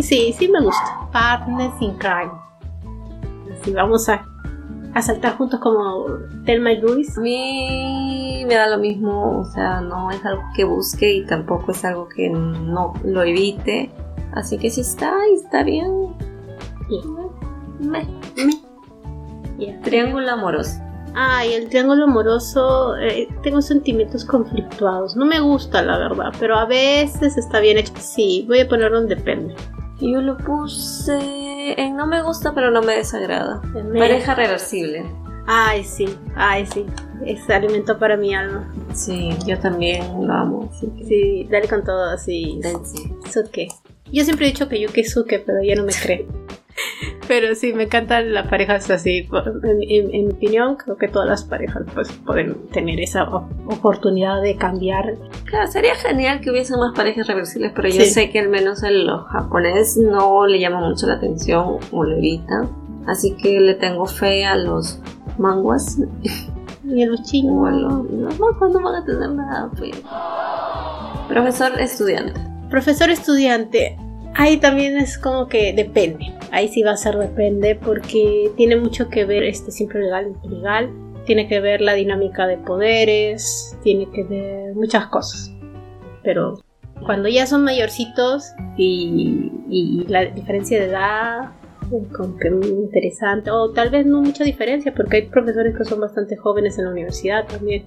sí, 0.00 0.34
sí 0.36 0.48
me 0.48 0.60
gusta. 0.60 1.08
Partners 1.12 1.74
in 1.80 1.96
crime. 1.96 2.32
Así 3.52 3.72
vamos 3.72 4.08
a, 4.08 4.24
a 4.94 5.02
saltar 5.02 5.36
juntos 5.36 5.60
como 5.60 6.06
Thelma 6.44 6.72
y 6.72 6.80
Luis. 6.80 7.16
A 7.16 7.20
mí 7.20 8.44
me 8.46 8.54
da 8.54 8.68
lo 8.68 8.78
mismo, 8.78 9.40
o 9.40 9.44
sea, 9.44 9.80
no 9.80 10.10
es 10.10 10.24
algo 10.24 10.42
que 10.54 10.64
busque 10.64 11.12
y 11.12 11.26
tampoco 11.26 11.72
es 11.72 11.84
algo 11.84 12.08
que 12.08 12.30
no 12.30 12.94
lo 13.04 13.22
evite. 13.22 13.90
Así 14.34 14.58
que 14.58 14.70
si 14.70 14.82
está, 14.82 15.12
y 15.30 15.34
está 15.36 15.62
bien. 15.62 16.14
Me, 17.80 18.06
Ya. 19.58 19.80
Triángulo 19.82 20.30
amoroso. 20.30 20.80
Ay, 21.20 21.54
el 21.54 21.68
triángulo 21.68 22.04
amoroso. 22.04 22.96
eh, 22.96 23.26
tengo 23.42 23.60
sentimientos 23.60 24.24
conflictuados. 24.24 25.16
No 25.16 25.24
me 25.24 25.40
gusta, 25.40 25.82
la 25.82 25.98
verdad, 25.98 26.32
pero 26.38 26.56
a 26.56 26.64
veces 26.64 27.36
está 27.36 27.58
bien 27.58 27.76
hecho. 27.78 27.92
Sí, 27.98 28.44
voy 28.46 28.60
a 28.60 28.68
ponerlo 28.68 29.00
en 29.00 29.08
depende. 29.08 29.54
Yo 30.00 30.20
lo 30.22 30.36
puse 30.36 31.74
en 31.80 31.96
no 31.96 32.06
me 32.06 32.22
gusta, 32.22 32.54
pero 32.54 32.70
no 32.70 32.82
me 32.82 32.94
desagrada. 32.94 33.60
Me- 33.90 33.98
Pareja 33.98 34.34
reversible. 34.36 35.04
Ay, 35.46 35.82
sí, 35.82 36.06
ay, 36.36 36.66
sí. 36.66 36.86
Es 37.26 37.48
alimento 37.50 37.98
para 37.98 38.16
mi 38.16 38.32
alma. 38.34 38.72
Sí, 38.94 39.30
yo 39.44 39.58
también 39.58 40.04
lo 40.26 40.32
amo. 40.32 40.70
Que 40.96 41.04
Sí, 41.04 41.48
dale 41.50 41.66
con 41.68 41.82
todo, 41.82 42.10
así. 42.10 42.60
dense. 42.62 43.10
Suke. 43.28 43.66
Yo 44.12 44.24
siempre 44.24 44.46
he 44.46 44.50
dicho 44.50 44.68
que 44.68 44.80
Yuki 44.80 45.00
es 45.00 45.12
Suke, 45.12 45.40
pero 45.44 45.58
ella 45.58 45.74
no 45.74 45.84
me 45.84 45.92
cree. 45.92 46.26
Pero 47.26 47.54
sí, 47.54 47.72
me 47.72 47.84
encantan 47.84 48.32
las 48.32 48.48
parejas 48.48 48.88
así. 48.90 49.28
En, 49.64 49.82
en- 49.82 50.14
en 50.14 50.26
mi 50.28 50.32
opinión, 50.32 50.76
creo 50.76 50.96
que 50.96 51.08
todas 51.08 51.28
las 51.28 51.44
parejas 51.44 51.82
pues 51.94 52.10
pueden 52.24 52.66
tener 52.68 53.00
esa 53.00 53.24
oportunidad 53.24 54.40
de 54.42 54.56
cambiar. 54.56 55.14
Claro, 55.44 55.66
sería 55.70 55.94
genial 55.94 56.40
que 56.40 56.50
hubiesen 56.50 56.78
más 56.78 56.94
parejas 56.94 57.26
reversibles, 57.26 57.72
pero 57.74 57.88
yo 57.88 58.00
Sí. 58.02 58.10
sé 58.10 58.30
que 58.30 58.38
al 58.38 58.48
menos 58.48 58.82
a 58.84 58.90
los 58.90 59.26
japonés 59.28 59.96
no 59.98 60.46
le 60.46 60.58
llama 60.60 60.80
mucho 60.80 61.06
la 61.06 61.14
atención 61.14 61.76
o 61.92 62.04
lo 62.04 62.16
evitan. 62.16 62.70
Así 63.06 63.34
que 63.36 63.60
le 63.60 63.74
tengo 63.74 64.06
fe 64.06 64.44
a 64.46 64.56
los 64.56 65.00
manguas. 65.38 65.98
Y 66.84 67.02
en 67.02 67.10
los 67.10 67.22
chinos. 67.24 67.52
O 67.54 67.66
a 67.66 67.70
los, 67.70 68.10
los 68.10 68.38
manguas 68.40 68.72
no 68.72 68.80
van 68.80 68.94
a 68.94 69.04
tener 69.04 69.28
nada, 69.30 69.68
pues. 69.76 69.90
Profesor 71.28 71.78
estudiante. 71.78 72.40
Profesor 72.70 73.10
estudiante. 73.10 73.98
Ahí 74.34 74.58
también 74.58 74.96
es 74.96 75.18
como 75.18 75.48
que 75.48 75.72
depende. 75.72 76.32
Ahí 76.50 76.68
sí 76.68 76.82
va 76.82 76.92
a 76.92 76.96
ser 76.96 77.16
depende 77.16 77.74
porque 77.74 78.50
tiene 78.56 78.76
mucho 78.76 79.08
que 79.08 79.24
ver 79.24 79.42
este 79.42 79.70
siempre 79.70 80.00
legal 80.00 80.32
y 80.42 80.46
ilegal. 80.46 80.90
Tiene 81.26 81.48
que 81.48 81.60
ver 81.60 81.80
la 81.80 81.94
dinámica 81.94 82.46
de 82.46 82.56
poderes. 82.58 83.76
Tiene 83.82 84.08
que 84.10 84.24
ver 84.24 84.74
muchas 84.74 85.06
cosas. 85.06 85.52
Pero 86.22 86.62
cuando 87.04 87.28
ya 87.28 87.46
son 87.46 87.64
mayorcitos 87.64 88.52
y, 88.76 89.50
y 89.68 90.04
la 90.08 90.24
diferencia 90.26 90.78
de 90.78 90.86
edad, 90.86 91.50
como 91.88 92.36
que 92.36 92.50
muy 92.50 92.68
interesante. 92.68 93.50
O 93.50 93.70
tal 93.72 93.90
vez 93.90 94.06
no 94.06 94.20
mucha 94.20 94.44
diferencia 94.44 94.92
porque 94.94 95.16
hay 95.16 95.22
profesores 95.26 95.76
que 95.76 95.84
son 95.84 96.00
bastante 96.00 96.36
jóvenes 96.36 96.78
en 96.78 96.84
la 96.84 96.90
universidad 96.90 97.46
también. 97.46 97.84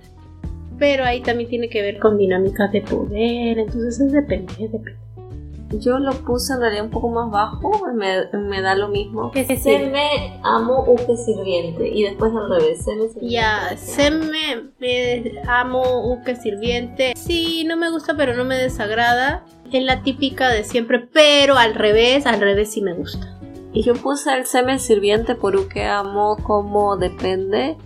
Pero 0.77 1.03
ahí 1.03 1.21
también 1.21 1.49
tiene 1.49 1.69
que 1.69 1.81
ver 1.81 1.99
con 1.99 2.17
dinámicas 2.17 2.71
de 2.71 2.81
poder. 2.81 3.59
Entonces 3.59 3.99
es 3.99 4.11
depende, 4.11 4.51
es 4.59 4.71
depende. 4.71 5.10
Yo 5.79 5.99
lo 5.99 6.11
puse 6.11 6.53
en 6.53 6.59
realidad 6.59 6.85
un 6.85 6.91
poco 6.91 7.09
más 7.09 7.31
bajo, 7.31 7.71
me, 7.93 8.25
me 8.37 8.61
da 8.61 8.75
lo 8.75 8.89
mismo. 8.89 9.31
¿Qué 9.31 9.45
Se 9.45 9.53
decir? 9.53 9.91
me 9.91 10.39
amo 10.43 10.85
uke 10.87 11.15
sirviente 11.17 11.87
y 11.87 12.03
después 12.03 12.31
al 12.35 12.49
revés. 12.49 12.83
Se 12.83 12.95
me 12.95 13.07
sirviente. 13.07 13.29
Ya, 13.29 13.77
se 13.77 14.11
me, 14.11 15.41
amo 15.47 16.11
Uke 16.11 16.35
sirviente. 16.35 17.13
Sí, 17.15 17.63
no 17.65 17.77
me 17.77 17.89
gusta, 17.89 18.15
pero 18.15 18.35
no 18.35 18.43
me 18.43 18.57
desagrada. 18.57 19.45
Es 19.71 19.83
la 19.83 20.03
típica 20.03 20.49
de 20.49 20.63
siempre, 20.63 20.99
pero 20.99 21.57
al 21.57 21.75
revés, 21.75 22.25
al 22.25 22.41
revés 22.41 22.71
sí 22.71 22.81
me 22.81 22.93
gusta. 22.93 23.37
Y 23.73 23.83
yo 23.83 23.93
puse 23.93 24.33
el 24.35 24.45
semen 24.45 24.79
sirviente 24.79 25.35
por 25.35 25.55
uke 25.55 25.85
amo 25.85 26.37
como 26.43 26.97
depende. 26.97 27.77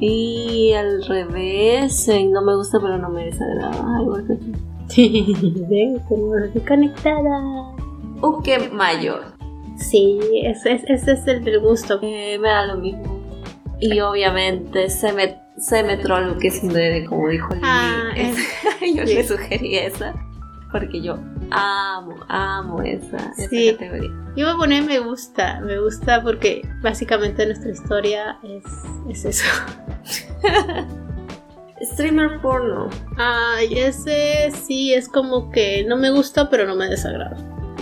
Y 0.00 0.72
al 0.74 1.04
revés, 1.04 2.08
eh, 2.08 2.24
no 2.24 2.42
me 2.42 2.54
gusta 2.56 2.78
pero 2.80 2.98
no 2.98 3.08
me 3.08 3.26
desagrada. 3.26 3.84
Ay, 3.96 4.04
igual 4.04 4.26
que 4.26 4.34
tú. 4.34 4.77
Ven, 4.96 6.00
tenemos 6.08 6.36
así 6.50 6.60
conectada. 6.60 7.40
Uke 8.22 8.70
mayor. 8.72 9.24
Sí, 9.76 10.18
ese, 10.44 10.72
ese- 10.88 11.12
es 11.12 11.26
el 11.26 11.44
del 11.44 11.60
gusto. 11.60 11.98
Eh, 12.02 12.38
me 12.40 12.48
da 12.48 12.66
lo 12.66 12.76
mismo. 12.78 13.18
Y 13.80 14.00
obviamente 14.00 14.90
se 14.90 15.12
me, 15.12 15.36
se 15.56 15.82
me 15.84 15.96
troll 15.98 16.30
uke 16.30 16.50
sindere, 16.50 17.04
como 17.04 17.28
dijo 17.28 17.48
Lili. 17.54 17.62
Ah, 17.64 18.10
Es- 18.16 18.36
yo 18.96 19.06
sí. 19.06 19.14
le 19.14 19.24
sugerí 19.26 19.76
esa. 19.76 20.14
Porque 20.72 21.00
yo 21.00 21.16
amo, 21.50 22.14
amo 22.28 22.82
esa, 22.82 23.16
esa 23.38 23.48
Sí. 23.48 23.72
categoría. 23.72 24.10
Yo 24.36 24.44
voy 24.46 24.54
a 24.54 24.56
poner 24.58 24.82
me 24.84 24.98
gusta, 24.98 25.60
me 25.60 25.78
gusta 25.78 26.22
porque 26.22 26.60
básicamente 26.82 27.46
nuestra 27.46 27.70
historia 27.70 28.38
es, 28.42 28.64
es 29.08 29.24
eso. 29.24 29.44
Streamer 31.82 32.40
porno. 32.40 32.88
Ay, 33.16 33.78
ese 33.78 34.50
sí 34.50 34.92
es 34.94 35.08
como 35.08 35.50
que 35.50 35.84
no 35.86 35.96
me 35.96 36.10
gusta, 36.10 36.48
pero 36.50 36.66
no 36.66 36.74
me 36.76 36.86
desagrada. 36.88 37.36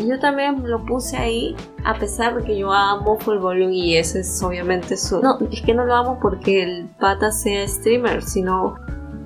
Yo 0.07 0.19
también 0.19 0.69
lo 0.69 0.85
puse 0.85 1.17
ahí, 1.17 1.57
a 1.85 1.95
pesar 1.99 2.37
de 2.37 2.45
que 2.45 2.59
yo 2.59 2.71
amo 2.71 3.19
Full 3.19 3.39
Volume 3.39 3.75
y 3.75 3.97
ese 3.97 4.21
es 4.21 4.43
obviamente 4.43 4.95
su... 4.97 5.21
No, 5.23 5.39
es 5.51 5.63
que 5.63 5.73
no 5.73 5.87
lo 5.87 5.95
amo 5.95 6.19
porque 6.21 6.63
el 6.63 6.89
pata 7.01 7.33
sea 7.33 7.67
streamer, 7.67 8.23
sino 8.23 8.75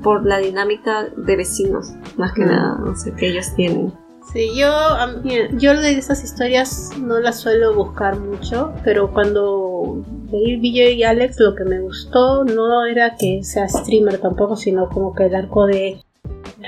por 0.02 0.24
la 0.24 0.38
dinámica 0.38 1.08
de 1.16 1.36
vecinos, 1.36 1.90
más 2.16 2.32
que 2.32 2.42
Mm. 2.44 2.48
nada, 2.48 2.78
no 2.84 2.94
sé, 2.94 3.12
que 3.14 3.28
ellos 3.30 3.52
tienen. 3.56 3.92
Sí, 4.32 4.48
yo, 4.56 4.70
yo 5.58 5.80
de 5.80 5.98
esas 5.98 6.22
historias 6.22 6.92
no 7.00 7.18
las 7.18 7.40
suelo 7.40 7.74
buscar 7.74 8.16
mucho, 8.20 8.72
pero 8.84 9.12
cuando 9.12 10.04
veí 10.30 10.56
BJ 10.56 10.92
y 10.92 11.02
Alex 11.04 11.38
lo 11.40 11.54
que 11.54 11.64
me 11.64 11.80
gustó 11.80 12.44
no 12.44 12.86
era 12.86 13.16
que 13.16 13.42
sea 13.42 13.68
streamer 13.68 14.18
tampoco, 14.18 14.56
sino 14.56 14.88
como 14.88 15.14
que 15.14 15.26
el 15.26 15.34
arco 15.34 15.66
de 15.66 16.00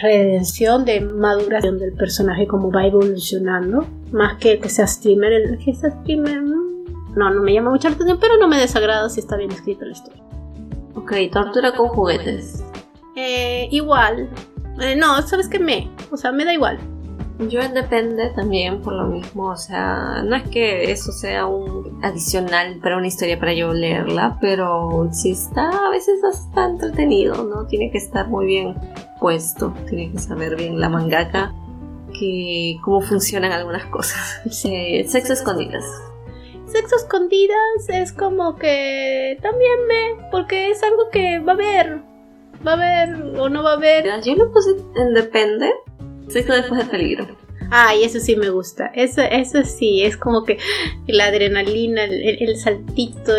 redención, 0.00 0.84
de 0.84 1.00
maduración 1.00 1.78
del 1.78 1.92
personaje 1.92 2.46
como 2.46 2.70
va 2.70 2.86
evolucionando, 2.86 3.86
más 4.10 4.38
que 4.38 4.58
que 4.58 4.68
sea 4.68 4.86
streamer. 4.86 5.32
El 5.32 5.58
que 5.58 5.74
sea 5.74 5.90
streamer 5.90 6.42
no, 6.42 7.30
no 7.30 7.42
me 7.42 7.52
llama 7.52 7.70
mucha 7.70 7.88
la 7.88 7.94
atención, 7.94 8.18
pero 8.20 8.36
no 8.38 8.48
me 8.48 8.58
desagrada 8.58 9.08
si 9.08 9.20
está 9.20 9.36
bien 9.36 9.50
escrita 9.50 9.84
la 9.84 9.92
historia. 9.92 10.22
Ok, 10.94 11.12
tortura 11.32 11.72
con 11.74 11.88
juguetes. 11.88 12.62
Eh, 13.16 13.68
igual, 13.70 14.28
Eh, 14.80 14.96
no, 14.96 15.20
¿sabes 15.22 15.48
qué 15.48 15.58
me? 15.58 15.90
O 16.10 16.16
sea, 16.16 16.32
me 16.32 16.46
da 16.46 16.54
igual. 16.54 16.78
Yo 17.48 17.60
depende 17.68 18.30
también 18.30 18.80
por 18.82 18.92
lo 18.94 19.06
mismo, 19.06 19.48
o 19.48 19.56
sea, 19.56 20.22
no 20.24 20.36
es 20.36 20.42
que 20.48 20.90
eso 20.90 21.12
sea 21.12 21.46
un 21.46 22.00
adicional 22.02 22.78
para 22.82 22.96
una 22.96 23.06
historia 23.06 23.38
para 23.38 23.52
yo 23.54 23.72
leerla, 23.72 24.38
pero 24.40 25.08
si 25.12 25.32
está, 25.32 25.68
a 25.68 25.90
veces 25.90 26.20
está 26.24 26.66
entretenido, 26.66 27.44
¿no? 27.44 27.66
Tiene 27.66 27.90
que 27.90 27.98
estar 27.98 28.28
muy 28.28 28.46
bien 28.46 28.76
puesto, 29.20 29.74
tiene 29.88 30.12
que 30.12 30.18
saber 30.18 30.56
bien 30.56 30.80
la 30.80 30.88
mangaka 30.88 31.54
que 32.18 32.78
cómo 32.82 33.00
funcionan 33.00 33.52
algunas 33.52 33.86
cosas. 33.86 34.40
Eh, 34.64 35.04
sexo 35.08 35.32
escondidas. 35.32 35.84
Sexo 36.66 36.96
escondidas 36.96 37.88
es 37.88 38.12
como 38.12 38.56
que 38.56 39.38
también 39.42 39.86
me, 39.88 40.28
porque 40.30 40.70
es 40.70 40.82
algo 40.82 41.10
que 41.10 41.38
va 41.38 41.52
a 41.52 41.54
haber, 41.54 42.00
va 42.66 42.72
a 42.72 42.74
haber 42.74 43.38
o 43.38 43.48
no 43.48 43.62
va 43.62 43.72
a 43.72 43.76
haber. 43.76 44.04
Yo 44.22 44.34
lo 44.34 44.52
puse 44.52 44.70
en 44.96 45.14
depende. 45.14 45.70
Sexo 46.32 46.52
después 46.54 46.84
de 46.84 46.90
peligro. 46.90 47.26
Ay, 47.70 48.04
eso 48.04 48.20
sí 48.20 48.36
me 48.36 48.50
gusta, 48.50 48.86
eso, 48.94 49.22
eso 49.22 49.62
sí, 49.64 50.02
es 50.02 50.16
como 50.16 50.44
que 50.44 50.58
la 51.06 51.26
adrenalina, 51.26 52.04
el, 52.04 52.56
saltito, 52.56 53.32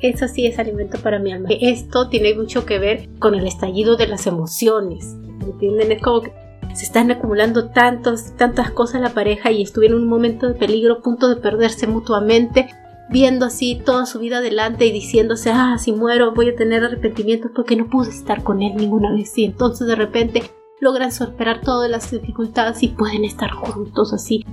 eso 0.00 0.28
sí 0.28 0.46
es 0.46 0.58
alimento 0.58 0.98
para 0.98 1.18
mi 1.18 1.32
alma. 1.32 1.48
Esto 1.60 2.08
tiene 2.08 2.34
mucho 2.34 2.64
que 2.64 2.78
ver 2.78 3.08
con 3.18 3.34
el 3.34 3.46
estallido 3.46 3.96
de 3.96 4.06
las 4.06 4.26
emociones, 4.26 5.14
¿me 5.14 5.46
entienden? 5.46 5.92
Es 5.92 6.00
como 6.00 6.22
que 6.22 6.32
se 6.74 6.84
están 6.84 7.10
acumulando 7.10 7.68
tantos, 7.70 8.36
tantas 8.36 8.70
cosas 8.70 9.00
la 9.00 9.10
pareja 9.10 9.50
y 9.50 9.62
estuvieron 9.62 9.98
en 9.98 10.04
un 10.04 10.10
momento 10.10 10.46
de 10.46 10.54
peligro, 10.54 11.02
punto 11.02 11.28
de 11.28 11.36
perderse 11.36 11.86
mutuamente, 11.86 12.68
viendo 13.10 13.46
así 13.46 13.80
toda 13.84 14.06
su 14.06 14.18
vida 14.18 14.38
adelante 14.38 14.86
y 14.86 14.92
diciéndose, 14.92 15.50
ah, 15.52 15.76
si 15.78 15.92
muero 15.92 16.32
voy 16.32 16.50
a 16.50 16.56
tener 16.56 16.84
arrepentimientos 16.84 17.50
porque 17.54 17.76
no 17.76 17.88
pude 17.88 18.10
estar 18.10 18.42
con 18.42 18.62
él 18.62 18.74
ninguna 18.76 19.12
vez. 19.12 19.36
Y 19.38 19.44
entonces 19.44 19.86
de 19.86 19.96
repente 19.96 20.42
logran 20.80 21.10
superar 21.12 21.60
todas 21.62 21.90
las 21.90 22.10
dificultades 22.10 22.82
y 22.82 22.88
pueden 22.88 23.24
estar 23.24 23.50
juntos 23.50 24.12
así. 24.12 24.44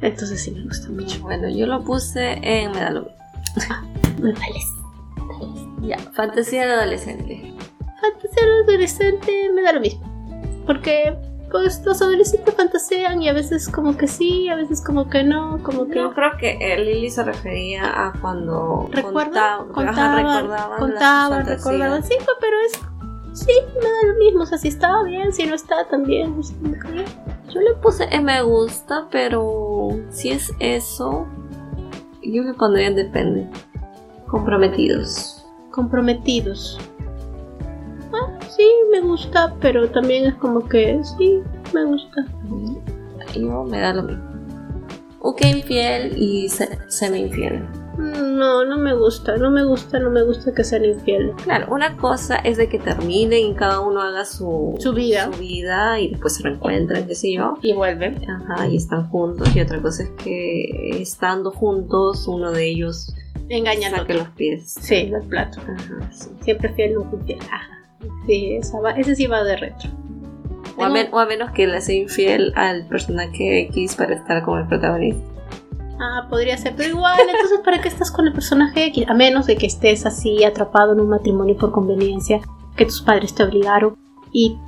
Entonces 0.00 0.42
sí 0.42 0.50
me 0.50 0.62
gusta 0.64 0.88
mucho. 0.90 1.20
Bueno, 1.22 1.48
yo 1.48 1.66
lo 1.66 1.82
puse 1.82 2.32
en 2.42 2.72
Me 2.72 2.80
da 2.80 2.90
lo 2.90 3.02
mismo. 3.02 3.16
Me 4.20 4.32
parece. 4.32 4.76
Ya, 5.82 5.98
fantasía 6.12 6.66
de 6.66 6.72
adolescente. 6.72 7.54
Fantasía 8.00 8.42
adolescente 8.64 9.50
me 9.54 9.62
da 9.62 9.72
lo 9.72 9.80
mismo. 9.80 10.02
Porque 10.66 11.16
pues 11.50 11.80
los 11.86 12.02
adolescentes 12.02 12.54
fantasean 12.54 13.22
y 13.22 13.28
a 13.28 13.32
veces 13.32 13.68
como 13.68 13.96
que 13.96 14.08
sí, 14.08 14.48
a 14.48 14.56
veces 14.56 14.82
como 14.84 15.08
que 15.08 15.22
no, 15.22 15.62
como 15.62 15.86
que 15.86 15.94
Yo 15.94 16.12
creo 16.12 16.36
que 16.38 16.58
eh, 16.60 16.78
Lily 16.84 17.08
se 17.08 17.22
refería 17.22 17.84
a 18.08 18.12
cuando 18.20 18.88
recuerdan, 18.90 19.68
contaba- 19.68 19.68
ajá, 19.68 19.72
contaban, 19.72 20.16
recordaban, 20.42 20.78
contaban, 20.80 21.46
recordaban, 21.46 22.02
sí, 22.04 22.14
pero 22.40 22.56
es 22.66 22.72
sí, 23.36 23.52
me 23.74 23.80
da 23.88 24.12
lo 24.12 24.18
mismo, 24.18 24.42
o 24.42 24.46
sea, 24.46 24.58
si 24.58 24.68
estaba 24.68 25.02
bien, 25.04 25.32
si 25.32 25.46
no 25.46 25.54
está 25.54 25.86
también, 25.88 26.34
que- 26.62 27.04
Yo 27.52 27.60
le 27.60 27.74
puse 27.74 28.04
eh, 28.10 28.20
me 28.20 28.42
gusta, 28.42 29.06
pero 29.10 29.90
si 30.10 30.30
es 30.30 30.52
eso, 30.58 31.26
yo 32.22 32.42
le 32.42 32.52
pondría 32.54 32.88
en 32.88 32.96
depende. 32.96 33.46
Comprometidos. 34.26 35.44
comprometidos. 35.70 36.78
Ah, 38.12 38.38
sí, 38.48 38.66
me 38.90 39.00
gusta, 39.00 39.54
pero 39.60 39.88
también 39.90 40.24
es 40.24 40.34
como 40.36 40.66
que 40.66 40.98
sí, 41.18 41.40
me 41.74 41.84
gusta. 41.84 42.24
Yo 43.34 43.64
me 43.64 43.78
da 43.80 43.92
lo 43.92 44.02
mismo. 44.04 44.24
Ok, 45.20 45.44
infiel 45.44 46.16
y 46.16 46.48
se- 46.48 46.78
semi-infiel. 46.88 47.66
No, 47.98 48.64
no 48.64 48.76
me 48.78 48.94
gusta, 48.94 49.36
no 49.36 49.50
me 49.50 49.64
gusta, 49.64 49.98
no 49.98 50.10
me 50.10 50.22
gusta 50.22 50.52
que 50.52 50.64
sean 50.64 50.84
infieles. 50.84 51.34
Claro, 51.44 51.72
una 51.72 51.96
cosa 51.96 52.36
es 52.36 52.56
de 52.58 52.68
que 52.68 52.78
terminen 52.78 53.46
y 53.46 53.54
cada 53.54 53.80
uno 53.80 54.02
haga 54.02 54.24
su, 54.24 54.76
Su 54.78 54.92
vida. 54.92 55.30
su 55.32 55.38
vida 55.40 55.98
y 55.98 56.08
después 56.10 56.34
se 56.36 56.42
reencuentran, 56.42 57.06
qué 57.06 57.14
sé 57.14 57.32
yo. 57.32 57.56
Y 57.62 57.72
vuelven. 57.72 58.18
Ajá, 58.30 58.68
y 58.68 58.76
están 58.76 59.08
juntos. 59.08 59.54
Y 59.56 59.60
otra 59.60 59.80
cosa 59.80 60.02
es 60.02 60.10
que 60.22 61.00
estando 61.00 61.50
juntos, 61.50 62.26
uno 62.28 62.52
de 62.52 62.68
ellos 62.68 63.14
Engañan 63.48 63.94
al 63.94 64.00
saque 64.00 64.14
los 64.14 64.28
pies. 64.30 64.74
Sí, 64.80 65.06
los 65.06 65.24
platos. 65.26 65.62
Ajá, 65.66 66.10
sí. 66.12 66.28
Siempre 66.42 66.68
fiel, 66.74 66.94
nunca 66.94 67.16
infiel. 67.16 67.38
Ajá. 67.50 67.68
Sí, 68.26 68.54
esa 68.56 68.80
va- 68.80 68.90
ese 68.92 69.14
sí 69.16 69.26
va 69.26 69.42
de 69.44 69.56
retro. 69.56 69.88
O 70.76 70.82
a, 70.82 70.88
Tengo- 70.88 70.92
men- 70.92 71.08
o 71.12 71.18
a 71.18 71.26
menos 71.26 71.50
que 71.52 71.66
le 71.66 71.80
sea 71.80 71.94
infiel 71.94 72.52
al 72.56 72.86
personaje 72.88 73.60
X 73.70 73.94
para 73.96 74.14
estar 74.14 74.42
como 74.42 74.58
el 74.58 74.66
protagonista. 74.66 75.24
Ah, 75.98 76.26
podría 76.28 76.58
ser, 76.58 76.74
pero 76.76 76.90
igual, 76.90 77.18
entonces 77.20 77.60
¿para 77.64 77.80
qué 77.80 77.88
estás 77.88 78.10
con 78.10 78.26
el 78.26 78.32
personaje 78.34 78.86
X? 78.86 79.06
A 79.08 79.14
menos 79.14 79.46
de 79.46 79.56
que 79.56 79.66
estés 79.66 80.04
así 80.04 80.44
atrapado 80.44 80.92
en 80.92 81.00
un 81.00 81.08
matrimonio 81.08 81.56
por 81.56 81.72
conveniencia, 81.72 82.40
que 82.76 82.84
tus 82.84 83.00
padres 83.00 83.34
te 83.34 83.42
obligaron 83.42 83.96
y 84.30 84.58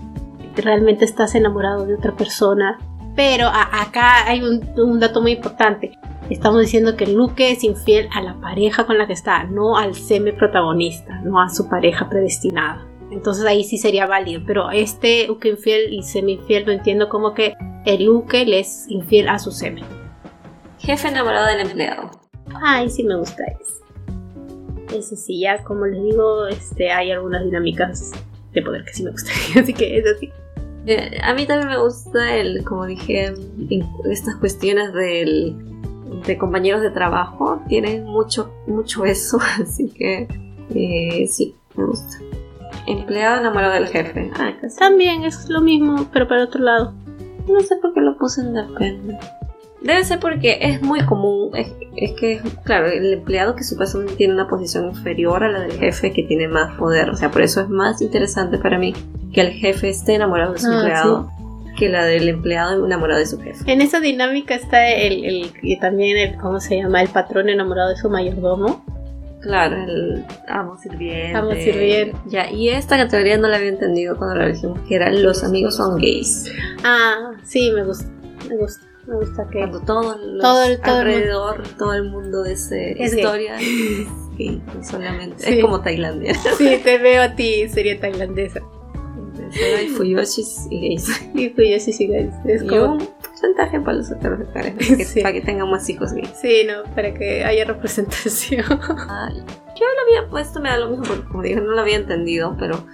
realmente 0.57 1.05
estás 1.05 1.35
enamorado 1.35 1.85
de 1.87 1.95
otra 1.95 2.17
persona. 2.17 2.79
Pero 3.15 3.49
acá 3.49 4.27
hay 4.27 4.41
un, 4.43 5.01
dato 5.01 5.21
muy 5.21 5.33
importante. 5.33 5.93
Estamos 6.31 6.61
diciendo 6.61 6.97
que 6.97 7.07
Luke 7.07 7.51
es 7.51 7.65
infiel 7.65 8.09
a 8.15 8.23
la 8.23 8.35
pareja 8.35 8.87
con 8.87 8.97
la 8.97 9.07
que 9.07 9.13
está, 9.13 9.45
no 9.45 9.77
al 9.77 9.95
semi 9.95 10.33
protagonista, 10.33 11.21
no 11.25 11.41
a 11.41 11.49
su 11.49 11.69
pareja 11.69 12.09
predestinada. 12.09 12.87
Entonces 13.11 13.45
ahí 13.45 13.65
sí 13.65 13.77
sería 13.77 14.07
válido, 14.07 14.43
pero 14.47 14.71
este 14.71 15.27
Luke 15.27 15.49
infiel 15.49 15.93
y 15.93 16.03
semi 16.03 16.35
infiel 16.35 16.65
lo 16.67 16.73
entiendo 16.73 17.09
como 17.09 17.35
que 17.35 17.55
el 17.85 18.05
Luke 18.05 18.45
le 18.45 18.61
es 18.61 18.87
infiel 18.89 19.29
a 19.29 19.39
su 19.39 19.51
semi. 19.51 19.83
Jefe 20.89 21.09
enamorado 21.09 21.49
del 21.49 21.61
empleado. 21.61 22.11
Ay, 22.63 22.89
sí 22.89 23.05
me 23.05 23.15
gusta 23.15 23.45
ese. 23.61 24.97
Ese 24.97 25.17
sí, 25.17 25.41
ya 25.41 25.63
como 25.63 25.85
les 25.85 26.03
digo, 26.03 26.47
este, 26.47 26.91
hay 26.91 27.11
algunas 27.11 27.45
dinámicas 27.45 28.13
de 28.55 28.63
poder 28.63 28.87
que 28.87 28.95
sí 28.95 29.03
me 29.03 29.11
gustan. 29.11 29.35
Así 29.63 29.75
que 29.75 29.99
es 29.99 30.05
así. 30.07 30.33
A 31.23 31.35
mí 31.35 31.45
también 31.45 31.69
me 31.69 31.79
gusta 31.79 32.35
el, 32.37 32.65
como 32.65 32.87
dije, 32.87 33.35
estas 34.11 34.37
cuestiones 34.37 34.95
del, 34.95 35.59
de 36.27 36.39
compañeros 36.39 36.81
de 36.81 36.91
trabajo. 36.91 37.61
Tienen 37.69 38.05
mucho, 38.05 38.51
mucho 38.67 39.05
eso, 39.05 39.39
así 39.61 39.91
que 39.91 40.27
eh, 40.75 41.27
sí, 41.27 41.55
me 41.77 41.85
gusta. 41.85 42.17
Empleado 42.87 43.41
enamorado 43.41 43.75
del 43.75 43.89
jefe. 43.89 44.31
Ah, 44.39 44.55
casi. 44.59 44.79
También 44.79 45.25
es 45.25 45.51
lo 45.51 45.61
mismo, 45.61 46.09
pero 46.15 46.27
para 46.27 46.45
otro 46.45 46.63
lado. 46.63 46.95
No 47.47 47.61
sé 47.61 47.77
por 47.77 47.93
qué 47.93 48.01
lo 48.01 48.17
puse 48.17 48.41
en 48.41 48.55
depende. 48.55 49.19
Debe 49.81 50.05
ser 50.05 50.19
porque 50.19 50.59
es 50.61 50.83
muy 50.83 51.01
común. 51.07 51.51
Es, 51.57 51.73
es 51.97 52.13
que, 52.13 52.41
claro, 52.65 52.87
el 52.89 53.13
empleado 53.13 53.55
que 53.55 53.63
supuestamente 53.65 54.15
tiene 54.15 54.35
una 54.35 54.49
posición 54.49 54.87
inferior 54.87 55.45
a 55.45 55.49
la 55.51 55.61
del 55.61 55.73
jefe 55.73 56.13
que 56.13 56.25
tiene 56.25 56.49
más 56.49 56.77
poder. 56.77 57.11
O 57.11 57.17
sea, 57.17 57.31
por 57.31 57.43
eso 57.43 57.61
es 57.61 57.69
más 57.69 58.03
interesante 58.03 58.59
para 58.59 58.79
mí 58.79 58.95
que 59.33 59.41
el 59.41 59.53
jefe 59.53 59.89
esté 59.89 60.15
enamorado 60.15 60.53
de 60.55 60.59
su 60.59 60.71
Ah, 60.71 60.79
empleado 60.79 61.31
que 61.79 61.89
la 61.89 62.05
del 62.05 62.29
empleado 62.29 62.85
enamorado 62.85 63.21
de 63.21 63.27
su 63.27 63.41
jefe. 63.41 63.71
En 63.71 63.81
esa 63.81 64.01
dinámica 64.01 64.57
está 64.57 64.89
el, 64.91 65.25
el 65.25 65.53
y 65.63 65.79
también 65.79 66.17
el, 66.17 66.37
¿cómo 66.37 66.59
se 66.59 66.77
llama? 66.77 67.01
El 67.01 67.09
patrón 67.09 67.49
enamorado 67.49 67.91
de 67.91 67.97
su 67.97 68.11
mayordomo. 68.11 68.85
Claro, 69.41 69.77
el 69.85 70.25
amo 70.49 70.77
sirviente. 70.77 71.37
Amo 71.37 71.53
sirviente. 71.53 72.17
Ya, 72.27 72.51
y 72.51 72.71
esta 72.71 72.97
categoría 72.97 73.39
no 73.39 73.47
la 73.47 73.59
había 73.59 73.69
entendido 73.69 74.17
cuando 74.17 74.35
la 74.35 74.47
elegimos, 74.47 74.81
que 74.89 74.97
era 74.97 75.13
los 75.13 75.45
amigos 75.45 75.77
son 75.77 75.97
gays. 75.99 76.51
Ah, 76.83 77.31
sí, 77.45 77.71
me 77.71 77.85
gusta, 77.85 78.11
me 78.49 78.57
gusta, 78.57 78.85
me 79.09 79.17
gusta 79.17 79.49
que... 79.51 79.59
Cuando 79.59 79.81
todo, 79.81 80.17
los 80.19 80.43
Todo 80.43 80.63
el- 80.65 80.81
todo 80.81 81.01
el 81.01 81.09
alrededor, 81.09 81.63
todo 81.79 81.95
el 81.95 82.05
mundo 82.05 82.43
de 82.43 82.53
esa 82.53 82.77
Es 82.77 83.13
gay. 83.13 83.21
historia 83.21 83.57
es 83.61 84.07
gay, 84.39 84.63
solamente. 84.83 85.43
Sí. 85.45 85.55
Es 85.55 85.65
como 85.65 85.81
Tailandia. 85.81 86.35
Sí, 86.59 86.81
te 86.85 86.99
veo 86.99 87.23
a 87.23 87.35
ti, 87.35 87.69
sería 87.69 87.99
tailandesa. 87.99 88.61
Solo 89.51 89.77
hay 89.79 89.89
fuyoshis 89.89 90.67
y 90.71 90.81
gays. 90.81 91.09
Y 91.35 91.49
pues 91.49 91.71
yo 91.71 91.81
sí, 91.81 91.93
sí, 91.95 92.11
es 92.45 92.63
Y 92.63 92.67
como... 92.67 92.97
un 92.97 93.09
porcentaje 93.23 93.81
para 93.81 93.97
los 93.97 94.11
heterosexuales, 94.11 94.53
para 94.53 94.75
que, 94.97 95.05
Sí. 95.07 95.23
para 95.23 95.33
que 95.33 95.41
tengan 95.41 95.71
más 95.71 95.89
hijos 95.89 96.13
gays. 96.13 96.29
Sí, 96.41 96.67
no, 96.67 96.83
para 96.95 97.15
que 97.15 97.45
haya 97.45 97.65
representación. 97.65 98.63
Yo 98.69 99.85
lo 99.87 100.19
había 100.19 100.29
puesto, 100.29 100.61
me 100.61 100.69
da 100.69 100.77
lo 100.77 100.91
mismo, 100.91 101.05
porque 101.07 101.25
como 101.29 101.43
dije, 101.43 101.57
no 101.57 101.71
lo 101.73 101.81
había 101.81 101.97
entendido, 101.97 102.57
pero, 102.59 102.85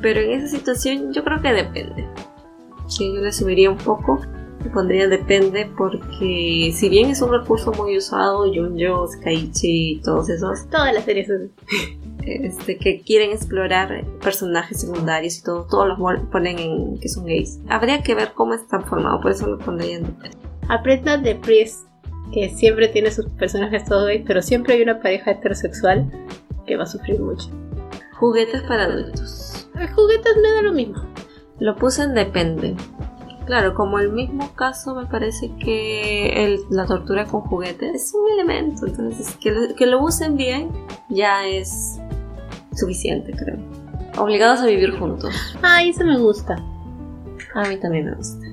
pero 0.00 0.20
en 0.20 0.30
esa 0.30 0.46
situación 0.48 1.12
yo 1.12 1.22
creo 1.24 1.42
que 1.42 1.52
depende. 1.52 2.06
Sí, 2.88 3.12
yo 3.14 3.20
le 3.20 3.32
subiría 3.32 3.68
un 3.68 3.76
poco, 3.78 4.20
pondría 4.68 5.08
depende, 5.08 5.70
porque 5.76 6.72
si 6.74 6.88
bien 6.88 7.10
es 7.10 7.20
un 7.22 7.32
recurso 7.32 7.72
muy 7.72 7.96
usado, 7.96 8.44
Junjo, 8.52 9.06
Skaichi 9.08 9.92
y 9.92 10.00
todos 10.02 10.28
esos, 10.28 10.68
Todas 10.70 10.92
las 10.94 11.04
series 11.04 11.26
son- 11.28 11.50
este, 12.24 12.76
que 12.76 13.00
quieren 13.02 13.30
explorar 13.30 14.04
personajes 14.22 14.80
secundarios 14.82 15.38
y 15.38 15.42
todo, 15.42 15.66
todos 15.68 15.88
los 15.88 15.98
ponen 16.30 16.58
en 16.58 16.98
que 17.00 17.08
son 17.08 17.24
gays. 17.24 17.58
Habría 17.68 18.02
que 18.02 18.14
ver 18.14 18.32
cómo 18.34 18.54
están 18.54 18.84
formados, 18.84 19.22
por 19.22 19.30
eso 19.30 19.46
lo 19.46 19.58
pondría 19.58 19.96
en 19.96 20.04
depende. 20.04 20.36
Aprendan 20.68 21.22
de 21.22 21.34
Priest, 21.36 21.86
que 22.32 22.50
siempre 22.50 22.88
tiene 22.88 23.10
sus 23.10 23.26
personajes 23.30 23.86
todos 23.86 24.06
gays, 24.06 24.24
pero 24.26 24.42
siempre 24.42 24.74
hay 24.74 24.82
una 24.82 25.00
pareja 25.00 25.30
heterosexual 25.30 26.10
que 26.66 26.76
va 26.76 26.82
a 26.82 26.86
sufrir 26.86 27.18
mucho. 27.20 27.48
Juguetes 28.18 28.62
para 28.62 28.84
adultos. 28.84 29.68
Los 29.74 29.90
juguetes 29.92 30.36
me 30.42 30.50
da 30.50 30.62
lo 30.62 30.72
mismo. 30.74 31.02
Lo 31.60 31.74
puse 31.76 32.02
en 32.02 32.14
depende. 32.14 32.74
Claro, 33.48 33.72
como 33.72 33.98
el 33.98 34.12
mismo 34.12 34.50
caso 34.56 34.94
me 34.94 35.06
parece 35.06 35.50
que 35.56 36.44
el- 36.44 36.60
la 36.68 36.84
tortura 36.84 37.24
con 37.24 37.40
juguetes 37.40 37.94
es 37.94 38.12
un 38.14 38.30
elemento, 38.30 38.86
entonces 38.86 39.34
que 39.36 39.50
lo, 39.50 39.74
que 39.74 39.86
lo 39.86 40.02
usen 40.02 40.36
bien 40.36 40.68
ya 41.08 41.46
es 41.46 41.98
suficiente, 42.74 43.32
creo. 43.32 43.56
Obligados 44.18 44.60
a 44.60 44.66
vivir 44.66 44.90
juntos. 44.98 45.34
Ah, 45.62 45.82
eso 45.82 46.04
me 46.04 46.18
gusta. 46.18 46.56
A 47.54 47.66
mí 47.70 47.78
también 47.78 48.10
me 48.10 48.16
gusta. 48.16 48.46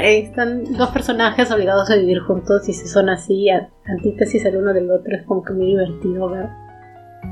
Están 0.00 0.64
dos 0.72 0.88
personajes 0.88 1.50
obligados 1.50 1.90
a 1.90 1.96
vivir 1.96 2.20
juntos 2.20 2.66
y 2.66 2.72
si 2.72 2.88
son 2.88 3.10
así, 3.10 3.50
antítesis 3.50 4.42
el 4.46 4.56
uno 4.56 4.72
del 4.72 4.90
otro, 4.90 5.14
es 5.14 5.26
como 5.26 5.42
que 5.44 5.52
muy 5.52 5.66
divertido 5.66 6.30
ver 6.30 6.48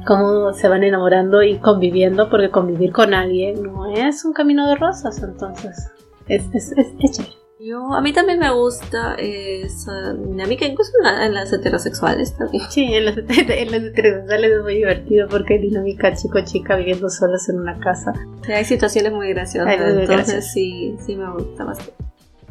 cómo 0.07 0.53
se 0.53 0.69
van 0.69 0.85
enamorando 0.85 1.43
y 1.43 1.57
conviviendo, 1.57 2.29
porque 2.29 2.51
convivir 2.51 2.93
con 2.93 3.15
alguien 3.15 3.63
no 3.63 3.87
es 3.87 4.27
un 4.27 4.35
camino 4.35 4.69
de 4.69 4.75
rosas, 4.75 5.23
entonces 5.23 5.91
es, 6.29 6.45
es, 6.53 6.73
es, 6.73 6.87
es 7.01 7.11
chévere. 7.13 7.35
Yo, 7.61 7.93
a 7.93 8.01
mí 8.01 8.13
también 8.13 8.39
me 8.39 8.53
gusta 8.55 9.17
esa 9.17 10.13
dinámica, 10.15 10.65
incluso 10.65 10.93
en, 11.01 11.05
la- 11.05 11.27
en 11.27 11.35
las 11.35 11.53
heterosexuales 11.53 12.37
también. 12.37 12.63
Sí, 12.71 12.85
en 12.85 13.07
los, 13.07 13.17
en 13.29 13.73
los 13.73 13.83
heterosexuales 13.83 14.53
es 14.53 14.63
muy 14.63 14.75
divertido 14.77 15.27
porque 15.29 15.55
hay 15.55 15.61
dinámica 15.63 16.15
chico-chica 16.15 16.77
viviendo 16.77 17.09
solos 17.11 17.49
en 17.49 17.59
una 17.59 17.79
casa. 17.81 18.13
Sí, 18.47 18.53
hay 18.53 18.65
situaciones 18.65 19.13
muy 19.13 19.29
graciosas, 19.31 19.75
Ay, 19.77 19.97
entonces 20.03 20.53
sí, 20.53 20.95
sí 21.05 21.17
me 21.17 21.29
gusta 21.33 21.65
bastante. 21.65 21.95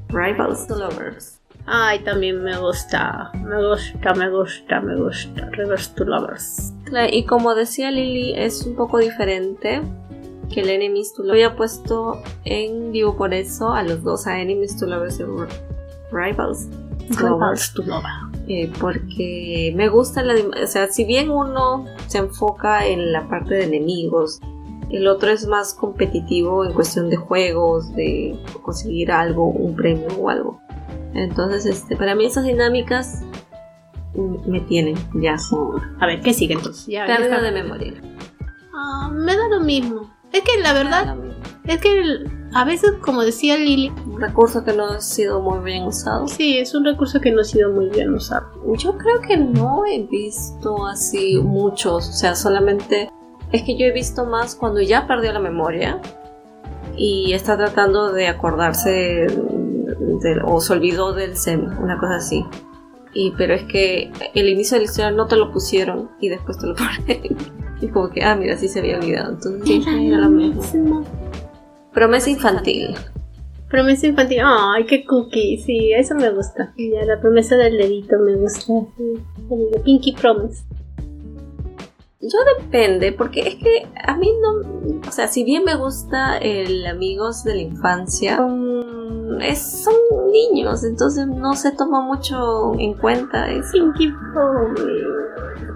Rivals 0.09 0.67
to 0.67 0.75
lovers. 0.75 1.39
Ay, 1.65 1.99
también 1.99 2.41
me 2.43 2.57
gusta, 2.57 3.29
me 3.33 3.57
gusta, 3.67 4.13
me 4.13 4.29
gusta, 4.29 4.79
me 4.81 4.95
gusta. 4.95 5.49
Reverse 5.51 5.91
to 5.95 6.05
Lovers. 6.05 6.73
Y 7.11 7.25
como 7.25 7.55
decía 7.55 7.91
Lily, 7.91 8.33
es 8.37 8.65
un 8.65 8.75
poco 8.77 8.99
diferente 8.99 9.81
que 10.53 10.61
el 10.61 10.69
Enemies 10.69 11.13
to 11.13 11.23
Lovers. 11.23 11.27
Lo 11.27 11.33
había 11.33 11.55
puesto 11.57 12.21
en 12.45 12.91
vivo 12.91 13.15
por 13.17 13.33
eso 13.33 13.71
a 13.73 13.83
los 13.83 14.03
dos, 14.03 14.27
a 14.27 14.39
Enemies 14.41 14.77
to 14.77 14.85
Lovers 14.85 15.19
y 15.19 15.23
R- 15.23 15.47
Rivals. 16.11 16.67
to. 17.73 17.83
Eh, 18.47 18.71
porque 18.79 19.73
me 19.75 19.89
gusta 19.89 20.23
la... 20.23 20.35
O 20.63 20.67
sea, 20.67 20.87
si 20.87 21.05
bien 21.05 21.29
uno 21.29 21.85
se 22.07 22.17
enfoca 22.19 22.85
en 22.85 23.11
la 23.11 23.27
parte 23.27 23.55
de 23.55 23.63
enemigos, 23.65 24.39
el 24.89 25.07
otro 25.07 25.29
es 25.29 25.47
más 25.47 25.73
competitivo 25.73 26.63
en 26.65 26.73
cuestión 26.73 27.09
de 27.09 27.17
juegos, 27.17 27.93
de 27.93 28.37
conseguir 28.61 29.11
algo, 29.11 29.49
un 29.49 29.75
premio 29.75 30.07
o 30.17 30.29
algo. 30.29 30.61
Entonces, 31.13 31.65
este, 31.65 31.95
para 31.97 32.15
mí 32.15 32.25
esas 32.25 32.45
dinámicas 32.45 33.21
me 34.45 34.61
tienen 34.61 34.95
ya. 35.15 35.35
A 35.99 36.05
ver, 36.05 36.21
¿qué 36.21 36.33
sigue 36.33 36.53
entonces? 36.53 36.85
Ya, 36.87 37.05
de 37.41 37.51
memoria. 37.51 37.93
Ah, 38.73 39.09
me 39.13 39.35
da 39.35 39.47
lo 39.49 39.59
mismo. 39.59 40.09
Es 40.33 40.41
que 40.41 40.61
la 40.61 40.73
verdad, 40.73 41.15
es 41.65 41.81
que 41.81 41.99
el- 41.99 42.31
a 42.53 42.63
veces, 42.63 42.93
como 43.01 43.21
decía 43.23 43.57
Lili, 43.57 43.91
Un 44.05 44.21
recurso 44.21 44.63
que 44.63 44.73
no 44.73 44.85
ha 44.85 45.01
sido 45.01 45.41
muy 45.41 45.59
bien 45.59 45.83
usado. 45.83 46.27
sí, 46.27 46.57
es 46.57 46.73
un 46.75 46.85
recurso 46.85 47.19
que 47.19 47.31
no 47.31 47.41
ha 47.41 47.43
sido 47.43 47.71
muy 47.71 47.89
bien 47.89 48.13
usado. 48.13 48.47
Yo 48.77 48.97
creo 48.97 49.21
que 49.21 49.37
no 49.37 49.83
he 49.85 50.03
visto 50.03 50.85
así 50.87 51.39
muchos, 51.41 52.09
o 52.09 52.13
sea, 52.13 52.35
solamente 52.35 53.09
es 53.51 53.63
que 53.63 53.77
yo 53.77 53.85
he 53.85 53.91
visto 53.91 54.25
más 54.25 54.55
cuando 54.55 54.81
ya 54.81 55.07
perdió 55.07 55.31
la 55.33 55.39
memoria 55.39 56.01
y 56.95 57.33
está 57.33 57.57
tratando 57.57 58.11
de 58.11 58.27
acordarse 58.27 59.27
de- 59.27 60.41
o 60.45 60.59
se 60.61 60.73
olvidó 60.73 61.13
del 61.13 61.37
SEM, 61.37 61.77
una 61.81 61.97
cosa 61.99 62.15
así. 62.15 62.45
Y 63.19 63.31
pero 63.31 63.55
es 63.55 63.63
que 63.63 64.11
el 64.35 64.47
inicio 64.47 64.75
de 64.75 64.81
la 64.81 64.85
historia 64.85 65.09
no 65.09 65.25
te 65.25 65.37
lo 65.37 65.51
pusieron 65.51 66.11
y 66.21 66.29
después 66.29 66.59
te 66.59 66.67
lo 66.67 66.75
ponen. 67.07 67.35
Y 67.81 67.87
como 67.87 68.11
que, 68.11 68.23
ah, 68.23 68.35
mira, 68.35 68.55
sí 68.57 68.67
se 68.67 68.77
había 68.77 68.99
olvidado. 68.99 69.33
Entonces, 69.33 69.63
sí, 69.65 69.83
era 69.87 70.19
lo 70.19 70.29
mismo. 70.29 71.03
Promesa 71.93 72.29
infantil. 72.29 72.93
Promesa 73.71 74.05
infantil, 74.05 74.41
ay, 74.43 74.85
qué 74.85 75.03
cookie, 75.03 75.57
sí, 75.57 75.93
eso 75.93 76.13
me 76.13 76.29
gusta. 76.29 76.71
Ya, 76.77 77.05
la 77.05 77.19
promesa 77.19 77.57
del 77.57 77.79
dedito 77.79 78.19
me 78.19 78.35
gusta. 78.35 78.71
El 79.49 79.71
de 79.71 79.79
Pinky 79.79 80.11
Promise. 80.13 80.63
Yo 82.21 82.37
depende, 82.59 83.13
porque 83.13 83.41
es 83.41 83.55
que 83.55 83.87
a 84.05 84.15
mí 84.15 84.31
no. 84.41 85.01
O 85.07 85.11
sea, 85.11 85.27
si 85.27 85.43
bien 85.43 85.63
me 85.63 85.75
gusta 85.75 86.37
el 86.37 86.85
Amigos 86.85 87.43
de 87.43 87.55
la 87.55 87.61
Infancia, 87.61 88.39
es- 89.41 89.83
son 89.83 89.93
niños, 90.31 90.83
entonces 90.83 91.27
no 91.27 91.53
se 91.55 91.71
toma 91.71 92.01
mucho 92.01 92.73
en 92.79 92.93
cuenta 92.93 93.47
Promise. 94.33 95.05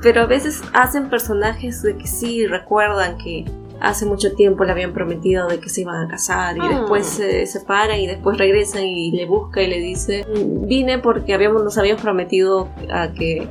Pero 0.01 0.21
a 0.21 0.25
veces 0.25 0.61
hacen 0.73 1.09
personajes 1.09 1.81
de 1.83 1.95
que 1.97 2.07
sí 2.07 2.47
recuerdan 2.47 3.17
que 3.17 3.45
hace 3.79 4.05
mucho 4.05 4.33
tiempo 4.33 4.63
le 4.63 4.71
habían 4.71 4.93
prometido 4.93 5.47
de 5.47 5.59
que 5.59 5.69
se 5.69 5.81
iban 5.81 6.05
a 6.05 6.07
casar 6.07 6.55
y 6.57 6.59
Ah. 6.61 6.69
después 6.79 7.05
se 7.07 7.45
separan 7.47 7.99
y 7.99 8.05
después 8.07 8.37
regresan 8.37 8.83
y 8.83 9.11
le 9.11 9.25
busca 9.25 9.61
y 9.61 9.67
le 9.67 9.79
dice 9.79 10.25
"Mm, 10.27 10.67
vine 10.67 10.99
porque 10.99 11.33
habíamos, 11.33 11.63
nos 11.63 11.77
habíamos 11.79 12.01
prometido 12.03 12.67
a 12.93 13.11
que 13.11 13.47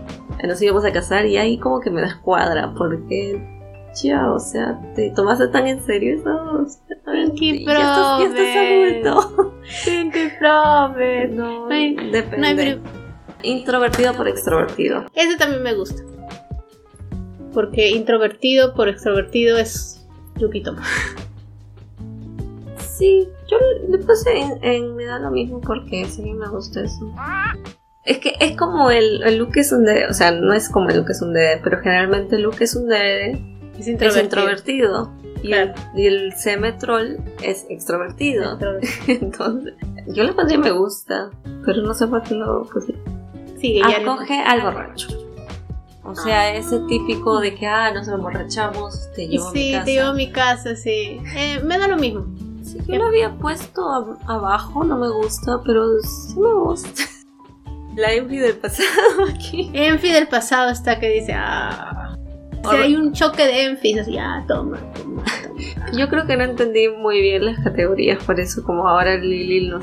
nos 0.47 0.63
íbamos 0.63 0.85
a 0.85 0.93
casar 0.93 1.27
y 1.27 1.37
ahí 1.37 1.59
como 1.59 1.81
que 1.81 1.91
me 1.91 2.01
descuadra 2.01 2.73
porque 2.77 3.60
ya, 4.03 4.30
o 4.32 4.38
sea, 4.38 4.78
te 4.95 5.11
tomaste 5.11 5.49
tan 5.49 5.66
en 5.66 5.80
serio 5.84 6.16
eso. 6.16 6.66
Pinky 7.11 7.64
ya 7.64 7.72
estás, 7.72 8.20
ya 8.20 8.26
estás 8.26 9.14
adulto. 9.16 9.55
Pinky 9.84 10.28
Promise. 10.38 11.28
No, 11.28 11.66
No 11.68 11.74
hay- 11.74 11.95
depende. 12.11 12.38
no 12.38 12.47
hay 12.47 12.80
Introvertido 13.43 14.12
por 14.14 14.28
extrovertido. 14.28 15.07
Ese 15.14 15.36
también 15.38 15.62
me 15.62 15.74
gusta. 15.74 16.03
Porque 17.55 17.88
introvertido 17.91 18.74
por 18.74 18.88
extrovertido 18.88 19.57
es 19.59 20.07
Yukito. 20.36 20.76
Sí, 22.78 23.26
yo 23.49 23.57
le 23.88 23.99
puse 23.99 24.38
en, 24.38 24.59
en- 24.62 24.95
me 24.97 25.05
da 25.07 25.18
lo 25.18 25.30
mismo 25.30 25.61
porque 25.61 26.05
sí 26.05 26.22
me 26.32 26.49
gusta 26.49 26.82
eso. 26.82 27.12
Es 28.05 28.18
que 28.18 28.34
es 28.41 28.57
como 28.57 28.91
el, 28.91 29.22
el 29.22 29.36
Luke 29.38 29.61
es 29.61 29.72
un 29.72 29.84
dede, 29.84 30.07
o 30.07 30.12
sea, 30.14 30.32
no 30.32 30.53
es 30.53 30.68
como 30.68 30.88
el 30.91 30.99
Luke 30.99 31.12
es 31.12 31.22
un 31.22 31.32
dede, 31.32 31.61
pero 31.62 31.78
generalmente 31.80 32.36
el 32.36 32.43
Luke 32.43 32.62
es 32.64 32.74
un 32.76 32.88
dede, 32.88 33.41
Es 33.81 34.16
es 34.16 34.22
introvertido. 34.22 35.11
Y 35.43 35.53
el, 35.53 35.72
Claro. 35.72 35.91
y 35.97 36.07
el 36.07 36.33
semi-troll 36.35 37.16
es 37.43 37.64
extrovertido. 37.70 38.59
Entonces, 39.09 39.74
yo 40.09 40.24
le 40.24 40.33
pondría 40.35 40.59
me 40.59 40.70
gusta, 40.70 41.31
pero 41.64 41.83
no 41.83 41.95
sé 41.95 42.07
por 42.07 42.22
qué 42.22 42.35
lo 42.35 42.64
puse. 42.64 42.95
No- 42.95 44.12
Acoge 44.12 44.39
al 44.41 44.62
borracho. 44.62 45.09
O 46.03 46.14
sea, 46.14 46.55
ese 46.55 46.78
típico 46.89 47.39
de 47.41 47.55
que, 47.55 47.66
ah, 47.66 47.93
nos 47.93 48.09
emborrachamos, 48.09 49.11
te 49.14 49.28
llevo 49.28 49.49
a 49.49 49.53
mi 49.53 49.59
Sí, 49.61 49.72
casa. 49.72 49.85
te 49.85 49.93
llevo 49.93 50.09
a 50.09 50.12
mi 50.14 50.31
casa, 50.33 50.74
sí. 50.76 51.20
Eh, 51.37 51.61
me 51.64 51.78
da 51.78 51.87
lo 51.89 51.97
mismo. 51.97 52.24
Sí, 52.64 52.78
yo 52.87 52.97
lo 52.97 53.07
había 53.07 53.33
puesto 53.37 53.83
ab- 53.83 54.18
abajo, 54.26 54.83
no 54.85 54.97
me 54.99 55.09
gusta, 55.09 55.61
pero 55.64 55.85
sí 56.01 56.39
me 56.39 56.53
gusta. 56.53 56.89
La 57.97 58.12
envy 58.12 58.39
del 58.39 58.57
pasado 58.57 58.89
aquí. 59.35 59.70
Enfi 59.74 60.11
del 60.12 60.26
pasado 60.28 60.70
está 60.70 60.99
que 60.99 61.09
dice, 61.11 61.33
ah. 61.35 62.10
Si 62.69 62.77
hay 62.77 62.95
un 62.95 63.13
choque 63.13 63.47
de 63.47 63.65
Enfis, 63.65 63.99
así, 64.01 64.19
ah, 64.19 64.45
toma, 64.47 64.79
toma, 64.95 65.23
toma. 65.43 65.93
Yo 65.97 66.09
creo 66.09 66.27
que 66.27 66.37
no 66.37 66.45
entendí 66.45 66.89
muy 66.89 67.21
bien 67.21 67.45
las 67.47 67.59
categorías, 67.61 68.23
por 68.25 68.39
eso 68.39 68.63
como 68.65 68.87
ahora 68.89 69.17
Lili 69.17 69.69
la- 69.69 69.79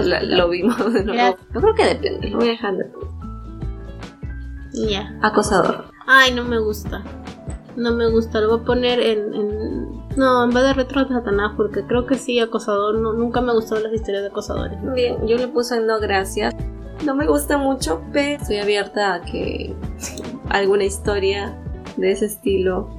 la- 0.00 0.16
aclaró. 0.18 0.36
lo 0.36 0.48
vimos 0.48 0.92
de 0.92 1.04
nuevo. 1.04 1.36
Yo 1.54 1.60
creo 1.60 1.74
que 1.74 1.84
depende, 1.86 2.30
lo 2.30 2.38
voy 2.38 2.48
a 2.48 2.50
dejar 2.52 2.76
de 2.76 2.86
Y 4.72 4.88
ya. 4.90 5.16
Acosador. 5.22 5.84
Ay, 6.06 6.32
no 6.34 6.44
me 6.44 6.58
gusta. 6.58 7.02
No 7.76 7.92
me 7.92 8.08
gusta, 8.10 8.40
lo 8.40 8.50
voy 8.50 8.60
a 8.60 8.64
poner 8.64 9.00
en. 9.00 9.34
en- 9.34 10.04
No, 10.16 10.44
en 10.44 10.50
vez 10.50 10.62
de 10.62 10.74
retro 10.74 11.02
de 11.04 11.08
Satanás, 11.12 11.52
porque 11.56 11.82
creo 11.86 12.06
que 12.06 12.14
sí, 12.16 12.38
acosador. 12.38 12.98
No, 13.00 13.12
nunca 13.14 13.40
me 13.40 13.52
gustaron 13.52 13.82
las 13.84 13.92
historias 13.92 14.22
de 14.22 14.28
acosadores. 14.28 14.78
Bien, 14.94 15.26
yo 15.26 15.36
le 15.36 15.48
puse 15.48 15.80
no 15.80 15.98
gracias. 16.00 16.54
No 17.04 17.14
me 17.16 17.26
gusta 17.26 17.58
mucho, 17.58 18.00
pero 18.12 18.40
estoy 18.40 18.58
abierta 18.58 19.14
a 19.14 19.22
que 19.22 19.74
alguna 20.50 20.84
historia 20.84 21.58
de 21.96 22.10
ese 22.10 22.26
estilo 22.26 22.90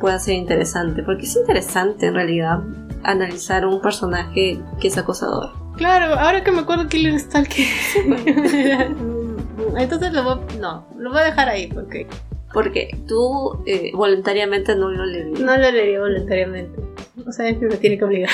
pueda 0.00 0.18
ser 0.18 0.34
interesante, 0.34 1.02
porque 1.02 1.24
es 1.24 1.36
interesante 1.36 2.06
en 2.06 2.14
realidad 2.14 2.60
analizar 3.02 3.66
un 3.66 3.80
personaje 3.80 4.60
que 4.80 4.88
es 4.88 4.98
acosador. 4.98 5.50
Claro, 5.76 6.14
ahora 6.18 6.44
que 6.44 6.52
me 6.52 6.60
acuerdo 6.60 6.88
Killer 6.88 7.18
Stalker. 7.18 7.66
Entonces 9.76 10.12
lo 10.12 10.22
voy, 10.22 10.38
no, 10.60 10.86
lo 10.96 11.10
voy 11.10 11.20
a 11.20 11.24
dejar 11.24 11.48
ahí 11.48 11.68
porque 11.68 12.06
Porque 12.52 12.96
tú 13.08 13.62
eh, 13.66 13.90
voluntariamente 13.94 14.76
no 14.76 14.90
lo 14.90 15.06
leerías. 15.06 15.40
No 15.40 15.56
lo 15.56 15.70
leería 15.70 16.00
voluntariamente. 16.00 16.78
O 17.26 17.32
sea, 17.32 17.48
es 17.48 17.58
que 17.58 17.66
me 17.66 17.76
tiene 17.76 17.98
que 17.98 18.04
obligar. 18.04 18.30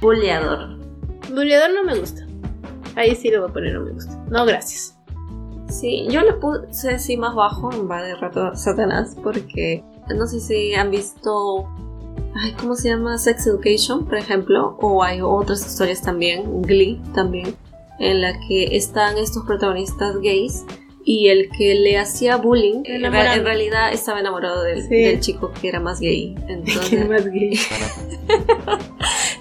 Buleador. 0.00 0.78
Buleador 1.28 1.70
no 1.74 1.84
me 1.84 1.98
gusta. 1.98 2.26
Ahí 2.96 3.14
sí 3.14 3.30
lo 3.30 3.42
voy 3.42 3.50
a 3.50 3.52
poner 3.52 3.74
no 3.74 3.82
me 3.82 3.90
gusta. 3.92 4.16
No, 4.30 4.44
gracias. 4.46 4.99
Sí, 5.70 6.06
yo 6.10 6.20
le 6.22 6.32
puse 6.34 6.90
así 6.94 7.16
más 7.16 7.34
bajo 7.34 7.72
en 7.72 7.88
va 7.90 8.02
de 8.02 8.16
rato 8.16 8.54
Satanás 8.56 9.16
porque 9.22 9.82
no 10.14 10.26
sé 10.26 10.40
si 10.40 10.74
han 10.74 10.90
visto 10.90 11.68
ay, 12.34 12.52
¿cómo 12.60 12.74
se 12.74 12.88
llama? 12.88 13.18
Sex 13.18 13.46
Education, 13.46 14.04
por 14.06 14.18
ejemplo, 14.18 14.76
o 14.80 15.02
hay 15.02 15.20
otras 15.20 15.64
historias 15.66 16.02
también, 16.02 16.62
Glee 16.62 17.00
también, 17.14 17.54
en 17.98 18.20
la 18.20 18.38
que 18.48 18.76
están 18.76 19.18
estos 19.18 19.44
protagonistas 19.44 20.16
gays 20.20 20.64
y 21.04 21.28
el 21.28 21.50
que 21.50 21.74
le 21.74 21.98
hacía 21.98 22.36
bullying 22.36 22.82
en, 22.84 23.04
en 23.04 23.12
realidad 23.44 23.92
estaba 23.92 24.20
enamorado 24.20 24.62
del, 24.62 24.82
Sí. 24.82 24.94
del 25.02 25.20
chico 25.20 25.50
que 25.60 25.68
era 25.68 25.80
más 25.80 25.98
gay. 26.00 26.34
Entonces, 26.48 27.08
más 27.08 27.24
gay. 27.26 27.52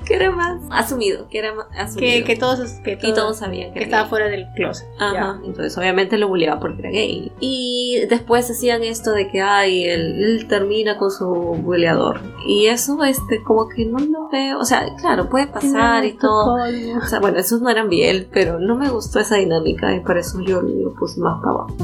que 0.10 0.16
era 0.16 0.32
más 0.32 0.60
asumido, 0.72 1.28
que 1.30 1.38
era 1.40 1.54
más 1.54 1.68
asumido. 1.78 2.00
Que, 2.12 2.24
que 2.26 2.36
todos, 2.36 2.72
que 2.84 2.98
y 3.02 3.14
todos, 3.14 3.38
sabían 3.38 3.68
que 3.68 3.74
que 3.74 3.80
era 3.82 3.86
estaba 3.86 4.04
gay. 4.04 4.10
fuera 4.10 4.28
del 4.28 4.48
closet. 4.56 4.88
Ajá, 5.00 5.14
Ya. 5.14 5.40
entonces 5.46 5.78
obviamente 5.78 6.18
lo 6.18 6.28
bulleaba 6.28 6.60
porque 6.60 6.80
era 6.82 6.90
gay. 6.90 7.32
Y 7.40 8.02
después 8.10 8.50
hacían 8.50 8.84
esto 8.84 9.12
de 9.12 9.30
que, 9.30 9.42
ay, 9.42 9.86
él, 9.86 10.22
él 10.24 10.48
termina 10.48 10.98
con 10.98 11.12
su 11.12 11.26
buleador. 11.28 12.20
Y 12.48 12.66
eso, 12.66 13.04
este, 13.04 13.44
como 13.44 13.70
que 13.70 13.86
no 13.86 14.00
lo 14.00 14.28
veo. 14.30 14.60
O 14.60 14.66
sea, 14.66 14.84
claro, 15.00 15.30
puede 15.30 15.46
pasar 15.48 16.04
y 16.06 16.14
todo. 16.18 16.56
O 16.98 17.06
sea, 17.08 17.20
bueno, 17.20 17.38
esos 17.38 17.62
no 17.62 17.70
eran 17.70 17.88
bien, 17.88 18.28
pero 18.34 18.60
no 18.60 18.76
me 18.76 18.90
gustó 18.90 19.20
esa 19.20 19.36
dinámica 19.36 19.94
y 19.96 20.00
por 20.00 20.18
eso 20.18 20.42
yo 20.42 20.62
lo 20.62 20.94
puse 20.96 21.20
más 21.22 21.40
para 21.40 21.52
abajo. 21.52 21.76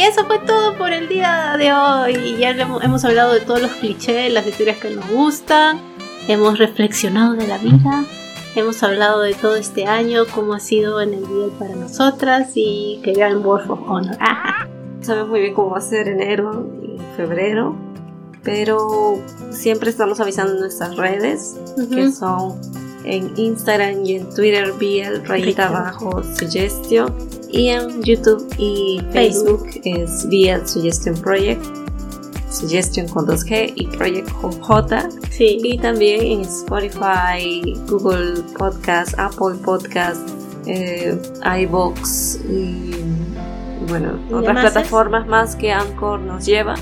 Y 0.00 0.02
eso 0.04 0.24
fue 0.24 0.38
todo 0.38 0.78
por 0.78 0.94
el 0.94 1.08
día 1.10 1.56
de 1.58 1.74
hoy. 1.74 2.38
Ya 2.38 2.54
le 2.54 2.62
hemos, 2.62 3.04
hablado 3.04 3.34
de 3.34 3.40
todos 3.40 3.60
los 3.60 3.72
clichés, 3.72 4.32
las 4.32 4.46
historias 4.46 4.78
que 4.78 4.88
nos 4.88 5.06
gustan. 5.10 5.78
Hemos 6.26 6.58
reflexionado 6.58 7.34
de 7.34 7.46
la 7.46 7.58
vida. 7.58 8.06
Hemos 8.56 8.82
hablado 8.82 9.20
de 9.20 9.34
todo 9.34 9.56
este 9.56 9.84
año, 9.84 10.22
cómo 10.34 10.54
ha 10.54 10.58
sido 10.58 11.02
en 11.02 11.12
el 11.12 11.20
día 11.28 11.48
para 11.58 11.74
nosotras 11.74 12.52
y 12.54 13.02
que 13.04 13.12
vean 13.12 13.44
World 13.44 13.70
of 13.72 13.80
Honor. 13.86 14.16
Sabemos 15.02 15.28
muy 15.28 15.40
bien 15.40 15.52
cómo 15.52 15.72
va 15.72 15.78
a 15.78 15.82
ser 15.82 16.08
enero 16.08 16.66
y 16.82 16.96
febrero, 17.18 17.76
pero 18.42 19.18
siempre 19.50 19.90
estamos 19.90 20.18
avisando 20.18 20.54
en 20.54 20.60
nuestras 20.60 20.96
redes, 20.96 21.60
que 21.90 22.06
Ujú. 22.06 22.12
son 22.12 22.60
en 23.04 23.32
Instagram 23.36 24.04
y 24.04 24.16
en 24.16 24.28
Twitter, 24.34 24.72
BL 24.72 25.26
rayita 25.26 25.28
Rayita 25.28 25.66
abajo 25.68 26.22
Suggestion, 26.22 27.12
y 27.50 27.68
en 27.68 28.02
YouTube 28.02 28.46
y 28.58 29.00
Facebook 29.12 29.68
es 29.84 30.26
BL 30.28 30.66
Suggestion 30.66 31.16
Project, 31.16 31.64
Suggestion 32.50 33.08
con 33.08 33.26
2G 33.26 33.72
y 33.76 33.86
Project 33.86 34.30
con 34.40 34.52
J. 34.60 35.08
sí. 35.30 35.58
Y 35.62 35.78
también 35.78 36.20
en 36.20 36.40
Spotify, 36.42 37.74
Google 37.88 38.42
Podcast, 38.58 39.18
Apple 39.18 39.56
Podcast, 39.64 40.28
eh, 40.66 41.16
iBox 41.62 42.40
y 42.48 42.90
bueno, 43.88 44.18
¿Y 44.28 44.34
otras 44.34 44.64
es? 44.64 44.72
plataformas 44.72 45.26
más 45.26 45.56
que 45.56 45.72
Anchor 45.72 46.20
nos 46.20 46.44
lleva. 46.44 46.74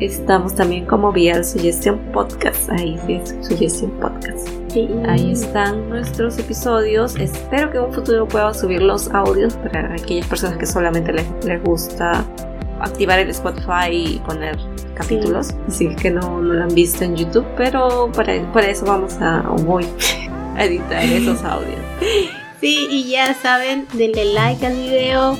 Estamos 0.00 0.54
también 0.54 0.86
como 0.86 1.12
vía 1.12 1.42
Suggestion 1.44 1.98
Podcast. 2.12 2.68
Ahí 2.70 2.98
sí 3.06 3.14
es 3.14 3.34
Suggestion 3.46 3.90
Podcast. 4.00 4.48
sí. 4.68 4.88
Ahí 5.06 5.32
están 5.32 5.88
nuestros 5.88 6.38
episodios. 6.38 7.16
Espero 7.16 7.70
que 7.70 7.78
en 7.78 7.84
un 7.84 7.92
futuro 7.92 8.26
pueda 8.26 8.52
subir 8.52 8.82
los 8.82 9.08
audios 9.10 9.54
para 9.54 9.94
aquellas 9.94 10.26
personas 10.26 10.58
que 10.58 10.66
solamente 10.66 11.12
les, 11.12 11.26
les 11.44 11.62
gusta 11.62 12.24
activar 12.80 13.20
el 13.20 13.30
Spotify 13.30 13.90
y 13.90 14.18
poner 14.26 14.58
capítulos. 14.94 15.54
Así 15.68 15.94
que 15.94 16.10
no, 16.10 16.40
no 16.40 16.54
lo 16.54 16.62
han 16.64 16.74
visto 16.74 17.04
en 17.04 17.16
YouTube, 17.16 17.46
pero 17.56 18.10
para, 18.12 18.40
para 18.52 18.66
eso 18.68 18.84
vamos 18.86 19.14
a, 19.20 19.42
voy 19.64 19.86
a 20.56 20.64
editar 20.64 21.04
esos 21.04 21.42
audios. 21.44 21.78
Sí, 22.60 22.88
y 22.90 23.10
ya 23.10 23.34
saben, 23.34 23.86
denle 23.92 24.32
like 24.32 24.66
al 24.66 24.74
video, 24.74 25.36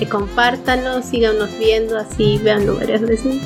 eh, 0.00 0.08
compártanlo, 0.08 1.02
síganos 1.02 1.58
viendo, 1.58 1.98
así 1.98 2.38
veanlo 2.42 2.76
varias 2.76 3.02
veces. 3.02 3.36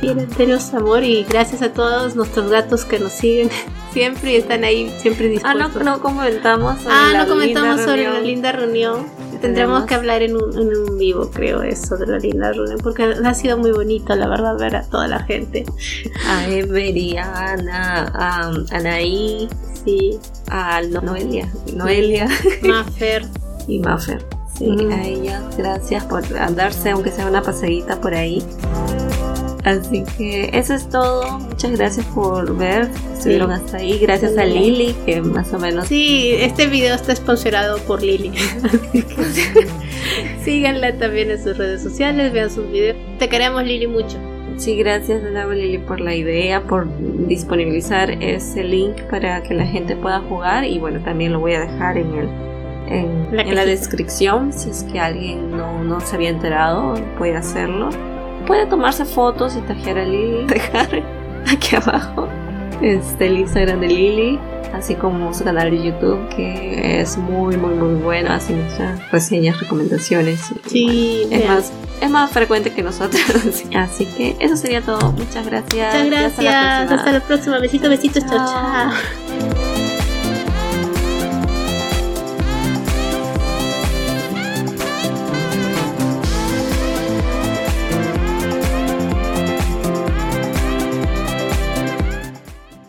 Quieren 0.00 0.28
teneros 0.28 0.72
amor 0.74 1.02
y 1.02 1.24
gracias 1.24 1.60
a 1.62 1.72
todos 1.72 2.14
nuestros 2.14 2.50
gatos 2.50 2.84
que 2.84 2.98
nos 3.00 3.12
siguen 3.12 3.50
siempre 3.92 4.32
y 4.32 4.36
están 4.36 4.62
ahí 4.64 4.90
siempre 4.98 5.26
Ah, 5.42 5.54
dispuestos. 5.54 5.84
no, 5.84 5.96
no 5.96 6.00
comentamos 6.00 6.80
sobre 6.80 6.94
Ah, 6.94 7.10
la 7.12 7.24
no 7.24 7.28
comentamos 7.28 7.76
linda 7.76 7.84
sobre 7.84 8.04
la 8.04 8.20
linda 8.20 8.52
reunión. 8.52 9.06
Tendremos 9.40 9.54
tenemos. 9.54 9.84
que 9.86 9.94
hablar 9.94 10.22
en 10.22 10.36
un, 10.36 10.58
en 10.58 10.76
un 10.76 10.98
vivo, 10.98 11.30
creo, 11.32 11.62
eso 11.62 11.96
de 11.96 12.06
la 12.08 12.18
linda 12.18 12.50
reunión, 12.52 12.78
porque 12.82 13.04
ha 13.04 13.34
sido 13.34 13.56
muy 13.56 13.70
bonito, 13.70 14.14
la 14.16 14.26
verdad, 14.28 14.58
ver 14.58 14.74
a 14.74 14.82
toda 14.82 15.06
la 15.06 15.20
gente. 15.20 15.64
A 16.28 16.48
Emery, 16.48 17.16
a 17.18 17.52
Ana, 17.52 18.12
a 18.14 18.50
Anaí, 18.76 19.48
Sí, 19.84 20.18
a 20.50 20.80
No- 20.82 21.00
Noelia, 21.02 21.48
Noelia 21.72 22.26
Maffer, 22.62 23.24
y 23.68 23.78
Maffer. 23.78 24.24
Sí, 24.58 24.64
Mm. 24.66 24.90
a 24.92 25.04
ellas 25.04 25.56
gracias 25.56 26.02
por 26.04 26.24
andarse, 26.36 26.90
aunque 26.90 27.12
sea 27.12 27.26
una 27.28 27.42
pasadita 27.42 28.00
por 28.00 28.12
ahí. 28.14 28.42
Así 29.68 30.02
que 30.16 30.48
eso 30.54 30.72
es 30.72 30.88
todo. 30.88 31.38
Muchas 31.40 31.72
gracias 31.72 32.06
por 32.06 32.56
ver. 32.56 32.88
Estuvieron 33.12 33.50
hasta 33.50 33.76
ahí. 33.76 33.98
Gracias 33.98 34.38
a 34.38 34.44
Sí. 34.44 34.50
Lili, 34.50 34.94
que 35.04 35.20
más 35.20 35.52
o 35.52 35.58
menos. 35.58 35.88
Sí, 35.88 36.30
este 36.38 36.68
video 36.68 36.94
está 36.94 37.14
sponsorado 37.14 37.76
por 37.80 38.02
Lili. 38.02 38.32
Así 38.64 39.02
que 39.52 39.68
síganla 40.42 40.96
también 40.96 41.30
en 41.30 41.42
sus 41.42 41.58
redes 41.58 41.82
sociales, 41.82 42.32
vean 42.32 42.50
sus 42.50 42.70
videos. 42.70 42.96
Te 43.18 43.28
queremos, 43.28 43.62
Lili, 43.62 43.86
mucho. 43.86 44.16
Sí, 44.56 44.74
gracias 44.76 45.22
de 45.22 45.30
nuevo 45.30 45.52
Lili 45.52 45.78
por 45.78 46.00
la 46.00 46.14
idea, 46.14 46.62
por 46.62 46.88
disponibilizar 47.28 48.10
ese 48.22 48.64
link 48.64 48.96
para 49.10 49.42
que 49.42 49.52
la 49.54 49.66
gente 49.66 49.94
pueda 49.96 50.20
jugar. 50.20 50.64
Y 50.64 50.78
bueno, 50.78 51.00
también 51.04 51.32
lo 51.32 51.40
voy 51.40 51.52
a 51.54 51.60
dejar 51.60 51.98
en 51.98 52.14
el. 52.14 52.28
En 52.88 53.36
La 53.36 53.42
en 53.42 53.54
la 53.54 53.66
descripción, 53.66 54.50
si 54.54 54.70
es 54.70 54.82
que 54.84 54.98
alguien 54.98 55.50
no, 55.50 55.84
no 55.84 56.00
se 56.00 56.16
había 56.16 56.30
enterado, 56.30 56.94
puede 57.18 57.36
hacerlo. 57.36 57.90
Puede 58.48 58.66
tomarse 58.66 59.04
fotos 59.04 59.56
y 59.56 59.60
tajear 59.60 59.98
a 59.98 60.04
Lili, 60.04 60.44
dejar 60.48 61.04
aquí 61.46 61.76
abajo 61.76 62.28
este, 62.82 63.26
el 63.26 63.38
Instagram 63.38 63.80
de 63.80 63.88
Lili, 63.88 64.38
así 64.72 64.94
como 64.94 65.34
su 65.34 65.44
canal 65.44 65.70
de 65.70 65.82
YouTube, 65.82 66.28
que 66.34 67.00
es 67.00 67.16
muy, 67.18 67.56
muy, 67.56 67.74
muy 67.74 68.02
bueno, 68.02 68.32
hace 68.32 68.54
muchas 68.54 69.10
reseñas, 69.10 69.60
recomendaciones. 69.60 70.40
Sí, 70.66 71.26
es 71.30 71.48
más, 71.48 71.72
es 72.00 72.10
más 72.10 72.30
frecuente 72.30 72.72
que 72.72 72.82
nosotros. 72.82 73.22
Así 73.74 74.06
que 74.06 74.36
eso 74.38 74.56
sería 74.56 74.80
todo. 74.80 75.12
Muchas 75.12 75.46
gracias. 75.46 75.94
Muchas 75.94 76.06
gracias. 76.06 76.92
hasta 76.92 77.12
la 77.12 77.20
próxima. 77.20 77.56
Hasta 77.56 77.58
la 77.58 77.70
próxima. 77.70 77.88
Besitos, 77.88 78.24
Chao. 78.26 78.38
chao. 78.38 79.77